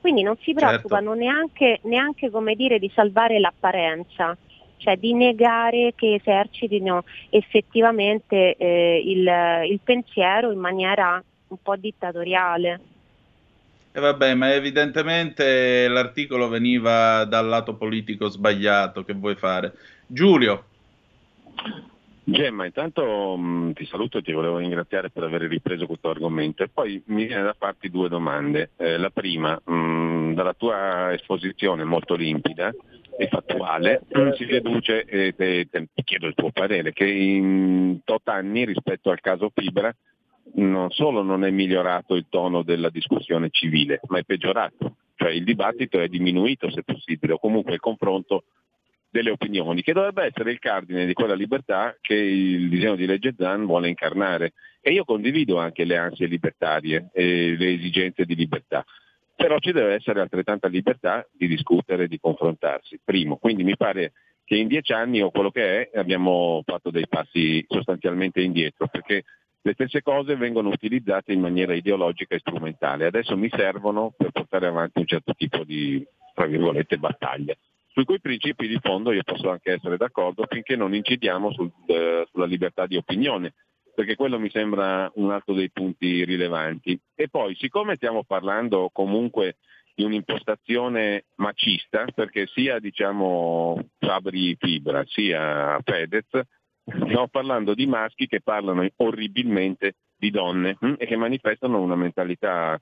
Quindi 0.00 0.22
non 0.22 0.36
si 0.40 0.54
preoccupano 0.54 1.14
certo. 1.14 1.24
neanche, 1.24 1.80
neanche 1.82 2.30
dire, 2.56 2.78
di 2.78 2.90
salvare 2.94 3.38
l'apparenza 3.38 4.36
cioè 4.80 4.96
di 4.96 5.14
negare 5.14 5.92
che 5.94 6.14
esercitino 6.14 7.04
effettivamente 7.28 8.56
eh, 8.56 9.02
il, 9.04 9.70
il 9.70 9.80
pensiero 9.84 10.50
in 10.50 10.58
maniera 10.58 11.22
un 11.48 11.56
po' 11.62 11.76
dittatoriale. 11.76 12.80
E 13.92 13.98
eh 13.98 14.00
vabbè, 14.00 14.34
ma 14.34 14.52
evidentemente 14.54 15.86
l'articolo 15.88 16.48
veniva 16.48 17.24
dal 17.24 17.46
lato 17.46 17.74
politico 17.74 18.28
sbagliato, 18.28 19.04
che 19.04 19.14
vuoi 19.14 19.34
fare? 19.34 19.74
Giulio. 20.06 20.64
Gemma, 22.22 22.64
intanto 22.64 23.36
mh, 23.36 23.42
mm, 23.42 23.70
ti 23.72 23.84
saluto 23.86 24.18
e 24.18 24.22
ti 24.22 24.30
volevo 24.30 24.58
ringraziare 24.58 25.10
per 25.10 25.24
aver 25.24 25.42
ripreso 25.42 25.86
questo 25.86 26.10
argomento 26.10 26.62
e 26.62 26.68
poi 26.68 27.02
mi 27.06 27.26
viene 27.26 27.42
da 27.42 27.56
farti 27.58 27.90
due 27.90 28.08
domande. 28.08 28.70
Eh, 28.76 28.96
la 28.96 29.10
prima, 29.10 29.60
mh, 29.62 29.74
mm, 29.74 30.34
dalla 30.34 30.54
tua 30.54 31.12
esposizione 31.12 31.82
molto 31.82 32.14
limpida, 32.14 32.72
e 33.20 33.28
fattuale, 33.28 34.00
si 34.34 34.46
deduce, 34.46 35.04
e 35.04 35.34
te, 35.34 35.68
te, 35.70 35.88
ti 35.92 36.02
chiedo 36.04 36.26
il 36.26 36.34
tuo 36.34 36.50
parere, 36.50 36.94
che 36.94 37.04
in 37.04 38.00
tot 38.02 38.26
anni 38.28 38.64
rispetto 38.64 39.10
al 39.10 39.20
caso 39.20 39.52
Fibra 39.54 39.94
non 40.54 40.90
solo 40.90 41.22
non 41.22 41.44
è 41.44 41.50
migliorato 41.50 42.14
il 42.14 42.24
tono 42.30 42.62
della 42.62 42.88
discussione 42.88 43.48
civile, 43.50 44.00
ma 44.06 44.18
è 44.18 44.24
peggiorato, 44.24 44.96
cioè 45.16 45.32
il 45.32 45.44
dibattito 45.44 46.00
è 46.00 46.08
diminuito 46.08 46.70
se 46.70 46.82
possibile, 46.82 47.34
o 47.34 47.38
comunque 47.38 47.74
il 47.74 47.80
confronto 47.80 48.44
delle 49.10 49.32
opinioni, 49.32 49.82
che 49.82 49.92
dovrebbe 49.92 50.24
essere 50.24 50.52
il 50.52 50.58
cardine 50.58 51.04
di 51.04 51.12
quella 51.12 51.34
libertà 51.34 51.94
che 52.00 52.14
il 52.14 52.70
disegno 52.70 52.96
di 52.96 53.04
legge 53.04 53.34
Zan 53.36 53.66
vuole 53.66 53.88
incarnare. 53.88 54.54
E 54.80 54.92
io 54.92 55.04
condivido 55.04 55.58
anche 55.58 55.84
le 55.84 55.98
ansie 55.98 56.26
libertarie 56.26 57.10
e 57.12 57.54
le 57.54 57.72
esigenze 57.74 58.24
di 58.24 58.34
libertà 58.34 58.82
però 59.40 59.58
ci 59.58 59.72
deve 59.72 59.94
essere 59.94 60.20
altrettanta 60.20 60.68
libertà 60.68 61.26
di 61.32 61.48
discutere, 61.48 62.08
di 62.08 62.20
confrontarsi. 62.20 63.00
Primo, 63.02 63.38
quindi 63.38 63.64
mi 63.64 63.74
pare 63.74 64.12
che 64.44 64.54
in 64.54 64.68
dieci 64.68 64.92
anni 64.92 65.22
o 65.22 65.30
quello 65.30 65.50
che 65.50 65.88
è 65.88 65.98
abbiamo 65.98 66.60
fatto 66.62 66.90
dei 66.90 67.08
passi 67.08 67.64
sostanzialmente 67.66 68.42
indietro, 68.42 68.86
perché 68.88 69.24
le 69.62 69.72
stesse 69.72 70.02
cose 70.02 70.36
vengono 70.36 70.68
utilizzate 70.68 71.32
in 71.32 71.40
maniera 71.40 71.72
ideologica 71.72 72.34
e 72.34 72.40
strumentale. 72.40 73.06
Adesso 73.06 73.34
mi 73.38 73.48
servono 73.48 74.12
per 74.14 74.30
portare 74.30 74.66
avanti 74.66 74.98
un 74.98 75.06
certo 75.06 75.32
tipo 75.32 75.64
di, 75.64 76.06
tra 76.34 76.44
virgolette, 76.44 76.98
battaglia. 76.98 77.54
Sui 77.92 78.04
cui 78.04 78.20
principi 78.20 78.68
di 78.68 78.78
fondo 78.82 79.10
io 79.10 79.22
posso 79.22 79.48
anche 79.48 79.72
essere 79.72 79.96
d'accordo 79.96 80.44
finché 80.50 80.76
non 80.76 80.94
incidiamo 80.94 81.50
sul, 81.52 81.70
eh, 81.86 82.26
sulla 82.30 82.46
libertà 82.46 82.86
di 82.86 82.96
opinione, 82.96 83.54
perché 83.94 84.16
quello 84.16 84.38
mi 84.38 84.50
sembra 84.50 85.10
un 85.14 85.30
altro 85.30 85.54
dei 85.54 85.70
punti 85.70 86.24
rilevanti. 86.24 86.98
E 87.14 87.28
poi, 87.28 87.54
siccome 87.56 87.96
stiamo 87.96 88.24
parlando 88.24 88.90
comunque 88.92 89.56
di 89.94 90.04
un'impostazione 90.04 91.24
macista, 91.36 92.06
perché 92.14 92.46
sia 92.46 92.78
diciamo 92.78 93.78
Fabri 93.98 94.56
Fibra 94.58 95.04
sia 95.06 95.78
Fedez, 95.82 96.28
stiamo 96.84 97.28
parlando 97.28 97.74
di 97.74 97.86
maschi 97.86 98.26
che 98.26 98.40
parlano 98.40 98.86
orribilmente 98.96 99.94
di 100.16 100.30
donne 100.30 100.76
hm, 100.78 100.94
e 100.98 101.06
che 101.06 101.16
manifestano 101.16 101.80
una 101.80 101.96
mentalità 101.96 102.80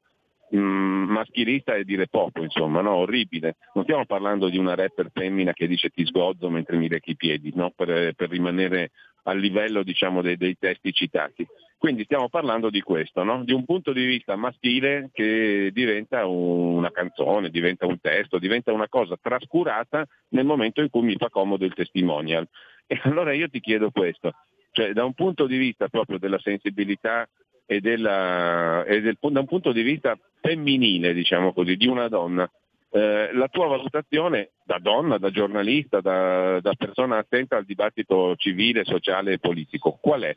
Mm, 0.57 1.11
maschilista 1.11 1.75
è 1.75 1.85
dire 1.85 2.09
poco, 2.09 2.43
insomma, 2.43 2.81
no? 2.81 2.95
orribile. 2.95 3.57
Non 3.75 3.85
stiamo 3.85 4.07
parlando 4.07 4.49
di 4.49 4.57
una 4.57 4.75
rapper 4.75 5.11
femmina 5.13 5.53
che 5.53 5.67
dice 5.67 5.91
ti 5.91 6.07
sgozzo 6.07 6.49
mentre 6.49 6.79
mi 6.79 6.89
lecchi 6.89 7.11
i 7.11 7.17
piedi, 7.17 7.53
no? 7.55 7.71
per, 7.77 8.15
per, 8.15 8.31
rimanere 8.31 8.91
al 9.25 9.39
livello 9.39 9.83
diciamo, 9.83 10.23
dei, 10.23 10.37
dei, 10.37 10.57
testi 10.59 10.93
citati. 10.93 11.47
Quindi 11.77 12.05
stiamo 12.05 12.29
parlando 12.29 12.71
di 12.71 12.81
questo, 12.81 13.23
no? 13.23 13.45
di 13.45 13.53
un 13.53 13.65
punto 13.65 13.93
di 13.93 14.05
vista 14.05 14.35
maschile 14.35 15.11
che 15.13 15.71
diventa 15.73 16.27
una 16.27 16.91
canzone, 16.91 17.51
diventa 17.51 17.87
un 17.87 18.01
testo, 18.01 18.39
diventa 18.39 18.73
una 18.73 18.89
cosa 18.89 19.17
trascurata 19.21 20.05
nel 20.31 20.45
momento 20.45 20.81
in 20.81 20.91
cui 20.91 21.03
mi 21.03 21.17
fa 21.17 21.29
comodo 21.31 21.65
il 21.65 21.75
testimonial. 21.75 22.49
E 22.87 22.99
allora 23.05 23.33
io 23.33 23.49
ti 23.49 23.61
chiedo 23.61 23.91
questo, 23.91 24.33
cioè 24.73 24.93
da 24.93 25.05
un 25.05 25.13
punto 25.13 25.47
di 25.47 25.57
vista 25.57 25.89
proprio 25.89 26.19
della 26.19 26.41
sensibilità 26.41 27.29
e, 27.65 27.81
della, 27.81 28.83
e 28.85 29.01
del, 29.01 29.19
da 29.21 29.41
un 29.41 29.47
punto 29.47 29.73
di 29.73 29.83
vista 29.83 30.19
femminile, 30.41 31.13
diciamo 31.13 31.53
così, 31.53 31.77
di 31.77 31.87
una 31.87 32.09
donna, 32.09 32.51
eh, 32.91 33.31
la 33.33 33.49
tua 33.49 33.67
valutazione 33.67 34.53
da 34.65 34.79
donna, 34.79 35.19
da 35.19 35.31
giornalista, 35.31 36.01
da, 36.01 36.61
da, 36.61 36.73
persona 36.75 37.19
attenta 37.19 37.57
al 37.57 37.65
dibattito 37.65 38.35
civile, 38.37 38.85
sociale 38.85 39.33
e 39.33 39.39
politico, 39.39 39.99
qual 40.01 40.23
è 40.23 40.37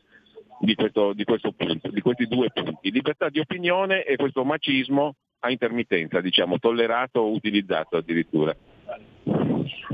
di 0.60 0.74
questo, 0.74 1.12
di 1.12 1.24
questo 1.24 1.52
punto, 1.52 1.88
di 1.88 2.00
questi 2.00 2.26
due 2.26 2.50
punti? 2.52 2.90
Libertà 2.90 3.28
di 3.28 3.40
opinione 3.40 4.04
e 4.04 4.16
questo 4.16 4.44
macismo 4.44 5.14
a 5.40 5.50
intermittenza, 5.50 6.20
diciamo, 6.20 6.58
tollerato 6.58 7.20
o 7.20 7.32
utilizzato 7.32 7.96
addirittura. 7.96 8.54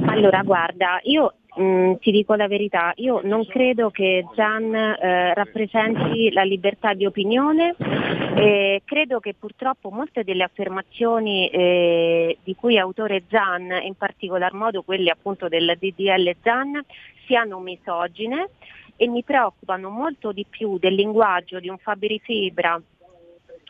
Allora, 0.07 0.43
guarda, 0.43 1.01
io 1.03 1.35
mm, 1.61 1.95
ti 2.01 2.11
dico 2.11 2.35
la 2.35 2.49
verità, 2.49 2.93
io 2.97 3.21
non 3.25 3.45
credo 3.47 3.91
che 3.91 4.25
Gian 4.35 4.75
eh, 4.75 5.35
rappresenti 5.35 6.31
la 6.33 6.43
libertà 6.43 6.95
di 6.95 7.07
opinione 7.07 7.75
e 8.37 8.83
credo 8.85 9.21
che 9.21 9.35
purtroppo 9.35 9.91
molte 9.91 10.25
delle 10.25 10.45
affermazioni 10.45 11.49
eh, 11.49 12.39
di 12.43 12.55
cui 12.55 12.77
è 12.77 12.79
autore 12.79 13.25
Gian, 13.29 13.71
in 13.83 13.95
particolar 13.95 14.53
modo 14.53 14.83
quelle 14.83 15.11
appunto 15.11 15.49
del 15.49 15.77
DDL 15.79 16.37
Gian, 16.43 16.85
siano 17.27 17.59
misogine 17.59 18.51
e 18.97 19.07
mi 19.07 19.23
preoccupano 19.23 19.91
molto 19.91 20.33
di 20.33 20.45
più 20.49 20.79
del 20.79 20.95
linguaggio 20.95 21.61
di 21.61 21.69
un 21.69 21.79
Fabri 21.79 22.19
Fibra 22.19 22.81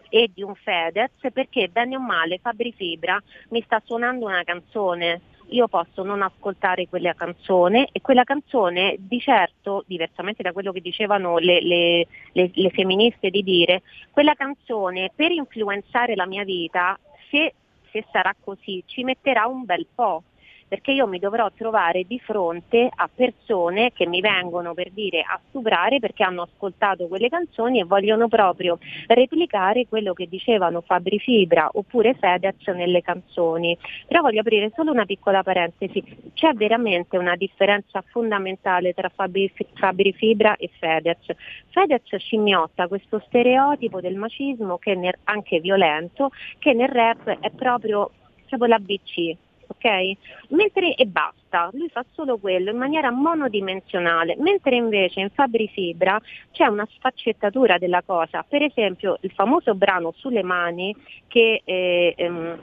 e 0.08 0.30
di 0.32 0.42
un 0.42 0.54
Fedez 0.54 1.10
perché 1.32 1.68
bene 1.68 1.96
o 1.96 2.00
male 2.00 2.38
Fabri 2.38 2.72
Fibra 2.72 3.22
mi 3.50 3.60
sta 3.62 3.82
suonando 3.84 4.24
una 4.24 4.42
canzone 4.42 5.20
io 5.50 5.68
posso 5.68 6.02
non 6.02 6.22
ascoltare 6.22 6.88
quella 6.88 7.14
canzone 7.14 7.88
e 7.92 8.00
quella 8.00 8.24
canzone 8.24 8.96
di 8.98 9.20
certo, 9.20 9.84
diversamente 9.86 10.42
da 10.42 10.52
quello 10.52 10.72
che 10.72 10.80
dicevano 10.80 11.38
le, 11.38 11.62
le, 11.62 12.06
le, 12.32 12.50
le 12.52 12.70
femministe 12.70 13.30
di 13.30 13.42
dire, 13.42 13.82
quella 14.10 14.34
canzone 14.34 15.10
per 15.14 15.30
influenzare 15.30 16.14
la 16.14 16.26
mia 16.26 16.44
vita, 16.44 16.98
se, 17.30 17.54
se 17.90 18.04
sarà 18.10 18.34
così, 18.38 18.82
ci 18.86 19.04
metterà 19.04 19.46
un 19.46 19.64
bel 19.64 19.86
po' 19.94 20.22
perché 20.68 20.92
io 20.92 21.06
mi 21.06 21.18
dovrò 21.18 21.50
trovare 21.56 22.04
di 22.04 22.20
fronte 22.20 22.88
a 22.94 23.08
persone 23.12 23.92
che 23.92 24.06
mi 24.06 24.20
vengono 24.20 24.74
per 24.74 24.90
dire 24.90 25.22
a 25.22 25.40
stuprare 25.48 25.98
perché 25.98 26.22
hanno 26.22 26.42
ascoltato 26.42 27.08
quelle 27.08 27.28
canzoni 27.28 27.80
e 27.80 27.84
vogliono 27.84 28.28
proprio 28.28 28.78
replicare 29.06 29.86
quello 29.88 30.12
che 30.12 30.28
dicevano 30.28 30.82
Fabri 30.82 31.18
Fibra 31.18 31.70
oppure 31.72 32.14
Fedez 32.14 32.66
nelle 32.68 33.00
canzoni. 33.00 33.76
Però 34.06 34.20
voglio 34.20 34.40
aprire 34.40 34.70
solo 34.74 34.92
una 34.92 35.06
piccola 35.06 35.42
parentesi, 35.42 36.02
c'è 36.34 36.52
veramente 36.52 37.16
una 37.16 37.34
differenza 37.34 38.02
fondamentale 38.02 38.92
tra 38.92 39.08
Fabri, 39.08 39.50
Fabri 39.74 40.12
Fibra 40.12 40.56
e 40.56 40.70
Fedez. 40.78 41.24
Fedez 41.70 42.14
scimmiotta 42.16 42.88
questo 42.88 43.22
stereotipo 43.26 44.00
del 44.00 44.16
macismo 44.16 44.78
che 44.78 44.94
nel, 44.94 45.16
anche 45.24 45.60
violento, 45.60 46.30
che 46.58 46.74
nel 46.74 46.88
rap 46.88 47.26
è 47.40 47.50
proprio, 47.50 48.10
proprio 48.46 48.68
l'ABC, 48.68 49.36
ok? 49.68 50.12
Mentre 50.48 50.94
e 50.94 51.06
basta, 51.06 51.70
lui 51.72 51.88
fa 51.88 52.04
solo 52.12 52.38
quello 52.38 52.70
in 52.70 52.76
maniera 52.76 53.10
monodimensionale, 53.10 54.36
mentre 54.38 54.76
invece 54.76 55.20
in 55.20 55.30
Fabri 55.30 55.68
Fibra 55.68 56.20
c'è 56.52 56.66
una 56.66 56.86
sfaccettatura 56.90 57.78
della 57.78 58.02
cosa, 58.04 58.44
per 58.46 58.62
esempio 58.62 59.18
il 59.20 59.30
famoso 59.32 59.74
brano 59.74 60.12
Sulle 60.16 60.42
mani 60.42 60.94
che 61.26 61.60
eh, 61.64 62.14
ehm, 62.16 62.58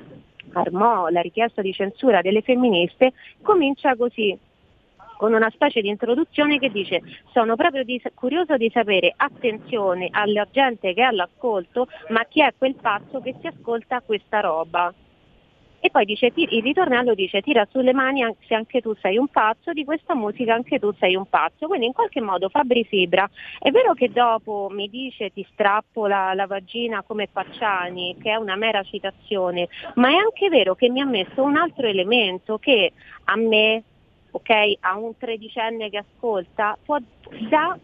armò 0.53 1.09
la 1.09 1.21
richiesta 1.21 1.61
di 1.61 1.73
censura 1.73 2.21
delle 2.21 2.41
femministe 2.41 3.13
comincia 3.41 3.95
così 3.95 4.37
con 5.17 5.33
una 5.33 5.49
specie 5.49 5.81
di 5.81 5.87
introduzione 5.87 6.59
che 6.59 6.69
dice 6.69 7.01
sono 7.31 7.55
proprio 7.55 7.83
di, 7.83 8.01
curioso 8.13 8.57
di 8.57 8.69
sapere 8.73 9.13
attenzione 9.15 10.09
alla 10.11 10.45
gente 10.51 10.93
che 10.93 11.01
è 11.01 11.05
all'ascolto 11.05 11.87
ma 12.09 12.25
chi 12.25 12.41
è 12.41 12.53
quel 12.57 12.75
pazzo 12.75 13.21
che 13.21 13.35
si 13.39 13.47
ascolta 13.47 14.01
questa 14.01 14.41
roba 14.41 14.93
e 15.85 15.91
poi 15.91 16.05
dice, 16.05 16.31
il 16.33 16.63
ritornello 16.63 17.13
dice 17.13 17.41
tira 17.41 17.67
sulle 17.69 17.93
mani 17.93 18.25
se 18.47 18.55
anche 18.55 18.81
tu 18.81 18.95
sei 18.95 19.17
un 19.17 19.27
pazzo, 19.27 19.71
di 19.71 19.83
questa 19.83 20.15
musica 20.15 20.55
anche 20.55 20.79
tu 20.79 20.91
sei 20.97 21.15
un 21.15 21.29
pazzo. 21.29 21.67
Quindi 21.67 21.85
in 21.85 21.93
qualche 21.93 22.21
modo 22.21 22.49
Fabri 22.49 22.83
Fibra 22.85 23.29
è 23.59 23.69
vero 23.69 23.93
che 23.93 24.09
dopo 24.11 24.67
mi 24.71 24.89
dice 24.89 25.31
ti 25.31 25.45
strappo 25.51 26.07
la, 26.07 26.33
la 26.33 26.47
vagina 26.47 27.03
come 27.03 27.27
Pacciani, 27.31 28.17
che 28.19 28.31
è 28.31 28.35
una 28.35 28.55
mera 28.55 28.81
citazione, 28.81 29.67
ma 29.95 30.09
è 30.09 30.15
anche 30.15 30.49
vero 30.49 30.73
che 30.73 30.89
mi 30.89 31.01
ha 31.01 31.05
messo 31.05 31.43
un 31.43 31.55
altro 31.55 31.85
elemento 31.85 32.57
che 32.57 32.91
a 33.25 33.35
me, 33.35 33.83
ok, 34.31 34.49
a 34.79 34.97
un 34.97 35.15
tredicenne 35.15 35.91
che 35.91 35.99
ascolta, 35.99 36.75
può, 36.83 36.97
dà 37.47 37.77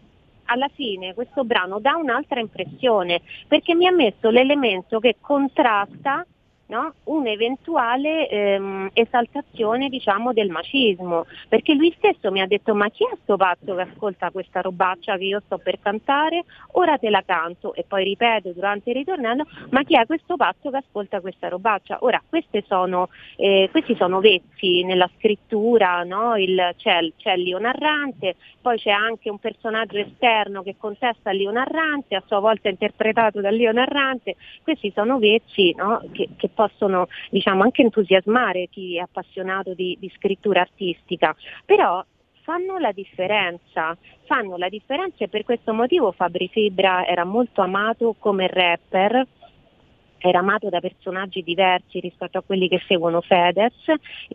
alla 0.46 0.68
fine 0.74 1.14
questo 1.14 1.44
brano 1.44 1.78
dà 1.78 1.94
un'altra 1.94 2.40
impressione, 2.40 3.20
perché 3.46 3.76
mi 3.76 3.86
ha 3.86 3.92
messo 3.92 4.28
l'elemento 4.28 4.98
che 4.98 5.18
contrasta 5.20 6.26
no? 6.66 6.94
un'eventuale 7.04 8.28
ehm, 8.28 8.90
esaltazione 8.92 9.88
diciamo, 9.88 10.32
del 10.32 10.50
macismo, 10.50 11.26
perché 11.48 11.74
lui 11.74 11.92
stesso 11.96 12.30
mi 12.30 12.40
ha 12.40 12.46
detto 12.46 12.74
ma 12.74 12.88
chi 12.88 13.04
è 13.04 13.16
sto 13.22 13.36
pazzo 13.36 13.74
che 13.74 13.82
ascolta 13.82 14.30
questa 14.30 14.60
robaccia 14.60 15.16
che 15.16 15.24
io 15.24 15.42
sto 15.44 15.58
per 15.58 15.78
cantare, 15.80 16.44
ora 16.72 16.98
te 16.98 17.10
la 17.10 17.22
canto 17.24 17.74
e 17.74 17.84
poi 17.86 18.04
ripeto 18.04 18.52
durante 18.52 18.90
il 18.90 18.96
ritornello, 18.96 19.46
ma 19.70 19.82
chi 19.82 19.96
è 19.96 20.06
questo 20.06 20.36
pazzo 20.36 20.70
che 20.70 20.76
ascolta 20.76 21.20
questa 21.20 21.48
robaccia? 21.48 21.98
Ora 22.00 22.20
sono, 22.66 23.08
eh, 23.36 23.68
questi 23.70 23.94
sono 23.96 24.20
vezzi 24.20 24.82
nella 24.84 25.08
scrittura, 25.16 26.02
no? 26.04 26.36
il, 26.36 26.74
c'è, 26.76 27.00
c'è 27.16 27.36
Lio 27.36 27.58
narrante, 27.58 28.36
poi 28.60 28.78
c'è 28.78 28.90
anche 28.90 29.30
un 29.30 29.38
personaggio 29.38 29.98
esterno 29.98 30.62
che 30.62 30.76
contesta 30.78 31.30
Lio 31.30 31.50
narrante, 31.50 32.14
a 32.14 32.22
sua 32.26 32.38
volta 32.38 32.68
interpretato 32.68 33.40
dal 33.40 33.54
Lio 33.54 33.72
narrante, 33.72 34.36
questi 34.62 34.90
sono 34.94 35.18
vezzi 35.18 35.74
no? 35.76 36.02
che, 36.12 36.28
che 36.36 36.50
possono 36.52 37.08
diciamo, 37.30 37.62
anche 37.62 37.82
entusiasmare 37.82 38.68
chi 38.70 38.96
è 38.96 39.00
appassionato 39.00 39.74
di, 39.74 39.96
di 39.98 40.10
scrittura 40.16 40.60
artistica, 40.60 41.34
però 41.64 42.04
fanno 42.42 42.78
la 42.78 42.92
differenza, 42.92 43.96
fanno 44.24 44.56
la 44.56 44.68
differenza 44.68 45.24
e 45.24 45.28
per 45.28 45.44
questo 45.44 45.72
motivo 45.72 46.12
Fabri 46.12 46.48
Fibra 46.48 47.06
era 47.06 47.24
molto 47.24 47.62
amato 47.62 48.14
come 48.18 48.48
rapper 48.48 49.26
era 50.22 50.38
amato 50.38 50.68
da 50.68 50.80
personaggi 50.80 51.42
diversi 51.42 51.98
rispetto 52.00 52.38
a 52.38 52.42
quelli 52.42 52.68
che 52.68 52.80
seguono 52.86 53.20
Fedez, 53.20 53.74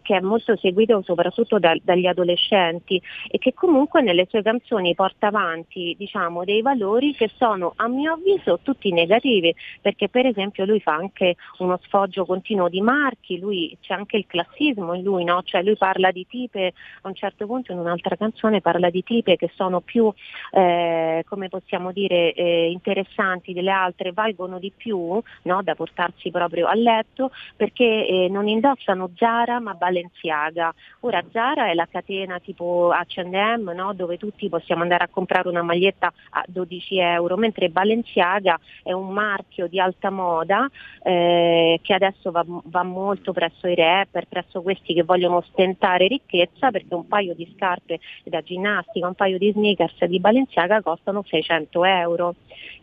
che 0.01 0.17
è 0.17 0.19
molto 0.19 0.55
seguito 0.57 1.01
soprattutto 1.03 1.59
da, 1.59 1.75
dagli 1.81 2.05
adolescenti 2.05 3.01
e 3.29 3.37
che 3.37 3.53
comunque 3.53 4.01
nelle 4.01 4.27
sue 4.29 4.41
canzoni 4.41 4.93
porta 4.95 5.27
avanti 5.27 5.95
diciamo, 5.97 6.43
dei 6.43 6.61
valori 6.61 7.13
che 7.13 7.31
sono 7.37 7.73
a 7.77 7.87
mio 7.87 8.13
avviso 8.13 8.59
tutti 8.61 8.91
negativi, 8.91 9.55
perché 9.81 10.09
per 10.09 10.25
esempio 10.25 10.65
lui 10.65 10.81
fa 10.81 10.93
anche 10.93 11.35
uno 11.59 11.79
sfoggio 11.83 12.25
continuo 12.25 12.67
di 12.67 12.81
marchi, 12.81 13.39
lui, 13.39 13.75
c'è 13.79 13.93
anche 13.93 14.17
il 14.17 14.25
classismo 14.27 14.93
in 14.93 15.03
lui, 15.03 15.23
no? 15.23 15.41
cioè 15.43 15.63
lui 15.63 15.77
parla 15.77 16.11
di 16.11 16.25
tipe, 16.27 16.73
a 17.01 17.07
un 17.07 17.15
certo 17.15 17.45
punto 17.45 17.71
in 17.71 17.79
un'altra 17.79 18.17
canzone 18.17 18.59
parla 18.59 18.89
di 18.89 19.03
tipe 19.03 19.37
che 19.37 19.49
sono 19.55 19.79
più, 19.79 20.11
eh, 20.51 21.23
come 21.27 21.47
possiamo 21.47 21.93
dire, 21.93 22.33
eh, 22.33 22.69
interessanti 22.71 23.53
delle 23.53 23.71
altre, 23.71 24.11
valgono 24.11 24.59
di 24.59 24.71
più 24.75 25.21
no? 25.43 25.63
da 25.63 25.75
portarsi 25.77 26.31
proprio 26.31 26.67
a 26.67 26.73
letto 26.73 27.31
perché 27.55 27.85
eh, 27.85 28.27
non 28.29 28.47
indossano 28.47 29.11
Zara 29.15 29.59
ma 29.59 29.75
Balenciaga. 29.75 30.73
Ora 31.01 31.23
Zara 31.31 31.69
è 31.69 31.73
la 31.75 31.87
catena 31.89 32.39
tipo 32.39 32.91
H&M 32.91 33.71
no? 33.73 33.93
dove 33.93 34.17
tutti 34.17 34.49
possiamo 34.49 34.81
andare 34.81 35.03
a 35.03 35.07
comprare 35.07 35.47
una 35.47 35.61
maglietta 35.61 36.11
a 36.31 36.43
12 36.47 36.97
euro, 36.97 37.37
mentre 37.37 37.69
Balenciaga 37.69 38.59
è 38.83 38.91
un 38.91 39.09
marchio 39.09 39.67
di 39.67 39.79
alta 39.79 40.09
moda 40.09 40.67
eh, 41.03 41.79
che 41.83 41.93
adesso 41.93 42.31
va, 42.31 42.43
va 42.47 42.83
molto 42.83 43.31
presso 43.31 43.67
i 43.67 43.75
rapper, 43.75 44.25
presso 44.27 44.61
questi 44.61 44.93
che 44.93 45.03
vogliono 45.03 45.37
ostentare 45.37 46.07
ricchezza 46.07 46.71
perché 46.71 46.95
un 46.95 47.07
paio 47.07 47.35
di 47.35 47.51
scarpe 47.55 47.99
da 48.23 48.41
ginnastica, 48.41 49.07
un 49.07 49.13
paio 49.13 49.37
di 49.37 49.51
sneakers 49.51 50.05
di 50.05 50.19
Balenciaga 50.19 50.81
costano 50.81 51.23
600 51.23 51.85
euro. 51.85 52.35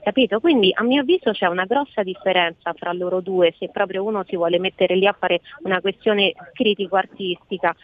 Capito? 0.03 0.39
Quindi 0.39 0.71
a 0.75 0.83
mio 0.83 1.01
avviso 1.01 1.33
c'è 1.33 1.47
una 1.47 1.65
grossa 1.65 2.03
differenza 2.03 2.75
fra 2.85 2.93
loro 2.93 3.21
due, 3.21 3.55
se 3.59 3.71
proprio 3.71 4.05
uno 4.05 4.25
si 4.29 4.37
vuole 4.37 4.59
mettere 4.59 4.95
lì 4.95 5.07
a 5.07 5.17
fare 5.19 5.41
una 5.63 5.81
questione 5.81 6.35
critico-artistica. 6.53 7.75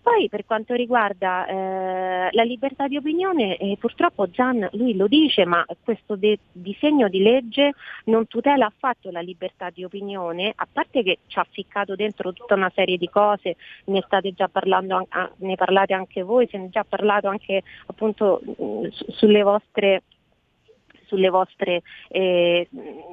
Poi 0.00 0.28
per 0.28 0.44
quanto 0.44 0.74
riguarda 0.74 1.46
eh, 1.46 2.28
la 2.30 2.42
libertà 2.42 2.86
di 2.88 2.98
opinione, 2.98 3.56
eh, 3.56 3.78
purtroppo 3.80 4.28
Gian 4.28 4.68
lui 4.72 4.94
lo 4.94 5.08
dice, 5.08 5.46
ma 5.46 5.64
questo 5.82 6.14
de- 6.14 6.38
disegno 6.52 7.08
di 7.08 7.22
legge 7.22 7.72
non 8.04 8.26
tutela 8.26 8.66
affatto 8.66 9.10
la 9.10 9.20
libertà 9.20 9.70
di 9.70 9.82
opinione, 9.82 10.52
a 10.54 10.68
parte 10.70 11.02
che 11.02 11.20
ci 11.26 11.38
ha 11.38 11.46
ficcato 11.50 11.96
dentro 11.96 12.34
tutta 12.34 12.54
una 12.54 12.70
serie 12.74 12.98
di 12.98 13.08
cose, 13.08 13.56
ne 13.86 14.02
state 14.04 14.34
già 14.34 14.46
parlando, 14.48 15.08
ne 15.38 15.54
parlate 15.54 15.94
anche 15.94 16.22
voi, 16.22 16.46
se 16.50 16.58
ne 16.58 16.66
è 16.66 16.68
già 16.68 16.84
parlato 16.86 17.28
anche 17.28 17.62
appunto 17.86 18.42
mh, 18.44 18.88
sulle 19.08 19.42
vostre 19.42 20.02
sulle 21.06 21.28
vostre, 21.28 21.82
eh, 22.08 22.68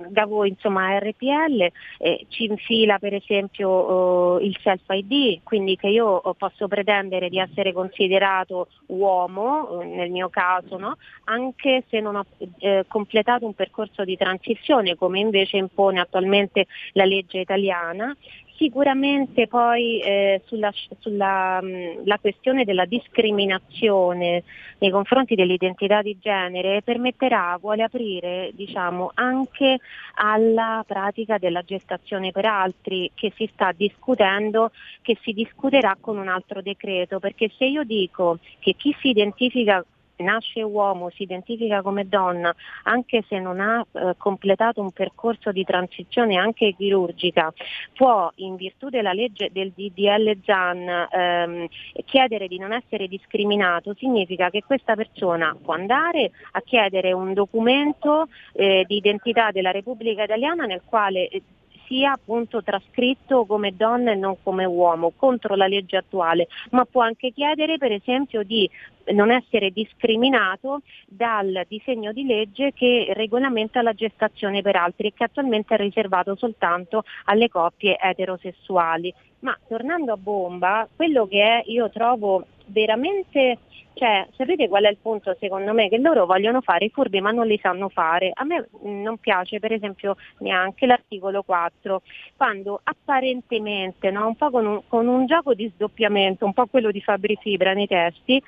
da 0.07 0.25
voi 0.25 0.49
insomma 0.49 0.97
RPL, 0.97 1.71
eh, 1.99 2.25
ci 2.29 2.45
infila 2.45 2.99
per 2.99 3.13
esempio 3.13 3.69
oh, 3.69 4.39
il 4.39 4.57
self 4.61 4.83
ID, 4.87 5.41
quindi 5.43 5.75
che 5.75 5.87
io 5.87 6.21
posso 6.37 6.67
pretendere 6.67 7.29
di 7.29 7.39
essere 7.39 7.73
considerato 7.73 8.67
uomo, 8.87 9.81
eh, 9.81 9.85
nel 9.85 10.09
mio 10.09 10.29
caso, 10.29 10.77
no? 10.77 10.97
anche 11.25 11.83
se 11.89 11.99
non 11.99 12.15
ho 12.15 12.25
eh, 12.59 12.85
completato 12.87 13.45
un 13.45 13.53
percorso 13.53 14.03
di 14.03 14.17
transizione 14.17 14.95
come 14.95 15.19
invece 15.19 15.57
impone 15.57 15.99
attualmente 15.99 16.67
la 16.93 17.05
legge 17.05 17.39
italiana 17.39 18.15
Sicuramente 18.61 19.47
poi 19.47 19.99
eh, 20.01 20.43
sulla, 20.45 20.71
sulla 20.99 21.59
mh, 21.63 22.05
la 22.05 22.19
questione 22.19 22.63
della 22.63 22.85
discriminazione 22.85 24.43
nei 24.77 24.91
confronti 24.91 25.33
dell'identità 25.33 26.03
di 26.03 26.15
genere 26.21 26.83
permetterà, 26.83 27.57
vuole 27.59 27.81
aprire 27.81 28.51
diciamo, 28.53 29.09
anche 29.15 29.79
alla 30.13 30.83
pratica 30.85 31.39
della 31.39 31.63
gestazione 31.63 32.31
per 32.31 32.45
altri 32.45 33.09
che 33.15 33.33
si 33.35 33.49
sta 33.51 33.71
discutendo, 33.75 34.69
che 35.01 35.17
si 35.21 35.31
discuterà 35.33 35.97
con 35.99 36.19
un 36.19 36.27
altro 36.27 36.61
decreto, 36.61 37.17
perché 37.17 37.49
se 37.57 37.65
io 37.65 37.83
dico 37.83 38.37
che 38.59 38.75
chi 38.77 38.95
si 38.99 39.09
identifica 39.09 39.83
nasce 40.21 40.61
uomo, 40.61 41.09
si 41.09 41.23
identifica 41.23 41.81
come 41.81 42.07
donna, 42.07 42.53
anche 42.83 43.23
se 43.27 43.39
non 43.39 43.59
ha 43.59 43.85
eh, 43.91 44.15
completato 44.17 44.81
un 44.81 44.91
percorso 44.91 45.51
di 45.51 45.63
transizione 45.63 46.37
anche 46.37 46.73
chirurgica, 46.75 47.53
può 47.93 48.31
in 48.35 48.55
virtù 48.55 48.89
della 48.89 49.13
legge 49.13 49.49
del 49.51 49.71
DDL 49.75 50.37
ZAN 50.43 51.07
ehm, 51.11 51.67
chiedere 52.05 52.47
di 52.47 52.57
non 52.57 52.73
essere 52.73 53.07
discriminato, 53.07 53.93
significa 53.97 54.49
che 54.49 54.63
questa 54.63 54.95
persona 54.95 55.55
può 55.61 55.73
andare 55.73 56.31
a 56.51 56.61
chiedere 56.61 57.11
un 57.11 57.33
documento 57.33 58.27
eh, 58.53 58.85
di 58.87 58.97
identità 58.97 59.51
della 59.51 59.71
Repubblica 59.71 60.23
Italiana 60.23 60.65
nel 60.65 60.81
quale 60.85 61.27
eh, 61.27 61.41
sia 61.91 62.13
appunto 62.13 62.63
trascritto 62.63 63.43
come 63.43 63.75
donna 63.75 64.13
e 64.13 64.15
non 64.15 64.37
come 64.41 64.63
uomo 64.63 65.11
contro 65.13 65.55
la 65.55 65.67
legge 65.67 65.97
attuale, 65.97 66.47
ma 66.69 66.85
può 66.85 67.01
anche 67.01 67.33
chiedere 67.33 67.77
per 67.77 67.91
esempio 67.91 68.43
di 68.43 68.69
non 69.07 69.29
essere 69.29 69.71
discriminato 69.71 70.83
dal 71.05 71.65
disegno 71.67 72.13
di 72.13 72.25
legge 72.25 72.71
che 72.71 73.11
regolamenta 73.13 73.81
la 73.81 73.91
gestazione 73.91 74.61
per 74.61 74.77
altri 74.77 75.07
e 75.07 75.13
che 75.13 75.25
attualmente 75.25 75.75
è 75.75 75.77
riservato 75.77 76.35
soltanto 76.35 77.03
alle 77.25 77.49
coppie 77.49 77.97
eterosessuali. 77.99 79.13
Ma 79.39 79.57
tornando 79.67 80.13
a 80.13 80.17
bomba, 80.17 80.87
quello 80.95 81.27
che 81.27 81.43
è, 81.43 81.63
io 81.65 81.89
trovo 81.89 82.45
veramente 82.71 83.57
cioè, 83.93 84.25
sapete 84.35 84.67
qual 84.67 84.85
è 84.85 84.89
il 84.89 84.97
punto 85.01 85.35
secondo 85.39 85.73
me? 85.73 85.89
Che 85.89 85.97
loro 85.97 86.25
vogliono 86.25 86.61
fare 86.61 86.85
i 86.85 86.89
furbi 86.89 87.21
ma 87.21 87.31
non 87.31 87.45
li 87.45 87.59
sanno 87.61 87.89
fare. 87.89 88.31
A 88.33 88.43
me 88.43 88.67
non 88.81 89.17
piace 89.17 89.59
per 89.59 89.73
esempio 89.73 90.15
neanche 90.39 90.85
l'articolo 90.85 91.43
4, 91.43 92.01
quando 92.35 92.79
apparentemente, 92.83 94.09
no, 94.09 94.27
un 94.27 94.35
po' 94.35 94.49
con 94.49 94.65
un, 94.65 94.81
con 94.87 95.07
un 95.07 95.25
gioco 95.25 95.53
di 95.53 95.69
sdoppiamento, 95.75 96.45
un 96.45 96.53
po' 96.53 96.67
quello 96.67 96.89
di 96.89 97.01
Fabri 97.01 97.37
Fibra 97.39 97.73
nei 97.73 97.87
testi, 97.87 98.41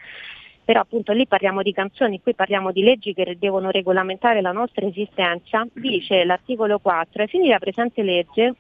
però 0.63 0.79
appunto 0.79 1.11
lì 1.11 1.27
parliamo 1.27 1.61
di 1.61 1.73
canzoni, 1.73 2.21
qui 2.21 2.33
parliamo 2.33 2.71
di 2.71 2.81
leggi 2.81 3.13
che 3.13 3.35
devono 3.37 3.69
regolamentare 3.69 4.41
la 4.41 4.53
nostra 4.53 4.85
esistenza, 4.85 5.67
dice 5.73 6.23
l'articolo 6.23 6.79
4, 6.79 7.21
ai 7.21 7.27
fini 7.27 7.47
della 7.47 7.59
presente 7.59 8.01
legge 8.01 8.55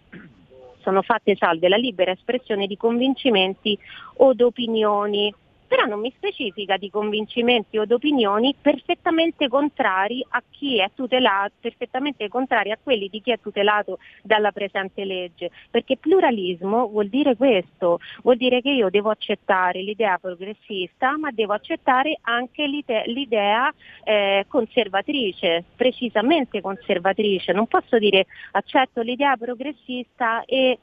sono 0.81 1.01
fatte 1.01 1.35
salve 1.37 1.69
la 1.69 1.77
libera 1.77 2.11
espressione 2.11 2.67
di 2.67 2.75
convincimenti 2.75 3.75
o 4.17 4.33
d'opinioni 4.33 5.33
però 5.67 5.85
non 5.85 5.99
mi 5.99 6.13
specifica 6.15 6.77
di 6.77 6.89
convincimenti 6.89 7.77
o 7.77 7.85
di 7.85 7.93
opinioni 7.93 8.55
perfettamente 8.59 9.47
contrari 9.47 10.25
a 10.29 10.43
chi 10.49 10.79
è 10.79 10.89
tutelato, 10.93 11.53
perfettamente 11.59 12.27
contrari 12.27 12.71
a 12.71 12.77
quelli 12.81 13.09
di 13.09 13.21
chi 13.21 13.31
è 13.31 13.39
tutelato 13.39 13.99
dalla 14.21 14.51
presente 14.51 15.03
legge, 15.05 15.51
perché 15.69 15.97
pluralismo 15.97 16.87
vuol 16.87 17.07
dire 17.07 17.35
questo, 17.35 17.99
vuol 18.21 18.37
dire 18.37 18.61
che 18.61 18.69
io 18.69 18.89
devo 18.89 19.09
accettare 19.09 19.81
l'idea 19.81 20.17
progressista, 20.17 21.17
ma 21.17 21.31
devo 21.31 21.53
accettare 21.53 22.17
anche 22.21 22.65
l'idea 22.65 23.73
eh, 24.03 24.45
conservatrice, 24.47 25.63
precisamente 25.75 26.61
conservatrice, 26.61 27.51
non 27.51 27.67
posso 27.67 27.97
dire 27.97 28.25
accetto 28.51 29.01
l'idea 29.01 29.35
progressista 29.37 30.43
e, 30.45 30.77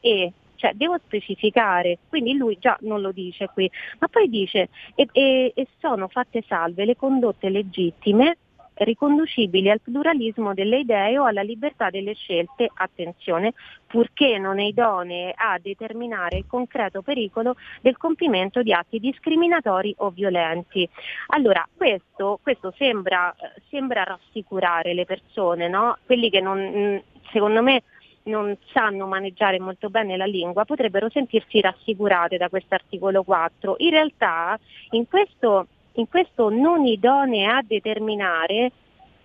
e 0.00 0.32
cioè 0.56 0.72
devo 0.74 0.98
specificare, 1.04 1.98
quindi 2.08 2.36
lui 2.36 2.56
già 2.58 2.76
non 2.82 3.00
lo 3.00 3.12
dice 3.12 3.48
qui, 3.52 3.70
ma 3.98 4.08
poi 4.08 4.28
dice 4.28 4.68
e, 4.94 5.08
e, 5.12 5.52
e 5.54 5.66
sono 5.78 6.08
fatte 6.08 6.44
salve 6.46 6.84
le 6.84 6.96
condotte 6.96 7.48
legittime 7.48 8.36
riconducibili 8.74 9.70
al 9.70 9.80
pluralismo 9.80 10.54
delle 10.54 10.78
idee 10.78 11.18
o 11.18 11.24
alla 11.24 11.42
libertà 11.42 11.90
delle 11.90 12.14
scelte, 12.14 12.68
attenzione, 12.74 13.52
purché 13.86 14.38
non 14.38 14.58
è 14.58 14.64
idonee 14.64 15.32
a 15.36 15.58
determinare 15.62 16.38
il 16.38 16.46
concreto 16.48 17.02
pericolo 17.02 17.54
del 17.80 17.96
compimento 17.96 18.62
di 18.62 18.72
atti 18.72 18.98
discriminatori 18.98 19.94
o 19.98 20.10
violenti. 20.10 20.88
Allora, 21.28 21.66
questo, 21.74 22.40
questo 22.42 22.72
sembra, 22.76 23.34
sembra, 23.68 24.02
rassicurare 24.02 24.94
le 24.94 25.04
persone, 25.04 25.68
no? 25.68 25.98
quelli 26.04 26.30
che 26.30 26.40
non, 26.40 27.00
secondo 27.30 27.62
me 27.62 27.82
non 28.24 28.56
sanno 28.72 29.06
maneggiare 29.06 29.58
molto 29.58 29.90
bene 29.90 30.16
la 30.16 30.24
lingua 30.24 30.64
potrebbero 30.64 31.08
sentirsi 31.10 31.60
rassicurate 31.60 32.36
da 32.36 32.48
questo 32.48 32.74
articolo 32.74 33.22
4. 33.22 33.76
In 33.78 33.90
realtà 33.90 34.58
in 34.90 35.06
questo, 35.08 35.66
in 35.94 36.08
questo 36.08 36.48
non 36.48 36.86
idonee 36.86 37.46
a 37.46 37.62
determinare 37.66 38.72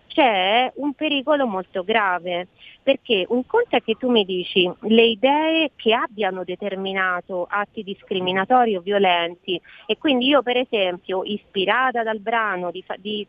c'è 0.07 0.71
un 0.75 0.93
pericolo 0.93 1.45
molto 1.45 1.83
grave, 1.83 2.47
perché 2.81 3.25
un 3.29 3.45
conto 3.45 3.75
è 3.75 3.83
che 3.83 3.95
tu 3.95 4.09
mi 4.09 4.25
dici 4.25 4.69
le 4.81 5.03
idee 5.03 5.71
che 5.75 5.93
abbiano 5.93 6.43
determinato 6.43 7.45
atti 7.49 7.83
discriminatori 7.83 8.75
o 8.75 8.81
violenti 8.81 9.61
e 9.85 9.97
quindi 9.97 10.27
io 10.27 10.41
per 10.41 10.57
esempio 10.57 11.23
ispirata 11.23 12.01
dal 12.03 12.19
brano 12.19 12.71
di, 12.71 12.83
di 12.97 13.27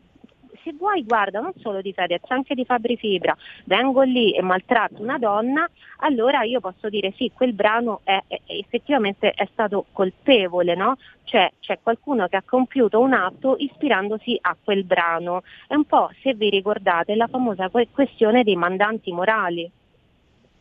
se 0.63 0.73
vuoi 0.73 1.03
guarda 1.03 1.39
non 1.39 1.53
solo 1.59 1.81
di 1.81 1.93
Fedez, 1.93 2.21
anche 2.27 2.55
di 2.55 2.65
Fabri 2.65 2.97
Fibra, 2.97 3.35
vengo 3.65 4.01
lì 4.01 4.33
e 4.33 4.41
maltratto 4.41 5.01
una 5.01 5.17
donna, 5.17 5.69
allora 5.97 6.43
io 6.43 6.59
posso 6.59 6.89
dire 6.89 7.13
sì, 7.15 7.31
quel 7.33 7.53
brano 7.53 8.01
è, 8.03 8.21
è, 8.27 8.39
effettivamente 8.47 9.31
è 9.31 9.47
stato 9.51 9.85
colpevole, 9.91 10.75
no? 10.75 10.97
Cioè 11.23 11.51
c'è 11.59 11.79
qualcuno 11.81 12.27
che 12.27 12.35
ha 12.35 12.43
compiuto 12.45 12.99
un 12.99 13.13
atto 13.13 13.55
ispirandosi 13.57 14.37
a 14.41 14.55
quel 14.61 14.83
brano. 14.83 15.43
È 15.67 15.75
un 15.75 15.85
po', 15.85 16.09
se 16.21 16.33
vi 16.33 16.49
ricordate, 16.49 17.15
la 17.15 17.27
famosa 17.27 17.69
questione 17.69 18.43
dei 18.43 18.55
mandanti 18.55 19.11
morali. 19.11 19.71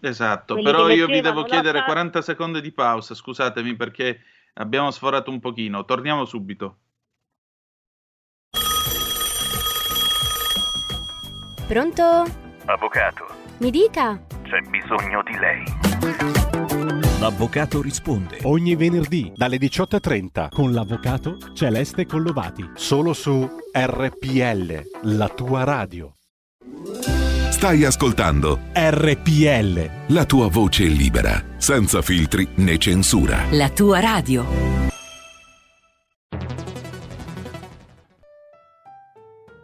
Esatto, 0.00 0.54
Quelli 0.54 0.70
però 0.70 0.88
io 0.88 1.06
vi 1.06 1.20
devo 1.20 1.42
chiedere 1.42 1.82
40 1.82 2.22
secondi 2.22 2.60
di 2.60 2.72
pausa, 2.72 3.14
scusatemi 3.14 3.74
perché 3.74 4.20
abbiamo 4.54 4.90
sforato 4.90 5.30
un 5.30 5.40
pochino, 5.40 5.84
torniamo 5.84 6.24
subito. 6.24 6.76
Pronto? 11.70 12.02
Avvocato. 12.64 13.26
Mi 13.58 13.70
dica. 13.70 14.20
C'è 14.42 14.60
bisogno 14.68 15.22
di 15.22 15.38
lei. 15.38 15.62
L'avvocato 17.20 17.80
risponde 17.80 18.38
ogni 18.42 18.74
venerdì 18.74 19.32
dalle 19.36 19.56
18.30 19.56 20.48
con 20.50 20.72
l'avvocato 20.72 21.38
Celeste 21.54 22.06
Collovati. 22.06 22.72
Solo 22.74 23.12
su 23.12 23.48
RPL, 23.72 24.82
la 25.16 25.28
tua 25.28 25.62
radio. 25.62 26.12
Stai 27.50 27.84
ascoltando 27.84 28.58
RPL. 28.72 29.90
La 30.08 30.24
tua 30.24 30.48
voce 30.48 30.86
libera, 30.86 31.40
senza 31.56 32.02
filtri 32.02 32.48
né 32.56 32.78
censura. 32.78 33.44
La 33.50 33.68
tua 33.68 34.00
radio. 34.00 34.89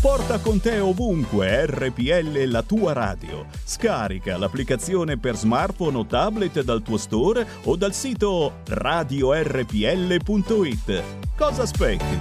Porta 0.00 0.40
con 0.40 0.58
te 0.62 0.78
ovunque 0.78 1.66
RPL 1.66 2.44
la 2.46 2.62
tua 2.62 2.94
radio. 2.94 3.44
Scarica 3.52 4.38
l'applicazione 4.38 5.18
per 5.18 5.36
smartphone 5.36 5.98
o 5.98 6.06
tablet 6.06 6.62
dal 6.62 6.80
tuo 6.80 6.96
store 6.96 7.46
o 7.64 7.76
dal 7.76 7.92
sito 7.92 8.62
radiorpl.it. 8.66 9.44
Cosa 11.36 11.62
aspetti? 11.64 12.18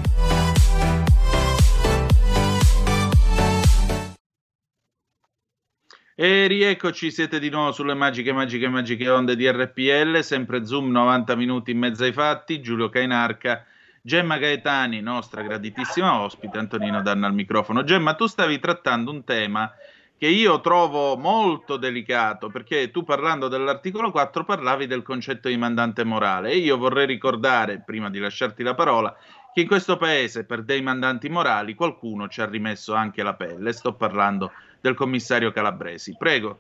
E 6.16 6.48
rieccoci, 6.48 7.12
siete 7.12 7.40
di 7.40 7.48
nuovo 7.48 7.72
sulle 7.72 7.94
magiche, 7.94 8.34
magiche, 8.34 8.68
magiche 8.68 9.08
onde 9.08 9.38
di 9.38 9.50
RPL, 9.50 10.20
sempre 10.20 10.66
Zoom 10.66 10.92
90 10.92 11.34
minuti 11.38 11.72
in 11.72 11.78
mezzo 11.78 12.04
ai 12.04 12.12
fatti, 12.12 12.60
Giulio 12.60 12.90
Cainarca, 12.90 13.66
Gemma 14.10 14.40
Gaetani, 14.40 15.02
nostra 15.02 15.44
graditissima 15.44 16.22
ospite, 16.22 16.58
Antonino 16.58 17.04
Danna 17.04 17.28
al 17.28 17.34
microfono. 17.36 17.84
Gemma, 17.84 18.16
tu 18.16 18.26
stavi 18.26 18.58
trattando 18.58 19.12
un 19.12 19.24
tema 19.24 19.72
che 20.18 20.26
io 20.26 20.62
trovo 20.62 21.16
molto 21.16 21.78
delicato, 21.78 22.50
perché 22.50 22.90
tu 22.90 23.04
parlando 23.04 23.48
dell'articolo 23.48 24.10
4 24.10 24.44
parlavi 24.46 24.88
del 24.88 25.04
concetto 25.04 25.48
di 25.48 25.58
mandante 25.58 26.04
morale 26.04 26.50
e 26.50 26.58
io 26.58 26.76
vorrei 26.80 27.06
ricordare, 27.06 27.84
prima 27.86 28.10
di 28.10 28.18
lasciarti 28.18 28.64
la 28.64 28.74
parola, 28.74 29.16
che 29.54 29.62
in 29.62 29.68
questo 29.68 29.96
paese 29.98 30.44
per 30.44 30.64
dei 30.64 30.82
mandanti 30.82 31.30
morali 31.30 31.76
qualcuno 31.76 32.28
ci 32.28 32.42
ha 32.42 32.48
rimesso 32.48 32.96
anche 32.96 33.22
la 33.22 33.36
pelle. 33.36 33.72
Sto 33.74 33.94
parlando 33.94 34.54
del 34.82 34.96
commissario 34.96 35.52
Calabresi. 35.52 36.16
Prego. 36.18 36.58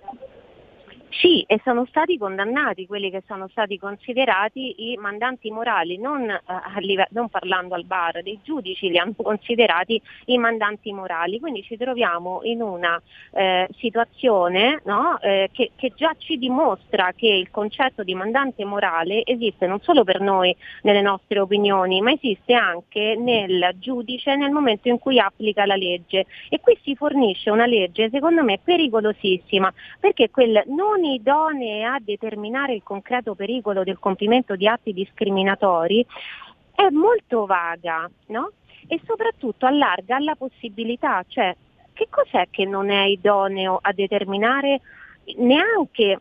Sì, 1.11 1.43
e 1.47 1.59
sono 1.63 1.85
stati 1.87 2.17
condannati 2.17 2.85
quelli 2.85 3.09
che 3.09 3.23
sono 3.25 3.47
stati 3.47 3.79
considerati 3.79 4.91
i 4.91 4.97
mandanti 4.97 5.49
morali, 5.49 5.97
non, 5.97 6.29
eh, 6.29 6.39
live- 6.81 7.07
non, 7.11 7.29
parlando 7.29 7.73
al 7.73 7.83
bar, 7.83 8.21
dei 8.21 8.39
giudici 8.43 8.89
li 8.89 8.97
hanno 8.99 9.15
considerati 9.17 9.99
i 10.25 10.37
mandanti 10.37 10.93
morali, 10.93 11.39
quindi 11.39 11.63
ci 11.63 11.77
troviamo 11.77 12.41
in 12.43 12.61
una 12.61 13.01
eh, 13.31 13.67
situazione 13.77 14.81
no, 14.85 15.19
eh, 15.19 15.49
che, 15.51 15.71
che, 15.75 15.93
già 15.95 16.13
ci 16.17 16.37
dimostra 16.37 17.11
che 17.15 17.27
il 17.27 17.49
concetto 17.49 18.03
di 18.03 18.13
mandante 18.13 18.63
morale 18.63 19.25
esiste 19.25 19.65
non 19.65 19.81
solo 19.81 20.03
per 20.03 20.21
noi 20.21 20.55
nelle 20.83 21.01
nostre 21.01 21.39
opinioni, 21.39 22.01
ma 22.01 22.11
esiste 22.11 22.53
anche 22.53 23.15
nel 23.17 23.71
giudice 23.79 24.35
nel 24.35 24.51
momento 24.51 24.87
in 24.87 24.99
cui 24.99 25.19
applica 25.19 25.65
la 25.65 25.75
legge. 25.75 26.27
E 26.49 26.59
qui 26.59 26.77
si 26.83 26.95
fornisce 26.95 27.49
una 27.49 27.65
legge 27.65 28.09
secondo 28.11 28.43
me 28.43 28.59
pericolosissima 28.63 29.73
perché 29.99 30.29
quel 30.29 30.63
non 30.67 30.98
non 30.99 31.05
idonee 31.05 31.85
a 31.85 31.97
determinare 31.99 32.73
il 32.73 32.83
concreto 32.83 33.33
pericolo 33.33 33.83
del 33.83 33.99
compimento 33.99 34.55
di 34.55 34.67
atti 34.67 34.91
discriminatori 34.91 36.05
è 36.75 36.89
molto 36.89 37.45
vaga, 37.45 38.09
no? 38.27 38.51
E 38.87 38.99
soprattutto 39.05 39.65
allarga 39.65 40.19
la 40.19 40.35
possibilità, 40.35 41.23
cioè 41.27 41.55
che 41.93 42.07
cos'è 42.09 42.47
che 42.49 42.65
non 42.65 42.89
è 42.89 43.05
idoneo 43.05 43.79
a 43.81 43.91
determinare 43.93 44.81
neanche 45.37 46.19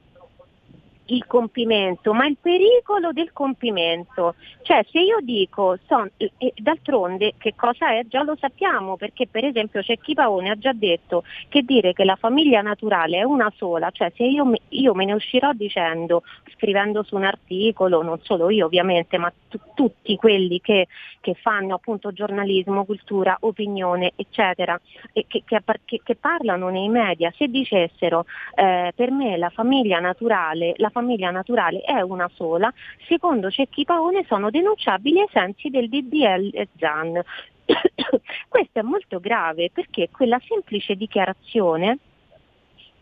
il 1.09 1.27
compimento, 1.27 2.13
ma 2.13 2.27
il 2.27 2.37
pericolo 2.41 3.13
del 3.13 3.33
compimento. 3.33 4.35
Cioè 4.63 4.85
se 4.91 5.01
io 5.01 5.19
dico, 5.21 5.79
son, 5.87 6.11
e 6.17 6.53
d'altronde 6.57 7.35
che 7.39 7.55
cosa 7.55 7.93
è? 7.93 8.05
Già 8.07 8.23
lo 8.23 8.37
sappiamo, 8.39 8.97
perché 8.97 9.27
per 9.27 9.45
esempio 9.45 9.83
Cecchi 9.83 10.15
Paone 10.15 10.51
ha 10.51 10.59
già 10.59 10.73
detto 10.73 11.25
che 11.49 11.63
dire 11.63 11.93
che 11.93 12.05
la 12.05 12.17
famiglia 12.17 12.61
naturale 12.61 13.19
è 13.19 13.23
una 13.23 13.53
sola, 13.57 13.91
cioè 13.91 14.13
se 14.17 14.25
io, 14.25 14.51
io 14.69 14.95
me 14.95 15.05
ne 15.05 15.15
uscirò 15.15 15.53
dicendo, 15.53 16.23
scrivendo 16.55 17.03
su 17.03 17.17
un 17.17 17.25
articolo, 17.25 18.03
non 18.03 18.21
solo 18.23 18.51
io 18.51 18.67
ovviamente, 18.67 19.17
ma 19.17 19.33
t- 19.49 19.59
tutti 19.75 20.17
quelli 20.17 20.61
che, 20.61 20.89
che, 21.21 21.35
fanno 21.35 21.75
appunto 21.75 22.13
giornalismo, 22.13 22.85
cultura, 22.85 23.37
opinione, 23.41 24.13
eccetera, 24.17 24.79
e 25.13 25.25
che, 25.27 25.43
che, 25.45 26.01
che 26.03 26.17
parlano 26.17 26.69
nei 26.69 26.89
media, 26.89 27.33
se 27.37 27.49
dicessero 27.49 28.27
eh, 28.55 28.93
per 28.95 29.11
me 29.11 29.37
la 29.37 29.51
famiglia 29.51 30.01
naturale, 30.01 30.75
la 30.77 30.91
famiglia 30.99 31.31
naturale 31.31 31.81
è 31.81 32.01
una 32.01 32.29
sola, 32.35 32.73
secondo 33.07 33.51
Cecchi 33.51 33.85
Paone 33.85 34.25
sono 34.27 34.51
denunciabili 34.51 35.21
ai 35.21 35.29
sensi 35.31 35.71
del 35.71 35.89
DDL 35.89 36.69
ZAN. 36.77 37.23
Questo 38.49 38.79
è 38.79 38.83
molto 38.83 39.21
grave 39.21 39.71
perché 39.73 40.09
quella 40.11 40.41
semplice 40.47 40.97
dichiarazione 40.97 41.99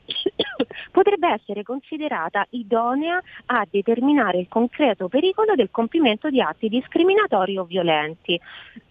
potrebbe 0.93 1.29
essere 1.33 1.63
considerata 1.63 2.47
idonea 2.51 3.21
a 3.47 3.67
determinare 3.71 4.39
il 4.39 4.49
concreto 4.49 5.09
pericolo 5.09 5.55
del 5.55 5.71
compimento 5.71 6.29
di 6.29 6.43
atti 6.43 6.69
discriminatori 6.69 7.57
o 7.57 7.65
violenti. 7.65 8.39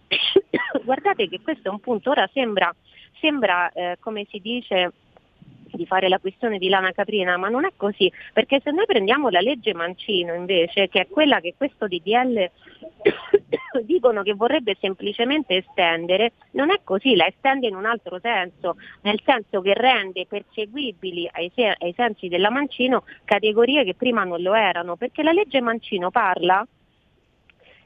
Guardate 0.82 1.28
che 1.28 1.40
questo 1.40 1.68
è 1.68 1.70
un 1.70 1.78
punto, 1.78 2.10
ora 2.10 2.28
sembra, 2.32 2.74
sembra 3.20 3.70
eh, 3.70 3.98
come 4.00 4.26
si 4.28 4.40
dice, 4.40 4.92
di 5.76 5.86
fare 5.86 6.08
la 6.08 6.18
questione 6.18 6.58
di 6.58 6.68
lana 6.68 6.92
caprina, 6.92 7.36
ma 7.36 7.48
non 7.48 7.64
è 7.64 7.70
così, 7.76 8.10
perché 8.32 8.60
se 8.62 8.70
noi 8.70 8.86
prendiamo 8.86 9.28
la 9.28 9.40
legge 9.40 9.74
Mancino 9.74 10.34
invece, 10.34 10.88
che 10.88 11.02
è 11.02 11.06
quella 11.08 11.40
che 11.40 11.54
questo 11.56 11.86
DDL 11.86 12.50
dicono 13.84 14.22
che 14.22 14.34
vorrebbe 14.34 14.76
semplicemente 14.80 15.56
estendere, 15.56 16.32
non 16.52 16.70
è 16.70 16.80
così, 16.82 17.14
la 17.14 17.26
estende 17.26 17.68
in 17.68 17.76
un 17.76 17.84
altro 17.84 18.18
senso, 18.20 18.76
nel 19.02 19.20
senso 19.24 19.60
che 19.60 19.74
rende 19.74 20.26
perseguibili 20.26 21.28
ai, 21.32 21.50
se- 21.54 21.76
ai 21.78 21.92
sensi 21.94 22.28
della 22.28 22.50
Mancino 22.50 23.04
categorie 23.24 23.84
che 23.84 23.94
prima 23.94 24.24
non 24.24 24.42
lo 24.42 24.54
erano, 24.54 24.96
perché 24.96 25.22
la 25.22 25.32
legge 25.32 25.60
Mancino 25.60 26.10
parla 26.10 26.66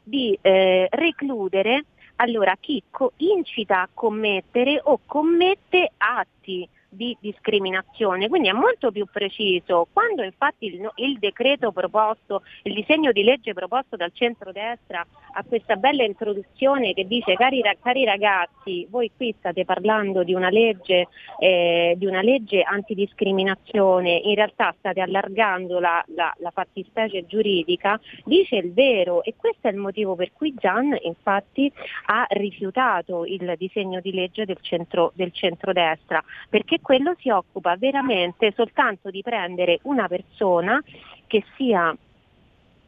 di 0.03 0.37
eh, 0.41 0.89
recludere 0.91 1.85
allora, 2.21 2.55
chi 2.61 2.83
co- 2.91 3.13
incita 3.17 3.81
a 3.81 3.89
commettere 3.93 4.79
o 4.83 5.01
commette 5.07 5.91
atti 5.97 6.69
di 6.91 7.17
discriminazione, 7.21 8.29
quindi 8.29 8.49
è 8.49 8.53
molto 8.53 8.91
più 8.91 9.07
preciso. 9.11 9.87
Quando 9.93 10.23
infatti 10.23 10.67
il, 10.67 10.91
il, 10.97 11.19
decreto 11.19 11.71
proposto, 11.71 12.43
il 12.65 12.75
disegno 12.75 13.13
di 13.13 13.23
legge 13.23 13.55
proposto 13.55 13.97
dal 13.97 14.11
centrodestra 14.13 15.07
ha 15.33 15.45
questa 15.45 15.77
bella 15.77 16.03
introduzione 16.03 16.93
che 16.93 17.07
dice 17.07 17.35
cari, 17.35 17.63
cari 17.81 18.05
ragazzi, 18.05 18.87
voi 18.91 19.11
qui 19.17 19.35
state 19.39 19.65
parlando 19.65 20.25
di 20.25 20.35
una, 20.35 20.51
legge, 20.51 21.07
eh, 21.39 21.95
di 21.97 22.07
una 22.07 22.23
legge 22.23 22.63
antidiscriminazione, 22.63 24.11
in 24.25 24.35
realtà 24.35 24.75
state 24.77 25.01
allargando 25.01 25.79
la, 25.79 26.05
la, 26.15 26.35
la 26.39 26.51
fattispecie 26.51 27.25
giuridica, 27.27 28.01
dice 28.25 28.57
il 28.57 28.73
vero 28.73 29.23
e 29.23 29.35
questo 29.37 29.69
è 29.69 29.71
il 29.71 29.77
motivo 29.77 30.17
per 30.17 30.33
cui 30.33 30.55
Gian 30.57 30.97
infatti 31.03 31.73
ha 32.07 32.27
rifiutato 32.31 33.25
il 33.25 33.55
disegno 33.57 34.01
di 34.01 34.13
legge 34.13 34.45
del, 34.45 34.59
centro, 34.61 35.13
del 35.15 35.33
centrodestra, 35.33 36.23
perché 36.49 36.80
quello 36.81 37.15
si 37.19 37.31
occupa 37.31 37.77
veramente 37.77 38.53
soltanto 38.55 39.11
di 39.11 39.23
prendere 39.23 39.79
una 39.83 40.09
persona 40.09 40.83
che 41.27 41.45
sia 41.57 41.97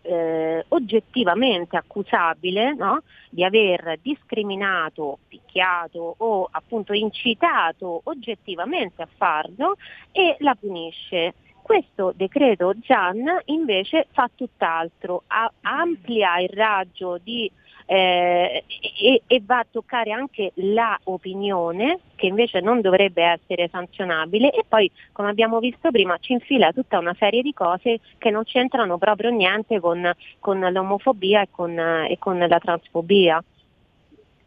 eh, 0.03 0.65
oggettivamente 0.69 1.77
accusabile 1.77 2.75
no? 2.75 3.03
di 3.31 3.45
aver 3.45 3.99
discriminato, 4.03 5.19
picchiato 5.29 6.15
o 6.19 6.49
appunto 6.51 6.93
incitato 6.93 8.01
oggettivamente 8.05 9.03
a 9.03 9.09
farlo 9.17 9.77
e 10.11 10.37
la 10.41 10.55
punisce. 10.55 11.35
Questo 11.63 12.13
decreto 12.15 12.75
Gian 12.81 13.25
invece 13.47 14.09
fa 14.11 14.29
tutt'altro, 14.35 15.23
amplia 15.63 16.41
il 16.41 16.49
raggio 16.49 17.19
di 17.23 17.51
eh, 17.87 18.65
e, 19.01 19.23
e, 19.27 19.43
va 19.45 19.59
a 19.59 19.67
toccare 19.71 20.13
anche 20.13 20.53
la 20.55 20.99
opinione 21.05 21.99
che 22.15 22.27
invece 22.27 22.61
non 22.61 22.81
dovrebbe 22.81 23.23
essere 23.23 23.69
sanzionabile 23.71 24.53
e 24.53 24.65
poi 24.67 24.91
come 25.13 25.29
abbiamo 25.31 25.59
visto 25.59 25.91
prima 25.91 26.17
ci 26.19 26.33
infila 26.33 26.73
tutta 26.73 26.99
una 26.99 27.15
serie 27.19 27.43
di 27.43 27.53
cose 27.53 28.01
che 28.19 28.31
non 28.31 28.45
c'entrano 28.45 28.99
proprio 28.99 29.31
niente 29.31 29.81
con, 29.81 30.11
con 30.39 30.61
l'omofobia 30.61 31.43
e 31.43 31.49
con, 31.51 31.79
e 31.79 32.17
con 32.19 32.39
la 32.39 32.59
transfobia. 32.59 33.43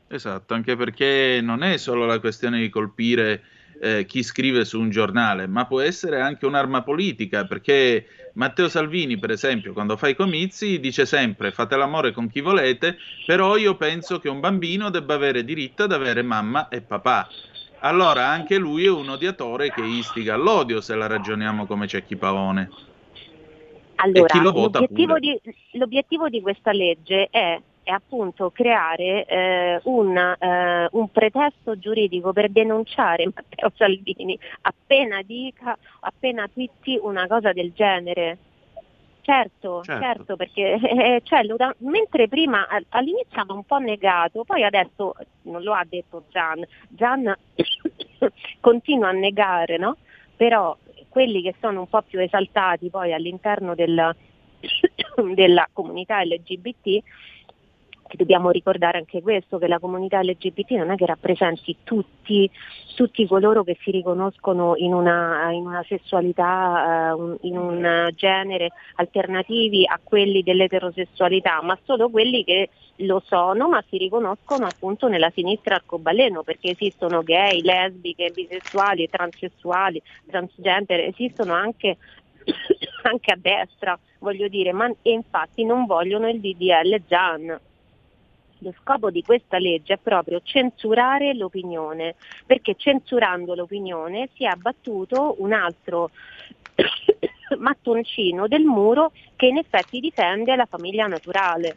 Esatto, 0.07 0.53
anche 0.53 0.75
perché 0.75 1.39
non 1.41 1.63
è 1.63 1.77
solo 1.77 2.05
la 2.05 2.19
questione 2.19 2.59
di 2.59 2.69
colpire 2.69 3.41
eh, 3.79 4.05
chi 4.05 4.23
scrive 4.23 4.65
su 4.65 4.79
un 4.79 4.89
giornale, 4.89 5.47
ma 5.47 5.65
può 5.65 5.81
essere 5.81 6.21
anche 6.21 6.45
un'arma 6.45 6.83
politica, 6.83 7.45
perché 7.45 8.05
Matteo 8.33 8.67
Salvini, 8.67 9.17
per 9.17 9.31
esempio, 9.31 9.73
quando 9.73 9.97
fa 9.97 10.07
i 10.07 10.15
comizi, 10.15 10.79
dice 10.79 11.05
sempre 11.05 11.51
fate 11.51 11.75
l'amore 11.75 12.11
con 12.11 12.29
chi 12.29 12.41
volete, 12.41 12.97
però 13.25 13.57
io 13.57 13.75
penso 13.75 14.19
che 14.19 14.29
un 14.29 14.39
bambino 14.39 14.89
debba 14.89 15.13
avere 15.13 15.43
diritto 15.43 15.83
ad 15.83 15.91
avere 15.91 16.21
mamma 16.21 16.67
e 16.67 16.81
papà. 16.81 17.27
allora 17.79 18.27
anche 18.27 18.57
lui 18.57 18.85
è 18.85 18.89
un 18.89 19.09
odiatore 19.09 19.71
che 19.71 19.83
istiga 19.83 20.33
all'odio 20.33 20.81
se 20.81 20.95
la 20.95 21.07
ragioniamo 21.07 21.65
come 21.65 21.87
Cecchi. 21.87 22.17
Allora, 23.97 24.25
chi 24.25 24.41
lo 24.41 24.51
vota 24.51 24.79
l'obiettivo, 24.79 25.19
di, 25.19 25.39
l'obiettivo 25.73 26.29
di 26.29 26.41
questa 26.41 26.71
legge 26.71 27.27
è, 27.29 27.61
è 27.85 27.91
appunto 27.91 28.49
creare 28.49 29.25
eh, 29.25 29.79
un, 29.83 30.17
eh, 30.17 30.87
un 30.91 31.11
pretesto 31.11 31.77
giuridico 31.77 32.33
per 32.33 32.49
denunciare 32.49 33.25
Matteo 33.33 33.71
Salvini 33.75 34.37
appena 34.61 35.21
dica, 35.21 35.77
appena 35.99 36.47
twitti 36.47 36.97
una 36.99 37.27
cosa 37.27 37.53
del 37.53 37.71
genere. 37.73 38.37
Certo, 39.21 39.83
Certo. 39.83 40.01
certo, 40.03 40.35
perché 40.35 40.73
eh, 40.81 41.21
cioè, 41.23 41.41
mentre 41.79 42.27
prima 42.27 42.67
al- 42.67 42.85
all'inizio 42.89 43.39
hanno 43.41 43.53
un 43.55 43.63
po' 43.63 43.77
negato, 43.77 44.43
poi 44.43 44.63
adesso 44.63 45.15
non 45.43 45.61
lo 45.61 45.73
ha 45.73 45.85
detto 45.87 46.25
Gian, 46.29 46.65
Gian 46.89 47.35
continua 48.59 49.09
a 49.09 49.13
negare, 49.13 49.77
no? 49.77 49.97
Però 50.35 50.75
quelli 51.09 51.41
che 51.43 51.53
sono 51.59 51.81
un 51.81 51.87
po' 51.87 52.01
più 52.01 52.19
esaltati 52.19 52.89
poi 52.89 53.13
all'interno 53.13 53.75
del- 53.75 54.15
della 55.33 55.67
comunità 55.71 56.23
LGBT 56.23 57.03
dobbiamo 58.13 58.51
ricordare 58.51 58.97
anche 58.97 59.21
questo, 59.21 59.57
che 59.57 59.67
la 59.67 59.79
comunità 59.79 60.21
LGBT 60.21 60.71
non 60.71 60.91
è 60.91 60.95
che 60.95 61.05
rappresenti 61.05 61.77
tutti, 61.83 62.49
tutti 62.95 63.25
coloro 63.27 63.63
che 63.63 63.77
si 63.81 63.91
riconoscono 63.91 64.75
in 64.75 64.93
una, 64.93 65.51
in 65.51 65.65
una 65.65 65.83
sessualità, 65.87 67.13
eh, 67.13 67.37
in 67.47 67.57
un 67.57 68.09
genere 68.15 68.71
alternativi 68.95 69.85
a 69.85 69.99
quelli 70.03 70.43
dell'eterosessualità, 70.43 71.61
ma 71.61 71.77
solo 71.83 72.09
quelli 72.09 72.43
che 72.43 72.69
lo 72.99 73.21
sono 73.25 73.67
ma 73.67 73.83
si 73.89 73.97
riconoscono 73.97 74.67
appunto 74.67 75.07
nella 75.07 75.31
sinistra 75.33 75.75
arcobaleno, 75.75 76.43
perché 76.43 76.71
esistono 76.71 77.23
gay, 77.23 77.61
lesbiche, 77.61 78.31
bisessuali, 78.31 79.09
transessuali, 79.09 80.01
transgender, 80.25 80.99
esistono 81.01 81.53
anche 81.53 81.97
anche 83.03 83.31
a 83.31 83.37
destra, 83.39 83.97
voglio 84.19 84.47
dire, 84.47 84.71
ma 84.71 84.87
e 85.01 85.11
infatti 85.11 85.65
non 85.65 85.85
vogliono 85.85 86.29
il 86.29 86.39
DDL 86.39 87.01
Gian. 87.07 87.59
Lo 88.65 88.73
scopo 88.81 89.11
di 89.11 89.21
questa 89.21 89.59
legge 89.59 89.93
è 89.93 89.99
proprio 90.01 90.41
censurare 90.43 91.35
l'opinione, 91.35 92.15
perché 92.47 92.73
censurando 92.75 93.53
l'opinione 93.53 94.29
si 94.33 94.43
è 94.43 94.47
abbattuto 94.47 95.35
un 95.37 95.53
altro 95.53 96.09
mattoncino 97.59 98.47
del 98.47 98.63
muro 98.63 99.11
che 99.35 99.45
in 99.45 99.57
effetti 99.57 99.99
difende 99.99 100.55
la 100.55 100.65
famiglia 100.65 101.05
naturale. 101.05 101.75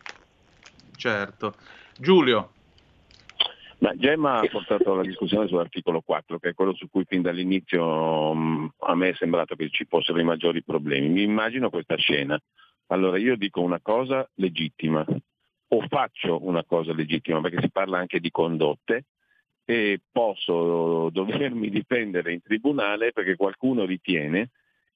Certo. 0.96 1.56
Giulio, 1.98 2.52
Ma 3.80 3.94
Gemma 3.94 4.38
ha 4.38 4.48
portato 4.50 4.94
la 4.94 5.02
discussione 5.02 5.46
sull'articolo 5.46 6.00
4, 6.00 6.38
che 6.38 6.48
è 6.48 6.54
quello 6.54 6.74
su 6.74 6.88
cui 6.88 7.04
fin 7.06 7.20
dall'inizio 7.20 8.32
mh, 8.32 8.72
a 8.78 8.94
me 8.94 9.10
è 9.10 9.14
sembrato 9.14 9.56
che 9.56 9.68
ci 9.68 9.84
fossero 9.84 10.18
i 10.18 10.24
maggiori 10.24 10.62
problemi. 10.62 11.10
Mi 11.10 11.22
immagino 11.22 11.68
questa 11.68 11.96
scena. 11.96 12.40
Allora 12.86 13.18
io 13.18 13.36
dico 13.36 13.60
una 13.60 13.78
cosa 13.82 14.26
legittima, 14.36 15.04
o 15.68 15.86
faccio 15.88 16.44
una 16.44 16.64
cosa 16.64 16.92
legittima, 16.92 17.40
perché 17.40 17.60
si 17.60 17.70
parla 17.70 17.98
anche 17.98 18.20
di 18.20 18.30
condotte, 18.30 19.04
e 19.64 20.00
posso 20.10 21.10
dovermi 21.10 21.68
difendere 21.68 22.32
in 22.32 22.40
tribunale 22.40 23.12
perché 23.12 23.36
qualcuno 23.36 23.84
ritiene 23.84 24.50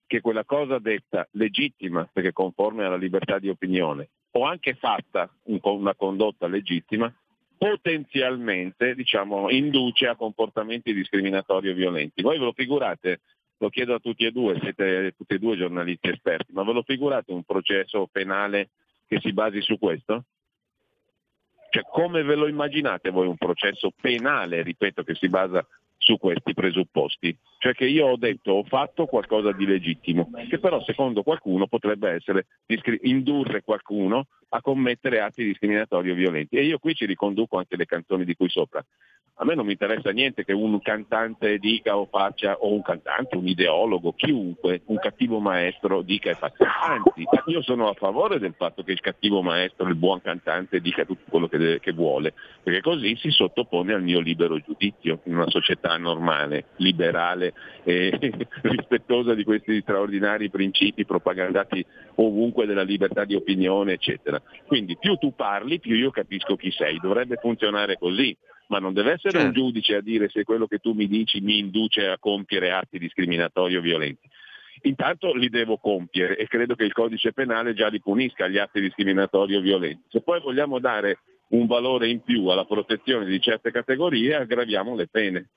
che 0.06 0.22
quella 0.22 0.44
cosa 0.44 0.78
detta 0.78 1.28
legittima, 1.32 2.08
perché 2.10 2.32
conforme 2.32 2.84
alla 2.84 2.96
libertà 2.96 3.38
di 3.38 3.50
opinione, 3.50 4.08
o 4.32 4.44
anche 4.44 4.74
fatta 4.74 5.30
un- 5.44 5.60
una 5.62 5.94
condotta 5.94 6.46
legittima, 6.46 7.14
potenzialmente 7.56 8.94
diciamo, 8.94 9.50
induce 9.50 10.06
a 10.06 10.16
comportamenti 10.16 10.92
discriminatori 10.92 11.68
o 11.68 11.74
violenti. 11.74 12.22
Voi 12.22 12.38
ve 12.38 12.44
lo 12.44 12.52
figurate, 12.52 13.20
lo 13.58 13.68
chiedo 13.68 13.94
a 13.94 14.00
tutti 14.00 14.24
e 14.24 14.32
due, 14.32 14.58
siete 14.60 15.12
tutti 15.16 15.34
e 15.34 15.38
due 15.38 15.56
giornalisti 15.56 16.08
esperti, 16.08 16.52
ma 16.52 16.64
ve 16.64 16.72
lo 16.72 16.82
figurate 16.82 17.30
un 17.32 17.44
processo 17.44 18.08
penale 18.10 18.70
che 19.06 19.20
si 19.20 19.32
basi 19.32 19.60
su 19.60 19.78
questo? 19.78 20.24
Cioè, 21.72 21.84
come 21.90 22.22
ve 22.22 22.34
lo 22.34 22.48
immaginate 22.48 23.08
voi 23.08 23.26
un 23.26 23.38
processo 23.38 23.94
penale, 23.98 24.62
ripeto, 24.62 25.02
che 25.04 25.14
si 25.14 25.30
basa 25.30 25.66
su 25.96 26.18
questi 26.18 26.52
presupposti? 26.52 27.34
Cioè 27.56 27.72
che 27.72 27.86
io 27.86 28.08
ho 28.08 28.16
detto, 28.18 28.52
ho 28.52 28.64
fatto 28.64 29.06
qualcosa 29.06 29.52
di 29.52 29.64
legittimo, 29.64 30.30
che 30.50 30.58
però 30.58 30.82
secondo 30.82 31.22
qualcuno 31.22 31.66
potrebbe 31.68 32.10
essere 32.10 32.44
discri- 32.66 33.00
indurre 33.04 33.62
qualcuno 33.62 34.26
a 34.50 34.60
commettere 34.60 35.20
atti 35.20 35.44
discriminatori 35.44 36.10
o 36.10 36.14
violenti. 36.14 36.56
E 36.56 36.64
io 36.64 36.78
qui 36.78 36.94
ci 36.94 37.06
riconduco 37.06 37.56
anche 37.56 37.76
le 37.76 37.86
canzoni 37.86 38.26
di 38.26 38.36
qui 38.36 38.50
sopra. 38.50 38.84
A 39.36 39.44
me 39.44 39.54
non 39.54 39.64
mi 39.64 39.72
interessa 39.72 40.10
niente 40.10 40.44
che 40.44 40.52
un 40.52 40.78
cantante 40.80 41.58
dica 41.58 41.96
o 41.96 42.06
faccia, 42.06 42.54
o 42.58 42.72
un 42.72 42.82
cantante, 42.82 43.36
un 43.36 43.48
ideologo, 43.48 44.12
chiunque, 44.12 44.82
un 44.86 44.98
cattivo 44.98 45.40
maestro 45.40 46.02
dica 46.02 46.30
e 46.30 46.34
faccia. 46.34 46.66
Anzi, 46.80 47.24
io 47.46 47.62
sono 47.62 47.88
a 47.88 47.94
favore 47.94 48.38
del 48.38 48.54
fatto 48.56 48.82
che 48.82 48.92
il 48.92 49.00
cattivo 49.00 49.42
maestro, 49.42 49.88
il 49.88 49.96
buon 49.96 50.20
cantante 50.20 50.80
dica 50.80 51.04
tutto 51.04 51.24
quello 51.28 51.48
che, 51.48 51.56
deve- 51.56 51.80
che 51.80 51.92
vuole, 51.92 52.34
perché 52.62 52.82
così 52.82 53.16
si 53.16 53.30
sottopone 53.30 53.94
al 53.94 54.02
mio 54.02 54.20
libero 54.20 54.58
giudizio 54.60 55.20
in 55.24 55.34
una 55.34 55.48
società 55.48 55.96
normale, 55.96 56.66
liberale 56.76 57.54
e 57.84 58.12
rispettosa 58.62 59.34
di 59.34 59.44
questi 59.44 59.80
straordinari 59.80 60.50
principi 60.50 61.06
propagandati 61.06 61.84
ovunque 62.16 62.66
della 62.66 62.82
libertà 62.82 63.24
di 63.24 63.34
opinione, 63.34 63.94
eccetera. 63.94 64.40
Quindi 64.66 64.96
più 64.98 65.16
tu 65.16 65.34
parli, 65.34 65.80
più 65.80 65.96
io 65.96 66.10
capisco 66.10 66.54
chi 66.54 66.70
sei. 66.70 66.98
Dovrebbe 67.00 67.36
funzionare 67.40 67.96
così, 67.98 68.36
ma 68.72 68.78
non 68.78 68.94
deve 68.94 69.12
essere 69.12 69.42
un 69.42 69.52
giudice 69.52 69.96
a 69.96 70.00
dire 70.00 70.30
se 70.30 70.44
quello 70.44 70.66
che 70.66 70.78
tu 70.78 70.92
mi 70.94 71.06
dici 71.06 71.42
mi 71.42 71.58
induce 71.58 72.06
a 72.06 72.16
compiere 72.18 72.72
atti 72.72 72.98
discriminatori 72.98 73.76
o 73.76 73.82
violenti. 73.82 74.26
Intanto 74.84 75.34
li 75.34 75.50
devo 75.50 75.76
compiere 75.76 76.38
e 76.38 76.46
credo 76.46 76.74
che 76.74 76.84
il 76.84 76.94
codice 76.94 77.34
penale 77.34 77.74
già 77.74 77.88
li 77.88 78.00
punisca 78.00 78.48
gli 78.48 78.56
atti 78.56 78.80
discriminatori 78.80 79.56
o 79.56 79.60
violenti. 79.60 80.04
Se 80.08 80.22
poi 80.22 80.40
vogliamo 80.40 80.78
dare 80.78 81.18
un 81.48 81.66
valore 81.66 82.08
in 82.08 82.22
più 82.22 82.46
alla 82.46 82.64
protezione 82.64 83.26
di 83.26 83.38
certe 83.42 83.70
categorie, 83.70 84.36
aggraviamo 84.36 84.94
le 84.94 85.06
pene 85.06 85.48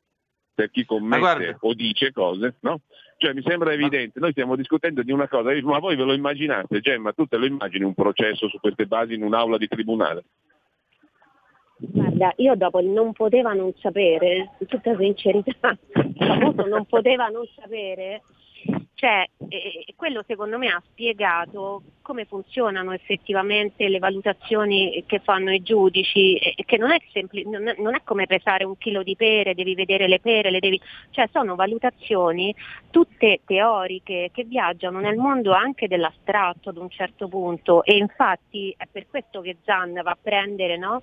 per 0.53 0.69
chi 0.69 0.83
commette 0.83 1.55
o 1.61 1.73
dice 1.73 2.11
cose, 2.11 2.57
no? 2.61 2.81
Cioè 3.15 3.33
mi 3.33 3.41
sembra 3.45 3.71
evidente, 3.71 4.19
noi 4.19 4.31
stiamo 4.31 4.57
discutendo 4.57 5.03
di 5.03 5.13
una 5.13 5.29
cosa, 5.29 5.51
ma 5.61 5.79
voi 5.79 5.95
ve 5.95 6.03
lo 6.03 6.13
immaginate, 6.13 6.81
Gemma, 6.81 7.13
tu 7.13 7.25
te 7.27 7.37
lo 7.37 7.45
immagini 7.45 7.85
un 7.85 7.93
processo 7.93 8.49
su 8.49 8.59
queste 8.59 8.87
basi 8.87 9.13
in 9.13 9.23
un'aula 9.23 9.57
di 9.57 9.69
tribunale? 9.69 10.25
Guarda, 11.77 12.31
io 12.37 12.55
dopo 12.55 12.79
il 12.79 12.87
non 12.87 13.11
poteva 13.11 13.51
non 13.53 13.73
sapere, 13.79 14.51
in 14.59 14.67
tutta 14.67 14.95
sincerità, 14.97 15.77
non 16.67 16.85
poteva 16.85 17.27
non 17.27 17.45
sapere, 17.53 18.21
cioè 18.93 19.25
eh, 19.49 19.85
quello 19.97 20.23
secondo 20.25 20.57
me 20.57 20.69
ha 20.69 20.81
spiegato 20.89 21.83
come 22.01 22.23
funzionano 22.23 22.93
effettivamente 22.93 23.89
le 23.89 23.99
valutazioni 23.99 25.03
che 25.05 25.19
fanno 25.19 25.51
i 25.51 25.61
giudici, 25.61 26.35
e 26.37 26.63
che 26.65 26.77
non 26.77 26.91
è, 26.91 26.97
sempli- 27.11 27.43
non 27.45 27.67
è- 27.67 27.75
non 27.77 27.93
è 27.93 28.01
come 28.05 28.25
pesare 28.25 28.63
un 28.63 28.77
chilo 28.77 29.03
di 29.03 29.17
pere, 29.17 29.53
devi 29.53 29.75
vedere 29.75 30.07
le 30.07 30.21
pere, 30.21 30.51
le 30.51 30.59
devi... 30.59 30.79
cioè 31.09 31.27
sono 31.31 31.55
valutazioni 31.55 32.55
tutte 32.89 33.41
teoriche 33.45 34.29
che 34.31 34.43
viaggiano 34.45 34.99
nel 35.01 35.17
mondo 35.17 35.51
anche 35.51 35.87
dell'astratto 35.89 36.69
ad 36.69 36.77
un 36.77 36.89
certo 36.89 37.27
punto 37.27 37.83
e 37.83 37.97
infatti 37.97 38.73
è 38.77 38.87
per 38.89 39.07
questo 39.09 39.41
che 39.41 39.57
Zan 39.65 39.91
va 40.03 40.11
a 40.11 40.17
prendere 40.21 40.77
no? 40.77 41.01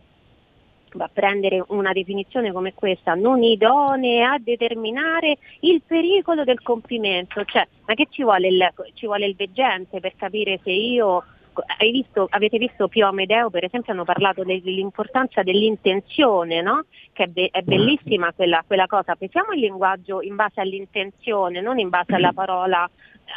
Va 0.95 1.05
a 1.05 1.11
prendere 1.13 1.63
una 1.69 1.93
definizione 1.93 2.53
come 2.53 2.75
questa, 2.75 3.15
non 3.15 3.43
idonee 3.43 4.23
a 4.25 4.39
determinare 4.39 5.39
il 5.61 5.83
pericolo 5.87 6.45
del 6.45 6.63
compimento, 6.63 7.45
cioè 7.45 7.67
ma 7.87 7.95
che 7.95 8.07
ci 8.11 8.23
vuole 8.23 8.49
il, 8.49 8.73
ci 8.95 9.07
vuole 9.07 9.27
il 9.27 9.35
veggente 9.35 10.01
per 10.01 10.15
capire 10.17 10.61
se 10.63 10.71
io 10.71 11.25
visto, 11.91 12.27
avete 12.31 12.59
visto 12.59 12.89
Pio 12.89 13.07
Amedeo 13.07 13.51
per 13.51 13.65
esempio 13.65 13.93
hanno 13.93 14.05
parlato 14.05 14.45
de- 14.45 14.63
dell'importanza 14.63 15.43
dell'intenzione, 15.43 16.63
no? 16.63 16.85
che 17.13 17.25
è, 17.25 17.27
be- 17.27 17.49
è 17.51 17.63
bellissima 17.63 18.33
quella, 18.33 18.63
quella 18.67 18.87
cosa, 18.87 19.17
pensiamo 19.17 19.53
il 19.53 19.61
linguaggio 19.61 20.23
in 20.23 20.37
base 20.37 20.61
all'intenzione, 20.61 21.61
non 21.61 21.79
in 21.79 21.89
base 21.89 22.15
alla 22.15 22.33
parola 22.33 22.89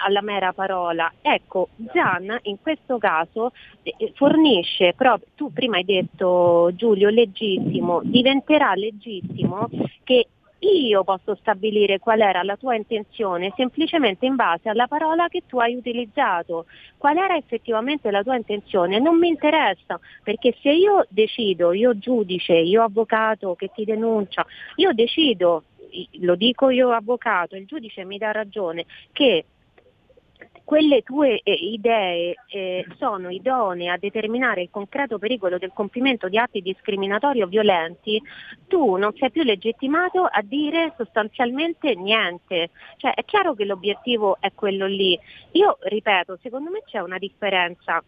alla 0.04 0.22
mera 0.22 0.52
parola. 0.54 1.12
Ecco, 1.22 1.70
Gian 1.76 2.38
in 2.44 2.62
questo 2.62 2.98
caso 2.98 3.52
eh, 3.84 4.12
fornisce 4.16 4.94
proprio, 4.94 5.30
tu 5.36 5.54
prima 5.54 5.78
hai 5.78 5.86
detto 5.86 6.72
Giulio, 6.74 7.10
legittimo, 7.10 8.02
diventerà 8.04 8.74
legittimo 8.76 9.70
che 10.04 10.28
io 10.66 11.04
posso 11.04 11.36
stabilire 11.36 12.00
qual 12.00 12.22
era 12.22 12.44
la 12.44 12.56
tua 12.56 12.76
intenzione 12.76 13.54
semplicemente 13.56 14.26
in 14.26 14.36
base 14.36 14.70
alla 14.70 14.88
parola 14.88 15.28
che 15.28 15.44
tu 15.48 15.60
hai 15.60 15.76
utilizzato. 15.76 16.66
Qual 16.98 17.18
era 17.18 17.36
effettivamente 17.36 18.12
la 18.12 18.24
tua 18.24 18.36
intenzione? 18.36 19.00
Non 19.00 19.18
mi 19.18 19.28
interessa, 19.28 20.00
perché 20.24 20.56
se 20.62 20.72
io 20.72 21.06
decido, 21.10 21.72
io 21.74 21.98
giudice, 21.98 22.54
io 22.54 22.84
avvocato 22.84 23.56
che 23.56 23.72
ti 23.74 23.86
denuncia, 23.86 24.46
io 24.76 24.94
decido, 24.94 25.64
lo 26.22 26.36
dico 26.36 26.70
io 26.70 26.92
avvocato, 26.92 27.56
il 27.56 27.66
giudice 27.66 28.04
mi 28.04 28.18
dà 28.18 28.32
ragione, 28.32 28.86
che 29.12 29.46
quelle 30.66 31.04
tue 31.04 31.40
eh, 31.44 31.54
idee 31.54 32.36
eh, 32.48 32.86
sono 32.98 33.30
idonee 33.30 33.90
a 33.90 33.98
determinare 33.98 34.64
il 34.64 34.70
concreto 34.72 35.20
pericolo 35.20 35.60
del 35.60 35.72
compimento 35.74 36.28
di 36.28 36.40
atti 36.40 36.62
discriminatori 36.62 37.44
o 37.44 37.48
violenti, 37.48 38.22
tu 38.68 38.96
non 38.96 39.14
sei 39.16 39.30
più 39.30 39.44
legittimato 39.44 40.24
a 40.24 40.42
dire 40.42 40.94
sostanzialmente 40.98 41.94
niente. 41.94 42.72
Cioè, 42.98 43.14
è 43.14 43.24
chiaro 43.24 43.54
che 43.54 43.64
l'obiettivo 43.64 44.38
è 44.40 44.52
quello 44.54 44.88
lì. 44.88 45.18
Io 45.52 45.78
ripeto, 45.82 46.40
secondo 46.42 46.72
me 46.72 46.82
c'è 46.84 47.00
una 47.00 47.20
differenza 47.20 48.04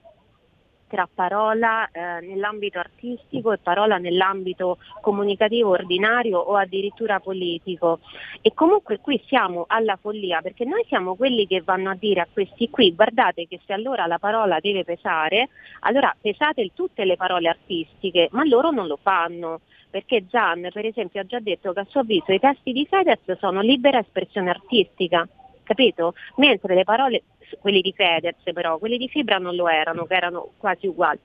tra 0.88 1.07
parola 1.13 1.89
eh, 1.91 2.21
nell'ambito 2.21 2.79
artistico 2.79 3.51
e 3.51 3.57
parola 3.57 3.97
nell'ambito 3.97 4.77
comunicativo 5.01 5.71
ordinario 5.71 6.39
o 6.39 6.55
addirittura 6.55 7.19
politico. 7.19 7.99
E 8.41 8.53
comunque 8.53 8.99
qui 8.99 9.21
siamo 9.27 9.65
alla 9.67 9.97
follia 9.97 10.41
perché 10.41 10.65
noi 10.65 10.83
siamo 10.88 11.15
quelli 11.15 11.45
che 11.45 11.61
vanno 11.61 11.89
a 11.89 11.95
dire 11.95 12.21
a 12.21 12.27
questi 12.31 12.69
qui 12.69 12.93
guardate 12.93 13.47
che 13.47 13.59
se 13.65 13.73
allora 13.73 14.05
la 14.07 14.19
parola 14.19 14.59
deve 14.59 14.83
pesare, 14.83 15.49
allora 15.81 16.15
pesate 16.19 16.71
tutte 16.73 17.05
le 17.05 17.15
parole 17.15 17.49
artistiche, 17.49 18.29
ma 18.31 18.43
loro 18.45 18.71
non 18.71 18.88
lo 18.88 18.97
fanno. 19.01 19.61
Perché 19.89 20.25
Zan, 20.29 20.69
per 20.73 20.85
esempio, 20.85 21.21
ha 21.21 21.25
già 21.25 21.39
detto 21.39 21.71
che 21.71 21.79
a 21.79 21.85
suo 21.89 22.01
avviso 22.01 22.31
i 22.33 22.39
testi 22.39 22.73
di 22.73 22.85
Fedez 22.85 23.38
sono 23.39 23.61
libera 23.61 23.99
espressione 23.99 24.49
artistica 24.49 25.27
capito? 25.68 26.13
Mentre 26.38 26.74
le 26.74 26.84
parole, 26.84 27.24
quelli 27.59 27.82
di 27.82 27.93
Fedez 27.93 28.36
però, 28.53 28.78
quelli 28.78 28.97
di 28.97 29.09
Fibra 29.09 29.38
non 29.38 29.55
lo 29.55 29.68
erano, 29.68 30.05
che 30.05 30.15
erano 30.15 30.51
quasi 30.57 30.88
uguali. 30.88 31.20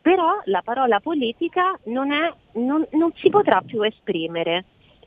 Però 0.00 0.40
la 0.46 0.62
parola 0.62 0.98
politica 0.98 1.78
non, 1.84 2.10
è, 2.10 2.32
non, 2.54 2.84
non 2.92 3.12
si 3.14 3.28
potrà 3.28 3.60
più 3.60 3.82
esprimere. 3.82 4.64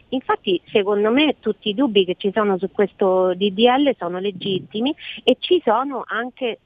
Infatti 0.09 0.61
secondo 0.67 1.11
me 1.11 1.35
tutti 1.39 1.69
i 1.69 1.73
dubbi 1.73 2.05
che 2.05 2.15
ci 2.17 2.31
sono 2.33 2.57
su 2.57 2.71
questo 2.71 3.33
DDL 3.33 3.95
sono 3.97 4.19
legittimi 4.19 4.95
e 5.23 5.35
ci 5.39 5.61
sono 5.65 6.03
anche 6.05 6.59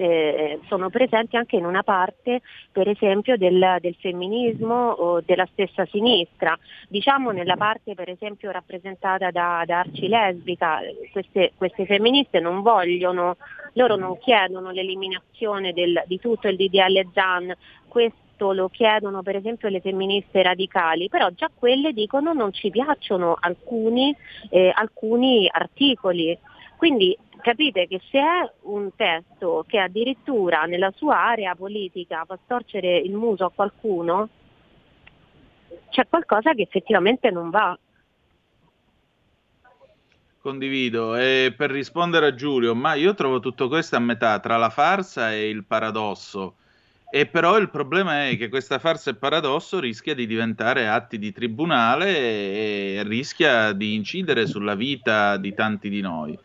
eh, 0.00 0.60
sono 0.66 0.88
presenti 0.88 1.36
anche 1.36 1.56
in 1.56 1.66
una 1.66 1.82
parte 1.82 2.40
per 2.72 2.88
esempio 2.88 3.36
del, 3.36 3.76
del, 3.80 3.94
femminismo 4.00 4.74
o 4.74 5.20
della 5.20 5.46
stessa 5.52 5.84
sinistra, 5.90 6.58
diciamo 6.88 7.32
nella 7.32 7.56
parte 7.56 7.94
per 7.94 8.08
esempio 8.08 8.50
rappresentata 8.50 9.30
da, 9.30 9.62
da 9.66 9.80
Arci 9.80 10.08
Lesbica, 10.08 10.78
queste, 11.12 11.52
queste, 11.54 11.84
femministe 11.84 12.40
non 12.40 12.62
vogliono, 12.62 13.36
loro 13.74 13.96
non 13.96 14.16
chiedono 14.18 14.70
l'eliminazione 14.70 15.74
del, 15.74 16.02
di 16.06 16.18
tutto 16.18 16.48
il 16.48 16.56
DDL 16.56 17.10
ZAN, 17.12 17.54
questo 17.86 18.52
lo 18.52 18.70
chiedono 18.70 19.20
per 19.20 19.36
esempio 19.36 19.68
le 19.68 19.82
femministe 19.82 20.42
radicali, 20.42 21.10
però 21.10 21.28
già 21.28 21.50
quelle 21.54 21.92
dicono 21.92 22.32
non 22.32 22.54
ci 22.54 22.70
piacciono 22.70 23.36
alcuni, 23.38 24.16
eh, 24.48 24.72
alcuni 24.74 25.46
articoli. 25.52 26.38
Quindi 26.80 27.14
capite 27.42 27.86
che 27.86 28.00
se 28.10 28.18
è 28.18 28.52
un 28.62 28.88
testo 28.96 29.66
che 29.68 29.78
addirittura 29.78 30.64
nella 30.64 30.90
sua 30.96 31.18
area 31.18 31.54
politica 31.54 32.24
fa 32.24 32.38
storcere 32.42 32.96
il 32.96 33.12
muso 33.12 33.44
a 33.44 33.52
qualcuno, 33.54 34.30
c'è 35.90 36.06
qualcosa 36.08 36.54
che 36.54 36.62
effettivamente 36.62 37.30
non 37.30 37.50
va. 37.50 37.78
Condivido. 40.40 41.16
E 41.16 41.52
per 41.54 41.70
rispondere 41.70 42.28
a 42.28 42.34
Giulio, 42.34 42.74
ma 42.74 42.94
io 42.94 43.12
trovo 43.12 43.40
tutto 43.40 43.68
questo 43.68 43.96
a 43.96 44.00
metà 44.00 44.40
tra 44.40 44.56
la 44.56 44.70
farsa 44.70 45.34
e 45.34 45.50
il 45.50 45.64
paradosso. 45.64 46.54
E 47.10 47.26
però 47.26 47.58
il 47.58 47.68
problema 47.68 48.28
è 48.28 48.38
che 48.38 48.48
questa 48.48 48.78
farsa 48.78 49.10
e 49.10 49.16
paradosso 49.16 49.80
rischia 49.80 50.14
di 50.14 50.26
diventare 50.26 50.88
atti 50.88 51.18
di 51.18 51.30
tribunale 51.30 52.08
e 52.16 53.02
rischia 53.04 53.72
di 53.72 53.94
incidere 53.94 54.46
sulla 54.46 54.74
vita 54.74 55.36
di 55.36 55.52
tanti 55.52 55.90
di 55.90 56.00
noi. 56.00 56.38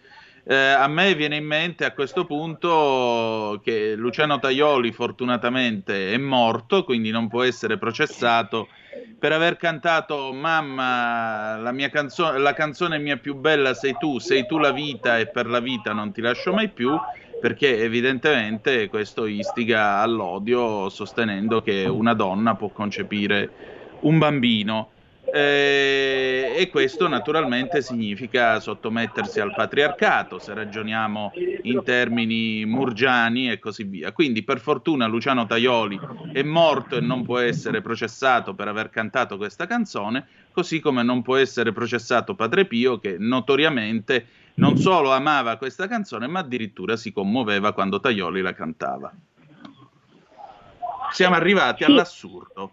Eh, 0.48 0.54
a 0.56 0.88
me 0.88 1.16
viene 1.16 1.38
in 1.38 1.46
mente 1.46 1.86
a 1.86 1.94
questo 1.94 2.26
punto 2.26 3.60
che 3.64 3.96
Luciano 3.96 4.38
Tajoli 4.38 4.92
fortunatamente 4.92 6.14
è 6.14 6.18
morto, 6.18 6.84
quindi 6.84 7.10
non 7.10 7.28
può 7.28 7.42
essere 7.42 7.80
processato 7.80 8.70
per 9.18 9.32
aver 9.32 9.58
cantato 9.58 10.32
Mamma, 10.34 11.58
la, 11.58 11.72
mia 11.72 11.90
canzo- 11.90 12.38
la 12.38 12.54
canzone 12.54 13.00
mia 13.00 13.18
più 13.18 13.34
bella 13.36 13.74
sei 13.74 13.98
tu, 13.98 14.20
sei 14.20 14.46
tu 14.46 14.60
la 14.60 14.72
vita 14.72 15.18
e 15.18 15.26
per 15.28 15.48
la 15.48 15.60
vita 15.60 15.94
non 15.94 16.12
ti 16.12 16.22
lascio 16.22 16.54
mai 16.54 16.72
più, 16.72 17.04
perché 17.40 17.80
evidentemente 17.82 18.88
questo 18.88 19.26
istiga 19.26 19.98
all'odio 20.00 20.90
sostenendo 20.90 21.62
che 21.64 21.88
una 21.88 22.14
donna 22.14 22.56
può 22.56 22.70
concepire 22.72 23.56
un 24.02 24.20
bambino. 24.20 24.95
Eh, 25.34 26.54
e 26.58 26.70
questo 26.70 27.08
naturalmente 27.08 27.82
significa 27.82 28.60
sottomettersi 28.60 29.40
al 29.40 29.54
patriarcato, 29.54 30.40
se 30.40 30.54
ragioniamo 30.54 31.32
in 31.64 31.84
termini 31.84 32.64
murgiani 32.66 33.52
e 33.52 33.60
così 33.60 33.84
via. 33.84 34.12
Quindi 34.12 34.44
per 34.44 34.60
fortuna 34.60 35.08
Luciano 35.08 35.46
Tajoli 35.46 36.00
è 36.32 36.44
morto 36.44 36.96
e 36.96 37.02
non 37.02 37.24
può 37.24 37.40
essere 37.40 37.82
processato 37.82 38.54
per 38.54 38.68
aver 38.68 38.90
cantato 38.90 39.38
questa 39.38 39.66
canzone, 39.66 40.26
così 40.52 40.80
come 40.80 41.04
non 41.04 41.22
può 41.22 41.36
essere 41.36 41.72
processato 41.74 42.36
Padre 42.36 42.66
Pio 42.66 43.00
che 43.00 43.18
notoriamente 43.18 44.28
non 44.56 44.78
solo 44.78 45.12
amava 45.12 45.58
questa 45.58 45.88
canzone, 45.88 46.28
ma 46.28 46.40
addirittura 46.40 46.96
si 46.96 47.12
commuoveva 47.12 47.74
quando 47.74 48.00
Tajoli 48.00 48.42
la 48.42 48.54
cantava. 48.54 49.14
Siamo 51.12 51.36
arrivati 51.36 51.84
all'assurdo. 51.84 52.72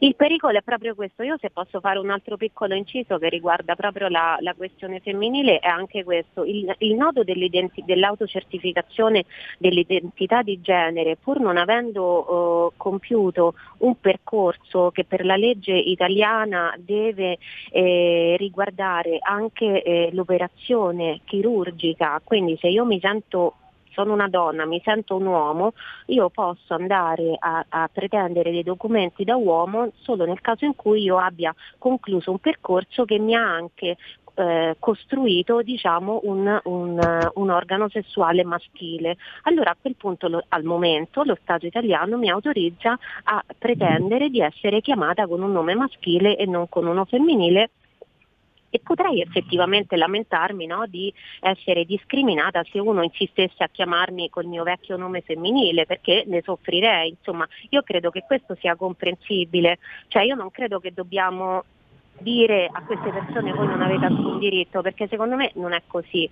Il 0.00 0.16
pericolo 0.16 0.58
è 0.58 0.62
proprio 0.62 0.94
questo. 0.94 1.22
Io 1.22 1.36
se 1.38 1.50
posso 1.50 1.80
fare 1.80 1.98
un 1.98 2.10
altro 2.10 2.36
piccolo 2.36 2.74
inciso 2.74 3.18
che 3.18 3.28
riguarda 3.28 3.74
proprio 3.74 4.08
la, 4.08 4.36
la 4.40 4.54
questione 4.54 5.00
femminile 5.00 5.58
è 5.58 5.68
anche 5.68 6.04
questo. 6.04 6.44
Il, 6.44 6.72
il 6.78 6.94
nodo 6.94 7.22
dell'autocertificazione 7.24 9.24
dell'identità 9.58 10.42
di 10.42 10.60
genere, 10.60 11.16
pur 11.16 11.40
non 11.40 11.56
avendo 11.56 12.70
eh, 12.70 12.74
compiuto 12.76 13.54
un 13.78 13.98
percorso 14.00 14.90
che 14.90 15.04
per 15.04 15.24
la 15.24 15.36
legge 15.36 15.72
italiana 15.72 16.74
deve 16.78 17.38
eh, 17.70 18.36
riguardare 18.38 19.18
anche 19.20 19.82
eh, 19.82 20.10
l'operazione 20.12 21.20
chirurgica, 21.24 22.20
quindi 22.24 22.56
se 22.58 22.68
io 22.68 22.84
mi 22.84 22.98
sento 23.00 23.54
sono 23.96 24.12
una 24.12 24.28
donna, 24.28 24.66
mi 24.66 24.78
sento 24.84 25.16
un 25.16 25.24
uomo, 25.24 25.72
io 26.06 26.28
posso 26.28 26.74
andare 26.74 27.34
a, 27.38 27.64
a, 27.66 27.88
pretendere 27.90 28.50
dei 28.50 28.62
documenti 28.62 29.24
da 29.24 29.36
uomo 29.36 29.92
solo 30.02 30.26
nel 30.26 30.42
caso 30.42 30.66
in 30.66 30.76
cui 30.76 31.02
io 31.02 31.16
abbia 31.16 31.54
concluso 31.78 32.30
un 32.30 32.38
percorso 32.38 33.06
che 33.06 33.18
mi 33.18 33.34
ha 33.34 33.42
anche 33.42 33.96
eh, 34.34 34.76
costruito 34.78 35.62
diciamo, 35.62 36.20
un, 36.24 36.60
un, 36.64 37.30
un, 37.34 37.50
organo 37.50 37.88
sessuale 37.88 38.44
maschile. 38.44 39.16
Allora 39.44 39.70
a 39.70 39.76
quel 39.80 39.96
punto 39.96 40.28
lo, 40.28 40.44
al 40.48 40.62
momento 40.62 41.22
lo 41.22 41.38
Stato 41.40 41.64
italiano 41.64 42.18
mi 42.18 42.28
autorizza 42.28 42.98
a 43.24 43.42
pretendere 43.56 44.28
di 44.28 44.40
essere 44.40 44.82
chiamata 44.82 45.26
con 45.26 45.40
un 45.40 45.52
nome 45.52 45.74
maschile 45.74 46.36
e 46.36 46.44
non 46.44 46.68
con 46.68 46.86
uno 46.86 47.06
femminile 47.06 47.70
e 48.76 48.80
potrei 48.82 49.22
effettivamente 49.22 49.96
lamentarmi 49.96 50.66
no, 50.66 50.84
di 50.86 51.12
essere 51.40 51.84
discriminata 51.84 52.62
se 52.70 52.78
uno 52.78 53.02
insistesse 53.02 53.62
a 53.62 53.68
chiamarmi 53.68 54.28
col 54.28 54.44
mio 54.44 54.64
vecchio 54.64 54.98
nome 54.98 55.22
femminile 55.22 55.86
perché 55.86 56.24
ne 56.26 56.42
soffrirei. 56.42 57.08
Insomma, 57.08 57.48
io 57.70 57.82
credo 57.82 58.10
che 58.10 58.24
questo 58.26 58.54
sia 58.60 58.76
comprensibile, 58.76 59.78
cioè 60.08 60.24
io 60.24 60.34
non 60.34 60.50
credo 60.50 60.78
che 60.78 60.92
dobbiamo 60.92 61.64
dire 62.18 62.68
a 62.70 62.82
queste 62.82 63.10
persone 63.10 63.52
voi 63.52 63.66
non 63.66 63.82
avete 63.82 64.06
alcun 64.06 64.38
diritto 64.38 64.80
perché 64.80 65.06
secondo 65.08 65.36
me 65.36 65.50
non 65.54 65.72
è 65.72 65.82
così. 65.86 66.28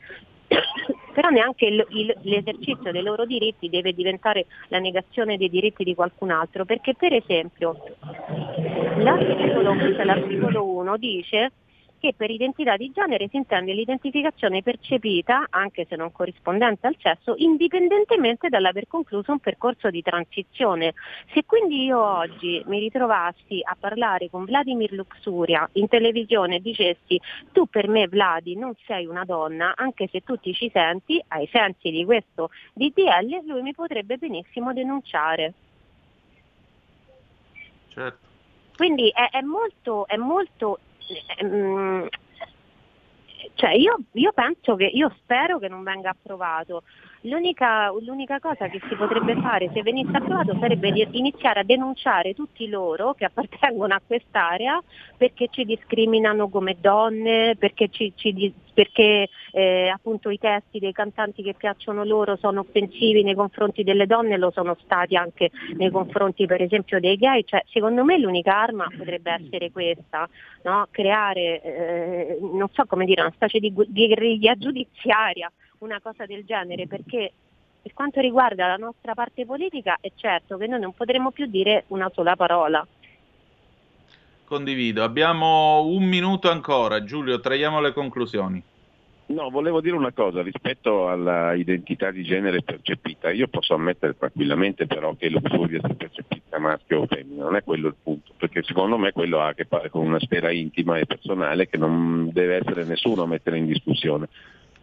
Però 1.15 1.29
neanche 1.31 1.65
il, 1.65 1.87
il, 1.91 2.15
l'esercizio 2.23 2.93
dei 2.93 3.03
loro 3.03 3.25
diritti 3.25 3.71
deve 3.71 3.95
diventare 3.95 4.47
la 4.69 4.79
negazione 4.81 5.39
dei 5.39 5.49
diritti 5.49 5.83
di 5.83 5.95
qualcun 5.95 6.31
altro, 6.31 6.67
perché 6.67 6.95
per 6.95 7.15
esempio 7.15 7.77
l'articolo, 8.99 9.75
l'articolo 10.03 10.67
1 10.67 10.97
dice 10.99 11.53
che 12.05 12.13
per 12.15 12.31
identità 12.31 12.77
di 12.77 12.93
genere 12.93 13.29
si 13.29 13.37
intende 13.37 13.73
l'identificazione 13.73 14.61
percepita, 14.61 15.47
anche 15.49 15.87
se 15.89 15.97
non 15.97 16.13
corrispondente 16.13 16.87
al 16.87 16.99
sesso, 17.01 17.33
indipendentemente 17.39 18.51
dall'aver 18.51 18.87
concluso 18.87 19.33
un 19.33 19.39
percorso 19.39 19.89
di 19.89 20.03
transizione. 20.03 20.93
Se 21.33 21.47
quindi 21.47 21.85
io 21.85 21.99
oggi 21.99 22.63
mi 22.67 22.79
ritrovassi 22.79 23.61
a 23.63 23.75
parlare 23.81 24.29
con 24.29 24.45
Vladimir 24.45 24.93
Luxuria 24.93 25.67
in 25.73 25.89
televisione 25.89 26.57
e 26.57 26.61
dicessi 26.61 27.19
tu 27.53 27.65
per 27.71 27.89
me 27.89 28.07
Vladi 28.07 28.55
non 28.55 28.75
sei 28.85 29.07
una 29.07 29.25
donna, 29.25 29.73
anche 29.75 30.07
se 30.09 30.21
tu 30.21 30.37
ti 30.37 30.53
ci 30.53 30.69
senti, 30.71 31.25
ai 31.29 31.49
sensi 31.51 31.91
di 31.91 32.05
questo 32.05 32.51
DDL, 32.75 33.47
lui 33.47 33.63
mi 33.63 33.73
potrebbe 33.73 34.19
benissimo 34.19 34.75
denunciare. 34.75 35.55
Certo. 37.89 38.19
Quindi 38.77 39.09
è, 39.09 39.31
è 39.31 39.41
molto, 39.41 40.07
è 40.07 40.17
molto 40.17 40.81
cioè 43.55 43.71
io, 43.75 43.99
io, 44.13 44.33
penso 44.33 44.77
che, 44.77 44.87
io 44.87 45.15
spero 45.19 45.59
che 45.59 45.69
non 45.69 45.83
venga 45.83 46.11
approvato. 46.11 46.83
L'unica, 47.27 47.91
l'unica 48.03 48.39
cosa 48.39 48.69
che 48.69 48.79
si 48.87 48.95
potrebbe 48.97 49.35
fare 49.41 49.71
se 49.73 49.81
venisse 49.81 50.15
approvato 50.15 50.55
sarebbe 50.61 50.93
di 50.93 51.09
iniziare 51.13 51.61
a 51.61 51.65
denunciare 51.65 52.35
tutti 52.35 52.69
loro 52.69 53.15
che 53.15 53.25
appartengono 53.25 53.95
a 53.95 54.03
quest'area 54.07 54.79
perché 55.17 55.49
ci 55.51 55.65
discriminano 55.65 56.51
come 56.51 56.77
donne, 56.79 57.57
perché, 57.57 57.89
ci, 57.89 58.13
ci 58.15 58.53
perché 58.75 59.31
eh, 59.53 59.89
appunto 59.89 60.29
i 60.29 60.39
testi 60.39 60.79
dei 60.79 60.93
cantanti 60.93 61.43
che 61.43 61.55
piacciono 61.55 62.05
loro 62.05 62.37
sono 62.37 62.61
offensivi 62.61 63.23
nei 63.23 63.35
confronti 63.35 63.85
delle 63.85 64.05
donne, 64.05 64.37
lo 64.37 64.51
sono 64.51 64.77
stati 64.85 65.17
anche 65.17 65.51
nei 65.79 65.91
confronti 65.91 66.45
per 66.45 66.61
esempio 66.61 67.01
dei 67.01 67.17
gay. 67.17 67.43
Cioè, 67.45 67.65
secondo 67.71 68.05
me 68.05 68.19
l'unica 68.19 68.55
arma 68.55 68.87
potrebbe 68.95 69.33
essere 69.33 69.73
questa, 69.73 70.29
no? 70.65 70.89
creare, 70.91 71.63
eh, 71.63 72.39
non 72.39 72.69
so 72.71 72.85
come 72.85 73.07
dire, 73.07 73.23
una 73.23 73.33
specie 73.35 73.61
di 73.61 73.73
gu- 73.73 73.89
guerriglia 73.89 74.55
giudiziaria 74.57 75.51
una 75.85 76.01
cosa 76.01 76.27
del 76.27 76.45
genere 76.45 76.87
perché 76.87 77.33
per 77.83 77.93
quanto 77.93 78.21
riguarda 78.21 78.67
la 78.67 78.77
nostra 78.77 79.15
parte 79.15 79.45
politica 79.45 79.99
è 80.01 80.11
certo 80.15 80.57
che 80.57 80.67
noi 80.67 80.81
non 80.81 80.95
potremo 80.95 81.31
più 81.31 81.47
dire 81.47 81.85
una 81.89 82.11
sola 82.15 82.35
parola. 82.35 82.85
Condivido. 84.45 85.03
Abbiamo 85.03 85.85
un 85.85 86.05
minuto 86.05 86.51
ancora. 86.51 87.05
Giulio, 87.05 87.41
traiamo 87.41 87.81
le 87.81 87.93
conclusioni. 87.93 88.63
No, 89.27 89.49
volevo 89.49 89.81
dire 89.81 89.97
una 89.97 90.13
cosa 90.13 90.43
rispetto 90.43 91.09
alla 91.09 91.55
identità 91.55 92.11
di 92.11 92.23
genere 92.25 92.63
percepita. 92.63 93.31
Io 93.31 93.49
posso 93.49 93.75
ammettere 93.75 94.17
tranquillamente 94.17 94.87
però 94.87 95.15
che 95.15 95.31
luxuria 95.31 95.81
sia 95.83 95.95
percepita 95.95 96.59
maschio 96.59 97.01
o 97.01 97.07
femmina, 97.07 97.45
non 97.45 97.57
è 97.57 97.63
quello 97.63 97.89
il 97.89 97.97
punto, 98.03 98.33
perché 98.37 98.63
secondo 98.63 98.97
me 98.99 99.13
quello 99.13 99.41
ha 99.41 99.49
a 99.49 99.55
che 99.55 99.65
fare 99.65 99.91
con 99.91 100.07
una 100.07 100.21
sfera 100.21 100.51
intima 100.51 100.99
e 100.99 101.07
personale 101.07 101.69
che 101.69 101.77
non 101.79 102.31
deve 102.33 102.57
essere 102.57 102.85
nessuno 102.85 103.23
a 103.23 103.27
mettere 103.27 103.59
in 103.59 103.67
discussione. 103.67 104.29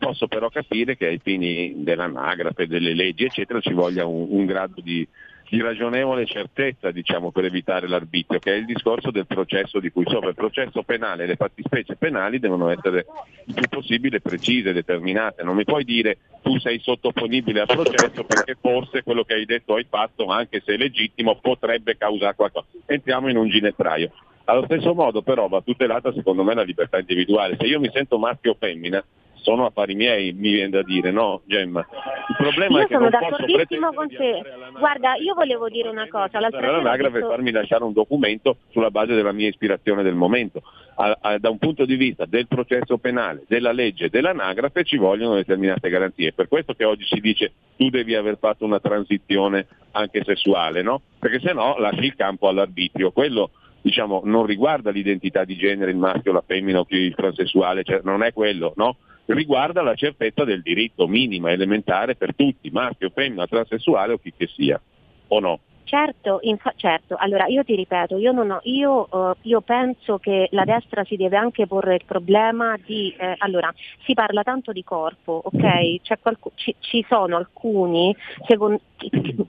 Posso 0.02 0.28
però 0.28 0.49
capire 0.49 0.98
che 0.98 1.06
ai 1.06 1.19
fini 1.22 1.84
dell'anagrafe, 1.84 2.65
delle 2.65 2.95
leggi, 2.95 3.26
eccetera, 3.26 3.60
ci 3.60 3.72
voglia 3.72 4.03
un, 4.03 4.26
un 4.32 4.45
grado 4.48 4.82
di, 4.82 5.07
di 5.48 5.61
ragionevole 5.61 6.26
certezza 6.26 6.90
diciamo, 6.90 7.30
per 7.30 7.45
evitare 7.45 7.88
l'arbitrio, 7.88 8.40
che 8.40 8.52
è 8.52 8.57
il 8.57 8.65
discorso 8.65 9.11
del 9.11 9.28
processo 9.28 9.80
di 9.80 9.91
cui 9.91 10.03
sopra. 10.07 10.30
Il 10.30 10.36
processo 10.36 10.82
penale 10.82 11.28
le 11.28 11.36
fattispecie 11.36 11.98
penali 11.98 12.40
devono 12.40 12.69
essere 12.69 13.06
il 13.45 13.53
più 13.53 13.68
possibile 13.69 14.22
precise, 14.22 14.73
determinate. 14.73 15.44
Non 15.44 15.56
mi 15.56 15.65
puoi 15.65 15.84
dire 15.84 16.18
tu 16.41 16.57
sei 16.57 16.80
sottoponibile 16.80 17.60
al 17.60 17.68
processo 17.68 18.23
perché 18.23 18.57
forse 18.60 19.03
quello 19.03 19.23
che 19.23 19.36
hai 19.36 19.45
detto 19.45 19.73
o 19.73 19.76
hai 19.76 19.86
fatto, 19.88 20.26
anche 20.26 20.64
se 20.65 20.73
è 20.73 20.78
legittimo, 20.78 21.38
potrebbe 21.40 21.95
causare 21.95 22.34
qualcosa. 22.34 22.65
Entriamo 22.88 23.30
in 23.30 23.38
un 23.38 23.49
ginepraio. 23.49 24.11
Allo 24.45 24.64
stesso 24.64 24.95
modo 24.95 25.22
però 25.22 25.48
va 25.48 25.61
tutelata 25.61 26.11
secondo 26.11 26.44
me 26.44 26.56
la 26.56 26.64
libertà 26.64 26.98
individuale. 26.98 27.56
Se 27.60 27.68
io 27.68 27.80
mi 27.80 27.91
sento 27.94 28.18
maschio 28.18 28.53
o 28.53 28.56
femmina, 28.57 29.03
sono 29.41 29.65
affari 29.65 29.95
miei, 29.95 30.34
mi 30.34 30.51
viene 30.51 30.69
da 30.69 30.84
dire, 30.84 31.11
no 31.11 31.41
Gemma? 31.45 31.85
Il 32.30 32.35
problema 32.38 32.77
Io 32.80 32.84
è 32.84 32.88
che 32.88 32.93
sono 32.93 33.09
non 33.09 33.19
posso 33.19 33.35
d'accordissimo 33.45 33.93
con 33.93 34.07
te. 34.09 34.41
Guarda, 34.80 35.15
io 35.15 35.34
volevo 35.34 35.68
dire 35.69 35.89
una 35.89 36.07
cosa. 36.07 36.39
L'altra 36.39 36.59
pretendere 36.59 36.65
sera 36.65 36.77
ho 36.77 36.80
all'anagrafe 36.80 37.09
e 37.15 37.19
visto- 37.19 37.30
farmi 37.30 37.51
lasciare 37.51 37.84
un 37.84 37.93
documento 37.93 38.57
sulla 38.69 38.89
base 38.91 39.13
della 39.15 39.31
mia 39.31 39.47
ispirazione 39.47 40.03
del 40.03 40.15
momento. 40.15 40.61
A- 40.95 41.18
a- 41.22 41.38
da 41.38 41.49
un 41.49 41.57
punto 41.57 41.85
di 41.85 41.95
vista 41.95 42.26
del 42.26 42.47
processo 42.47 42.97
penale, 42.97 43.43
della 43.47 43.72
legge, 43.72 44.09
dell'anagrafe 44.09 44.84
ci 44.84 44.97
vogliono 44.97 45.35
determinate 45.35 45.89
garanzie. 45.89 46.34
Per 46.34 46.47
questo 46.47 46.73
che 46.73 46.85
oggi 46.85 47.05
si 47.05 47.19
dice 47.19 47.51
tu 47.77 47.89
devi 47.89 48.15
aver 48.15 48.38
fatto 48.38 48.65
una 48.65 48.80
transizione 48.80 49.68
anche 49.91 50.23
sessuale, 50.23 50.81
no? 50.81 51.01
Perché 51.19 51.39
se 51.39 51.53
no 51.53 51.76
lasci 51.80 52.05
il 52.05 52.15
campo 52.15 52.47
all'arbitrio. 52.47 53.11
Quello 53.11 53.51
diciamo, 53.81 54.22
non 54.26 54.45
riguarda 54.45 54.91
l'identità 54.91 55.43
di 55.43 55.55
genere, 55.55 55.89
il 55.89 55.97
maschio, 55.97 56.31
la 56.31 56.43
femmina 56.45 56.80
o 56.80 56.85
il 56.89 57.15
transessuale, 57.15 57.84
cioè, 57.84 58.01
non 58.03 58.22
è 58.22 58.31
quello, 58.31 58.73
no? 58.76 58.97
Riguarda 59.34 59.82
la 59.82 59.95
certezza 59.95 60.44
del 60.44 60.62
diritto 60.62 61.08
minima, 61.08 61.52
elementare 61.52 62.16
per 62.16 62.36
tutti, 62.36 62.70
maschio, 62.70 63.10
femmina, 63.10 63.48
transessuale 63.48 64.14
o 64.14 64.18
chi 64.18 64.34
che 64.36 64.48
sia, 64.48 64.80
o 65.28 65.40
no? 65.40 65.60
Certo, 65.91 66.39
infa- 66.43 66.72
certo, 66.77 67.18
allora 67.19 67.47
io 67.47 67.65
ti 67.65 67.76
ripeto, 67.76 68.15
io, 68.15 68.31
non 68.31 68.49
ho- 68.49 68.59
io, 68.63 69.09
eh, 69.11 69.34
io 69.41 69.59
penso 69.59 70.19
che 70.19 70.47
la 70.51 70.63
destra 70.63 71.03
si 71.03 71.18
deve 71.18 71.35
anche 71.35 71.68
porre 71.68 71.95
il 71.95 72.05
problema 72.05 72.77
di, 72.81 73.13
eh, 73.19 73.35
allora 73.39 73.69
si 74.05 74.13
parla 74.13 74.41
tanto 74.41 74.72
di 74.72 74.85
corpo, 74.85 75.41
ok? 75.43 76.01
C'è 76.01 76.18
qualcu- 76.22 76.53
ci, 76.55 76.73
ci 76.80 77.05
sono 77.09 77.35
alcuni, 77.35 78.15
secon- 78.47 78.80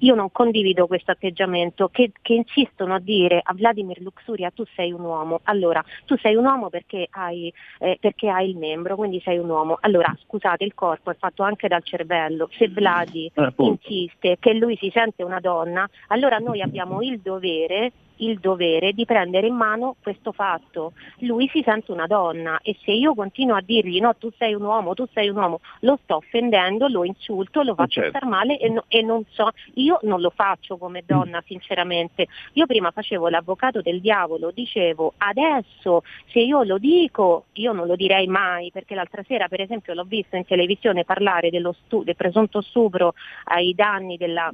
io 0.01 0.15
non 0.17 0.33
condivido 0.33 0.89
questo 0.89 1.13
atteggiamento, 1.13 1.87
che, 1.93 2.11
che 2.21 2.33
insistono 2.35 2.95
a 2.95 2.99
dire 2.99 3.41
a 3.41 3.55
Vladimir 3.55 4.01
Luxuria 4.01 4.51
tu 4.51 4.65
sei 4.75 4.91
un 4.91 5.03
uomo, 5.03 5.39
allora 5.45 5.81
tu 6.07 6.17
sei 6.17 6.35
un 6.35 6.45
uomo 6.45 6.71
perché 6.71 7.07
hai, 7.11 7.53
eh, 7.79 7.99
perché 8.01 8.29
hai 8.29 8.49
il 8.51 8.57
membro, 8.57 8.97
quindi 8.97 9.21
sei 9.21 9.39
un 9.39 9.49
uomo, 9.49 9.79
allora 9.81 10.13
scusate 10.25 10.65
il 10.65 10.75
corpo 10.75 11.13
è 11.13 11.15
fatto 11.17 11.45
anche 11.45 11.69
dal 11.69 11.85
cervello, 11.85 12.49
se 12.51 12.67
Vladi 12.67 13.31
Eh, 13.33 13.53
insiste 13.59 14.39
che 14.41 14.55
lui 14.55 14.77
si 14.77 14.91
sente 14.93 15.23
una 15.23 15.39
donna, 15.39 15.89
allora 16.09 16.31
noi 16.39 16.63
abbiamo 16.63 17.03
il 17.03 17.21
dovere, 17.21 17.93
il 18.17 18.39
dovere 18.39 18.93
di 18.93 19.05
prendere 19.05 19.47
in 19.47 19.55
mano 19.55 19.97
questo 20.01 20.33
fatto. 20.33 20.93
Lui 21.19 21.49
si 21.49 21.63
sente 21.65 21.93
una 21.93 22.07
donna 22.07 22.61
e 22.63 22.77
se 22.85 22.93
io 22.93 23.15
continuo 23.15 23.57
a 23.57 23.63
dirgli 23.63 24.01
no, 24.01 24.15
tu 24.17 24.31
sei 24.37 24.55
un 24.55 24.63
uomo, 24.63 24.95
tu 24.95 25.07
sei 25.13 25.29
un 25.29 25.37
uomo, 25.37 25.61
lo 25.81 25.99
sto 26.03 26.17
offendendo, 26.17 26.89
lo 26.89 27.05
insulto, 27.05 27.63
lo 27.63 27.75
faccio 27.75 28.01
certo. 28.03 28.19
star 28.19 28.29
male 28.29 28.59
e, 28.59 28.69
no- 28.69 28.85
e 28.89 29.03
non 29.03 29.25
so, 29.31 29.51
io 29.75 29.99
non 30.03 30.21
lo 30.21 30.31
faccio 30.31 30.77
come 30.77 31.03
donna 31.05 31.43
sinceramente. 31.47 32.27
Io 32.55 32.67
prima 32.67 32.91
facevo 32.91 33.29
l'avvocato 33.29 33.81
del 33.81 34.01
diavolo, 34.01 34.51
dicevo 34.51 35.15
adesso 35.19 36.03
se 36.31 36.41
io 36.41 36.63
lo 36.63 36.79
dico, 36.79 37.47
io 37.55 37.73
non 37.73 37.87
lo 37.87 37.97
direi 37.97 38.27
mai 38.27 38.71
perché 38.71 38.95
l'altra 38.95 39.23
sera 39.27 39.49
per 39.49 39.61
esempio 39.61 39.95
l'ho 39.95 40.05
visto 40.05 40.37
in 40.37 40.45
televisione 40.45 41.05
parlare 41.05 41.51
dello 41.51 41.75
stu- 41.85 42.05
del 42.05 42.17
presunto 42.17 42.61
stupro 42.61 43.15
ai 43.45 43.75
danni 43.75 44.17
della 44.17 44.51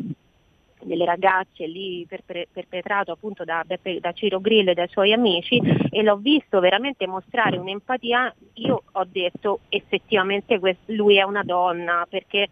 delle 0.83 1.05
ragazze 1.05 1.67
lì 1.67 2.05
perpe- 2.09 2.49
perpetrato 2.53 3.13
appunto 3.13 3.45
da, 3.45 3.65
da 3.65 4.13
Ciro 4.13 4.41
Grillo 4.41 4.71
e 4.71 4.75
dai 4.75 4.89
suoi 4.89 5.13
amici 5.13 5.61
e 5.91 6.03
l'ho 6.03 6.17
visto 6.17 6.61
veramente 6.61 7.07
mostrare 7.07 7.57
un'empatia, 7.57 8.35
io 8.55 8.83
ho 8.93 9.07
detto 9.09 9.61
effettivamente 9.69 10.59
lui 10.87 11.17
è 11.17 11.23
una 11.23 11.43
donna 11.43 12.07
perché 12.09 12.49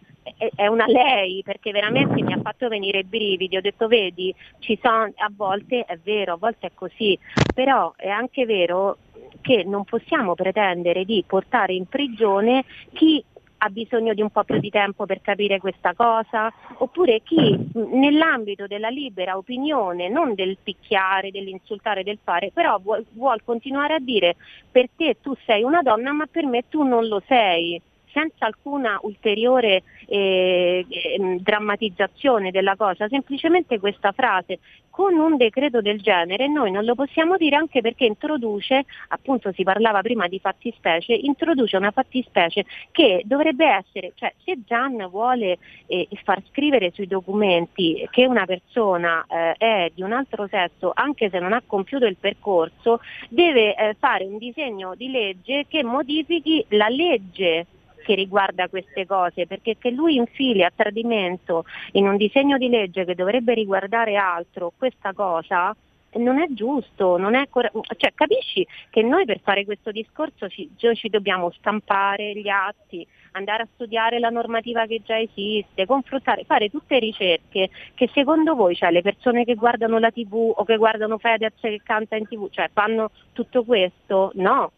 è 0.55 0.67
una 0.67 0.85
lei, 0.87 1.41
perché 1.43 1.71
veramente 1.71 2.21
mi 2.21 2.33
ha 2.33 2.39
fatto 2.41 2.67
venire 2.67 2.99
i 2.99 3.03
brividi, 3.03 3.57
ho 3.57 3.61
detto 3.61 3.87
vedi, 3.87 4.33
ci 4.59 4.77
sono, 4.81 5.11
a 5.15 5.31
volte 5.33 5.85
è 5.85 5.97
vero, 6.03 6.33
a 6.33 6.37
volte 6.37 6.67
è 6.67 6.71
così, 6.73 7.17
però 7.53 7.93
è 7.95 8.09
anche 8.09 8.45
vero 8.45 8.97
che 9.41 9.63
non 9.63 9.83
possiamo 9.83 10.35
pretendere 10.35 11.05
di 11.05 11.23
portare 11.25 11.73
in 11.73 11.85
prigione 11.85 12.65
chi 12.93 13.23
ha 13.59 13.69
bisogno 13.69 14.13
di 14.13 14.21
un 14.21 14.29
po' 14.29 14.43
più 14.43 14.59
di 14.59 14.69
tempo 14.69 15.05
per 15.05 15.21
capire 15.21 15.59
questa 15.59 15.93
cosa, 15.93 16.51
oppure 16.77 17.21
chi 17.23 17.57
nell'ambito 17.73 18.67
della 18.67 18.89
libera 18.89 19.37
opinione, 19.37 20.09
non 20.09 20.33
del 20.35 20.57
picchiare, 20.61 21.31
dell'insultare, 21.31 22.03
del 22.03 22.19
fare, 22.23 22.51
però 22.53 22.79
vuol, 22.79 23.05
vuol 23.13 23.41
continuare 23.43 23.95
a 23.95 23.99
dire 23.99 24.35
per 24.71 24.89
te 24.95 25.17
tu 25.21 25.35
sei 25.45 25.63
una 25.63 25.81
donna 25.81 26.11
ma 26.11 26.25
per 26.29 26.45
me 26.45 26.63
tu 26.69 26.83
non 26.83 27.07
lo 27.07 27.21
sei 27.27 27.81
senza 28.17 28.47
alcuna 28.47 28.97
ulteriore 29.03 29.83
eh, 30.07 30.83
eh, 30.89 31.37
drammatizzazione 31.39 32.49
della 32.49 32.75
cosa, 32.75 33.07
semplicemente 33.07 33.79
questa 33.79 34.11
frase 34.11 34.57
con 34.97 35.13
un 35.13 35.37
decreto 35.37 35.79
del 35.79 36.01
genere 36.01 36.47
noi 36.47 36.71
non 36.71 36.83
lo 36.83 36.95
possiamo 36.95 37.37
dire 37.37 37.55
anche 37.55 37.81
perché 37.81 38.05
introduce, 38.05 38.85
appunto 39.09 39.51
si 39.51 39.61
parlava 39.61 40.01
prima 40.01 40.27
di 40.27 40.39
fattispecie, 40.39 41.13
introduce 41.13 41.77
una 41.77 41.91
fattispecie 41.91 42.65
che 42.89 43.21
dovrebbe 43.23 43.67
essere, 43.67 44.13
cioè 44.15 44.33
se 44.43 44.57
Gian 44.65 45.07
vuole 45.11 45.59
eh, 45.85 46.07
far 46.23 46.41
scrivere 46.49 46.89
sui 46.95 47.05
documenti 47.05 48.07
che 48.09 48.25
una 48.25 48.45
persona 48.45 49.23
eh, 49.29 49.53
è 49.59 49.91
di 49.93 50.01
un 50.01 50.13
altro 50.13 50.47
sesso 50.47 50.91
anche 50.95 51.29
se 51.29 51.37
non 51.37 51.53
ha 51.53 51.61
compiuto 51.63 52.07
il 52.07 52.17
percorso, 52.19 52.99
deve 53.29 53.75
eh, 53.75 53.95
fare 53.99 54.25
un 54.25 54.39
disegno 54.39 54.95
di 54.95 55.11
legge 55.11 55.67
che 55.67 55.83
modifichi 55.83 56.65
la 56.69 56.87
legge 56.87 57.67
che 58.07 58.15
riguarda 58.15 58.69
queste 58.69 59.05
cose, 59.05 59.45
perché 59.47 59.75
che 59.77 59.91
lui 59.91 60.15
infili 60.15 60.63
a 60.63 60.71
tradimento 60.73 61.65
in 61.91 62.07
un 62.07 62.15
disegno 62.15 62.57
di 62.57 62.69
legge 62.69 63.03
che 63.03 63.15
dovrebbe 63.15 63.53
riguardare 63.53 64.15
altro 64.15 64.71
questa 64.77 65.11
cosa 65.11 65.75
non 66.13 66.39
è 66.39 66.47
giusto, 66.51 67.17
non 67.17 67.35
è 67.35 67.49
cor- 67.49 67.69
cioè, 67.97 68.13
capisci 68.15 68.65
che 68.89 69.01
noi 69.01 69.25
per 69.25 69.41
fare 69.41 69.65
questo 69.65 69.91
discorso 69.91 70.47
ci, 70.47 70.71
ci 70.77 71.09
dobbiamo 71.09 71.51
stampare 71.51 72.31
gli 72.33 72.47
atti, 72.47 73.05
andare 73.33 73.63
a 73.63 73.67
studiare 73.73 74.17
la 74.17 74.29
normativa 74.29 74.85
che 74.85 75.01
già 75.03 75.19
esiste, 75.19 75.85
confrontare, 75.85 76.45
fare 76.45 76.69
tutte 76.69 76.97
ricerche 76.97 77.69
che 77.93 78.09
secondo 78.13 78.55
voi, 78.55 78.73
cioè 78.73 78.89
le 78.89 79.01
persone 79.01 79.43
che 79.43 79.55
guardano 79.55 79.99
la 79.99 80.09
tv 80.09 80.53
o 80.55 80.63
che 80.63 80.77
guardano 80.77 81.17
Fedez 81.17 81.53
che 81.59 81.81
canta 81.83 82.15
in 82.15 82.25
tv, 82.25 82.49
cioè 82.51 82.69
fanno 82.71 83.11
tutto 83.33 83.65
questo? 83.65 84.31
No, 84.35 84.71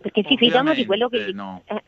perché 0.00 0.24
si 0.26 0.36
fidano 0.36 0.72
di 0.74 0.86
quello 0.86 1.08
che 1.08 1.30
gli... 1.30 1.34
no. 1.34 1.62
eh, 1.66 1.82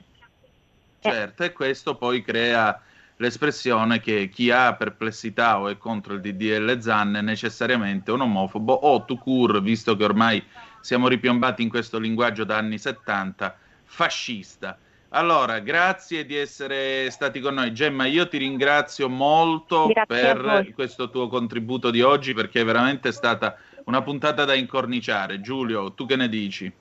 Certo, 1.03 1.43
e 1.43 1.53
questo 1.53 1.97
poi 1.97 2.23
crea 2.23 2.81
l'espressione 3.17 4.01
che 4.01 4.29
chi 4.29 4.51
ha 4.51 4.75
perplessità 4.75 5.59
o 5.59 5.69
è 5.69 5.77
contro 5.77 6.15
il 6.15 6.21
DDL 6.21 6.81
Zan 6.81 7.17
è 7.17 7.21
necessariamente 7.21 8.13
un 8.13 8.21
omofobo 8.21 8.73
o 8.73 9.05
to 9.05 9.17
cure, 9.17 9.61
visto 9.61 9.97
che 9.97 10.05
ormai 10.05 10.43
siamo 10.81 11.09
ripiombati 11.09 11.63
in 11.63 11.69
questo 11.69 11.99
linguaggio 11.99 12.45
da 12.45 12.57
anni 12.57 12.79
70, 12.79 13.57
fascista. 13.85 14.79
Allora, 15.15 15.59
grazie 15.59 16.25
di 16.25 16.37
essere 16.37 17.11
stati 17.11 17.41
con 17.41 17.55
noi. 17.55 17.73
Gemma, 17.73 18.07
io 18.07 18.29
ti 18.29 18.39
ringrazio 18.39 19.09
molto 19.09 19.89
Grazie 19.89 20.07
per 20.07 20.73
questo 20.73 21.11
tuo 21.11 21.29
contributo 21.29 21.91
di 21.91 22.01
oggi 22.01 22.33
perché 22.33 22.61
è 22.63 22.65
veramente 22.65 23.13
stata 23.13 23.57
una 23.85 24.03
puntata 24.03 24.45
da 24.45 24.55
incorniciare. 24.55 25.41
Giulio, 25.41 25.93
tu 25.93 26.07
che 26.07 26.17
ne 26.17 26.29
dici? 26.29 26.73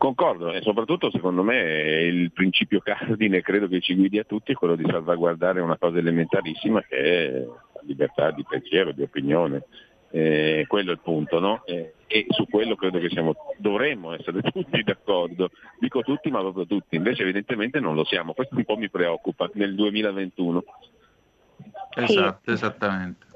Concordo 0.00 0.50
e 0.50 0.62
soprattutto 0.62 1.10
secondo 1.10 1.42
me 1.42 1.58
il 2.04 2.32
principio 2.32 2.80
cardine 2.80 3.42
credo 3.42 3.68
che 3.68 3.82
ci 3.82 3.94
guidi 3.94 4.18
a 4.18 4.24
tutti 4.24 4.52
è 4.52 4.54
quello 4.54 4.74
di 4.74 4.86
salvaguardare 4.88 5.60
una 5.60 5.76
cosa 5.76 5.98
elementarissima 5.98 6.80
che 6.80 6.96
è 6.96 7.30
la 7.40 7.80
libertà 7.82 8.30
di 8.30 8.42
pensiero, 8.48 8.92
di 8.92 9.02
opinione. 9.02 9.64
Eh, 10.10 10.64
quello 10.66 10.92
è 10.92 10.94
il 10.94 11.00
punto, 11.00 11.38
no? 11.38 11.62
Eh, 11.66 11.92
e 12.06 12.24
su 12.30 12.48
quello 12.48 12.76
credo 12.76 12.98
che 12.98 13.10
siamo, 13.10 13.34
dovremmo 13.58 14.14
essere 14.14 14.40
tutti 14.50 14.82
d'accordo. 14.82 15.50
Dico 15.78 16.00
tutti, 16.00 16.30
ma 16.30 16.40
proprio 16.40 16.64
tutti. 16.64 16.96
Invece 16.96 17.20
evidentemente 17.20 17.78
non 17.78 17.94
lo 17.94 18.04
siamo. 18.06 18.32
Questo 18.32 18.56
un 18.56 18.64
po' 18.64 18.78
mi 18.78 18.88
preoccupa 18.88 19.50
nel 19.52 19.74
2021. 19.74 20.64
Esatto, 21.96 22.50
esattamente. 22.50 23.26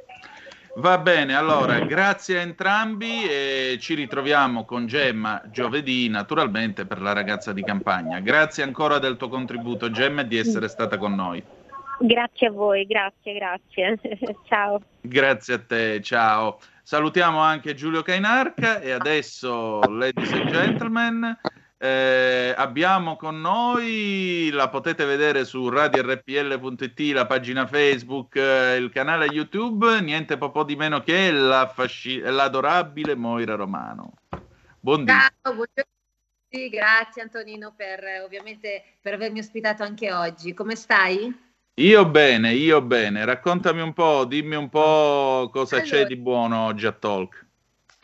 Va 0.77 0.99
bene, 0.99 1.37
allora 1.37 1.79
grazie 1.81 2.39
a 2.39 2.43
entrambi 2.43 3.25
e 3.29 3.77
ci 3.79 3.95
ritroviamo 3.95 4.65
con 4.65 4.87
Gemma 4.87 5.41
giovedì, 5.47 6.09
naturalmente 6.09 6.85
per 6.85 7.01
la 7.01 7.13
ragazza 7.13 7.53
di 7.53 7.63
campagna. 7.63 8.19
Grazie 8.19 8.65
ancora 8.65 8.99
del 8.99 9.17
tuo 9.17 9.29
contributo, 9.29 9.91
Gemma, 9.91 10.23
e 10.23 10.27
di 10.27 10.37
essere 10.37 10.67
stata 10.67 10.99
con 10.99 11.15
noi. 11.15 11.43
Grazie 12.01 12.49
a 12.49 12.51
voi, 12.51 12.87
grazie, 12.87 13.35
grazie. 13.35 13.99
Ciao. 14.49 14.81
Grazie 15.01 15.55
a 15.55 15.59
te, 15.61 16.03
ciao. 16.03 16.59
Salutiamo 16.83 17.39
anche 17.39 17.75
Giulio 17.75 18.03
Cainarca 18.03 18.81
e 18.81 18.91
adesso, 18.91 19.81
ladies 19.83 20.33
and 20.33 20.51
gentlemen, 20.51 21.39
eh, 21.85 22.55
abbiamo 22.57 23.15
con 23.17 23.43
noi, 23.43 24.49
la 24.51 24.71
potete 24.71 25.05
vedere 25.05 25.45
su 25.45 25.69
radiorpl.it, 25.69 27.01
la 27.13 27.27
pagina 27.27 27.67
Facebook, 27.67 28.37
eh, 28.37 28.77
il 28.77 28.89
canale 28.89 29.27
YouTube, 29.27 30.01
niente 30.01 30.39
po' 30.39 30.65
di 30.65 30.77
meno 30.77 31.03
che 31.03 31.31
la 31.31 31.67
fasci- 31.67 32.21
l'adorabile 32.21 33.15
Moira 33.15 33.55
Romano. 33.55 34.15
Buondì. 34.81 35.13
Ciao, 35.13 35.29
buongiorno 35.43 35.93
tutti, 36.49 36.69
grazie 36.71 37.21
Antonino 37.21 37.75
per 37.77 38.03
ovviamente 38.25 38.83
per 39.03 39.13
avermi 39.13 39.41
ospitato 39.41 39.83
anche 39.83 40.11
oggi. 40.11 40.55
Come 40.55 40.77
stai? 40.77 41.39
Io 41.81 42.09
bene, 42.09 42.55
io 42.55 42.81
bene. 42.81 43.27
Raccontami 43.27 43.83
un 43.83 43.93
po', 43.93 44.25
dimmi 44.25 44.55
un 44.55 44.71
po' 44.71 45.51
cosa 45.53 45.81
c'è 45.83 45.97
Allora. 45.97 46.09
di 46.09 46.17
buono 46.17 46.65
oggi 46.65 46.87
a 46.87 46.93
Talk. 46.93 47.44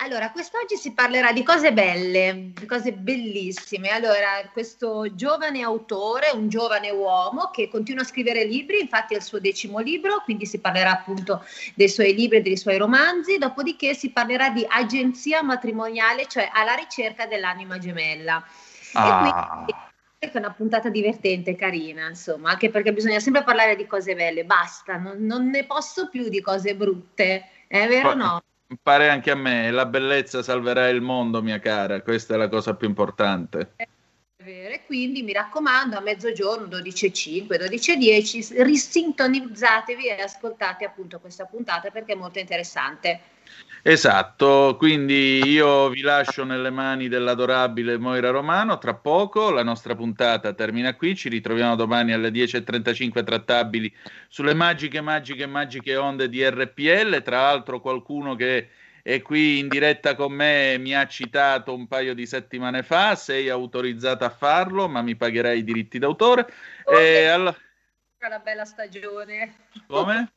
Allora, 0.03 0.31
quest'oggi 0.31 0.77
si 0.77 0.95
parlerà 0.95 1.31
di 1.31 1.43
cose 1.43 1.75
belle, 1.75 2.53
di 2.55 2.65
cose 2.65 2.95
bellissime. 2.95 3.91
Allora, 3.91 4.49
questo 4.51 5.15
giovane 5.15 5.61
autore, 5.61 6.31
un 6.33 6.49
giovane 6.49 6.91
uomo 6.91 7.51
che 7.51 7.69
continua 7.69 8.03
a 8.03 8.07
scrivere 8.07 8.45
libri, 8.45 8.81
infatti 8.81 9.13
è 9.13 9.19
il 9.19 9.23
suo 9.23 9.41
decimo 9.41 9.79
libro, 9.79 10.23
quindi 10.25 10.47
si 10.47 10.59
parlerà 10.59 10.93
appunto 10.93 11.45
dei 11.75 11.91
suoi 11.91 12.15
libri 12.15 12.39
e 12.39 12.41
dei 12.41 12.57
suoi 12.57 12.79
romanzi, 12.79 13.37
dopodiché 13.37 13.93
si 13.93 14.11
parlerà 14.11 14.49
di 14.49 14.65
agenzia 14.67 15.43
matrimoniale, 15.43 16.27
cioè 16.29 16.49
alla 16.51 16.73
ricerca 16.73 17.27
dell'anima 17.27 17.77
gemella. 17.77 18.43
Ah. 18.95 19.67
È 20.19 20.31
una 20.33 20.53
puntata 20.53 20.89
divertente, 20.89 21.55
carina, 21.55 22.09
insomma, 22.09 22.51
anche 22.51 22.71
perché 22.71 22.95
bisogna 22.95 23.21
sempre 23.21 23.43
parlare 23.43 23.77
di 23.77 23.87
cose 23.87 24.15
belle, 24.15 24.45
basta, 24.45 24.97
non, 24.97 25.19
non 25.27 25.51
ne 25.51 25.67
posso 25.67 26.09
più 26.09 26.31
di 26.31 26.41
cose 26.41 26.75
brutte, 26.75 27.49
è 27.67 27.87
vero 27.87 28.11
o 28.11 28.15
no? 28.15 28.43
Pare 28.83 29.09
anche 29.09 29.33
a 29.33 29.35
me, 29.35 29.71
la 29.73 29.87
bellezza 29.87 30.43
salverà 30.43 30.89
il 30.89 31.01
mondo, 31.01 31.43
mia 31.43 31.59
cara, 31.59 32.03
questa 32.03 32.35
è 32.35 32.37
la 32.37 32.49
cosa 32.49 32.75
più 32.75 32.87
importante. 32.87 33.75
Vero, 34.43 34.75
e 34.75 34.85
quindi 34.87 35.23
mi 35.23 35.33
raccomando, 35.33 35.97
a 35.97 36.01
mezzogiorno, 36.01 36.67
12.05, 36.67 37.47
12.10, 37.59 38.63
risintonizzatevi 38.63 40.07
e 40.07 40.23
ascoltate 40.23 40.85
appunto 40.85 41.19
questa 41.19 41.45
puntata 41.47 41.91
perché 41.91 42.13
è 42.13 42.17
molto 42.17 42.39
interessante. 42.39 43.21
Esatto, 43.83 44.77
quindi 44.77 45.41
io 45.43 45.89
vi 45.89 46.03
lascio 46.03 46.45
nelle 46.45 46.69
mani 46.69 47.09
dell'adorabile 47.09 47.97
Moira 47.97 48.29
Romano. 48.29 48.77
Tra 48.77 48.95
poco 48.95 49.51
la 49.51 49.63
nostra 49.63 49.95
puntata 49.95 50.53
termina 50.53 50.95
qui. 50.95 51.17
Ci 51.17 51.31
ritroviamo 51.31 51.77
domani 51.77 52.13
alle 52.13 52.29
10.35 52.31 53.25
trattabili 53.25 53.95
sulle 54.29 54.53
magiche, 54.53 55.01
magiche, 55.01 55.47
magiche 55.47 55.97
onde 55.97 56.29
di 56.29 56.47
RPL. 56.47 57.23
Tra 57.23 57.41
l'altro, 57.41 57.81
qualcuno 57.81 58.35
che 58.35 58.69
è 59.03 59.23
qui 59.23 59.61
in 59.61 59.69
diretta 59.69 60.15
con 60.15 60.33
me 60.33 60.77
mi 60.79 60.95
ha 60.95 61.07
citato 61.07 61.75
un 61.75 61.89
paio 61.89 62.13
di 62.15 62.27
settimane 62.27 62.83
fa. 62.83 63.15
Sei 63.15 63.49
autorizzata 63.49 64.27
a 64.27 64.31
farlo, 64.31 64.89
ma 64.89 65.01
mi 65.01 65.17
pagherai 65.17 65.59
i 65.59 65.65
diritti 65.65 65.99
d'autore. 65.99 66.47
E 66.87 67.27
allo- 67.29 67.57
La 68.19 68.39
bella 68.41 68.67
stagione. 68.67 69.55
Come? 69.87 70.33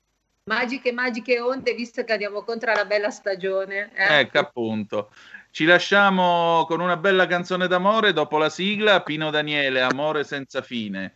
Magiche, 0.46 0.92
magiche 0.92 1.40
onde, 1.40 1.74
visto 1.74 2.04
che 2.04 2.12
andiamo 2.12 2.44
contro 2.44 2.74
la 2.74 2.84
bella 2.84 3.10
stagione. 3.10 3.92
eh. 3.94 4.20
Ecco 4.20 4.40
appunto. 4.40 5.14
Ci 5.52 5.64
lasciamo 5.64 6.66
con 6.68 6.82
una 6.82 6.98
bella 6.98 7.28
canzone 7.28 7.68
d'amore 7.68 8.12
dopo 8.12 8.38
la 8.38 8.50
sigla 8.50 9.04
Pino 9.04 9.30
Daniele, 9.30 9.82
Amore 9.82 10.26
senza 10.26 10.62
fine. 10.62 11.14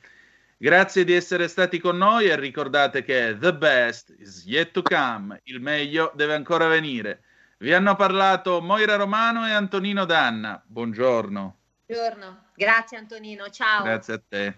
Grazie 0.56 1.04
di 1.04 1.14
essere 1.14 1.50
stati 1.50 1.80
con 1.80 1.98
noi 1.98 2.28
e 2.28 2.40
ricordate 2.40 3.04
che 3.04 3.36
the 3.38 3.54
best 3.54 4.16
is 4.18 4.46
yet 4.46 4.72
to 4.72 4.82
come, 4.82 5.42
il 5.44 5.60
meglio 5.60 6.12
deve 6.16 6.34
ancora 6.34 6.68
venire. 6.68 7.24
Vi 7.58 7.74
hanno 7.74 7.96
parlato 7.96 8.62
Moira 8.62 8.96
Romano 8.96 9.46
e 9.46 9.52
Antonino 9.52 10.06
Danna. 10.06 10.64
Buongiorno. 10.66 11.58
Buongiorno. 11.86 12.52
Grazie 12.56 12.98
Antonino, 12.98 13.50
ciao. 13.50 13.84
Grazie 13.84 14.14
a 14.14 14.22
te. 14.26 14.58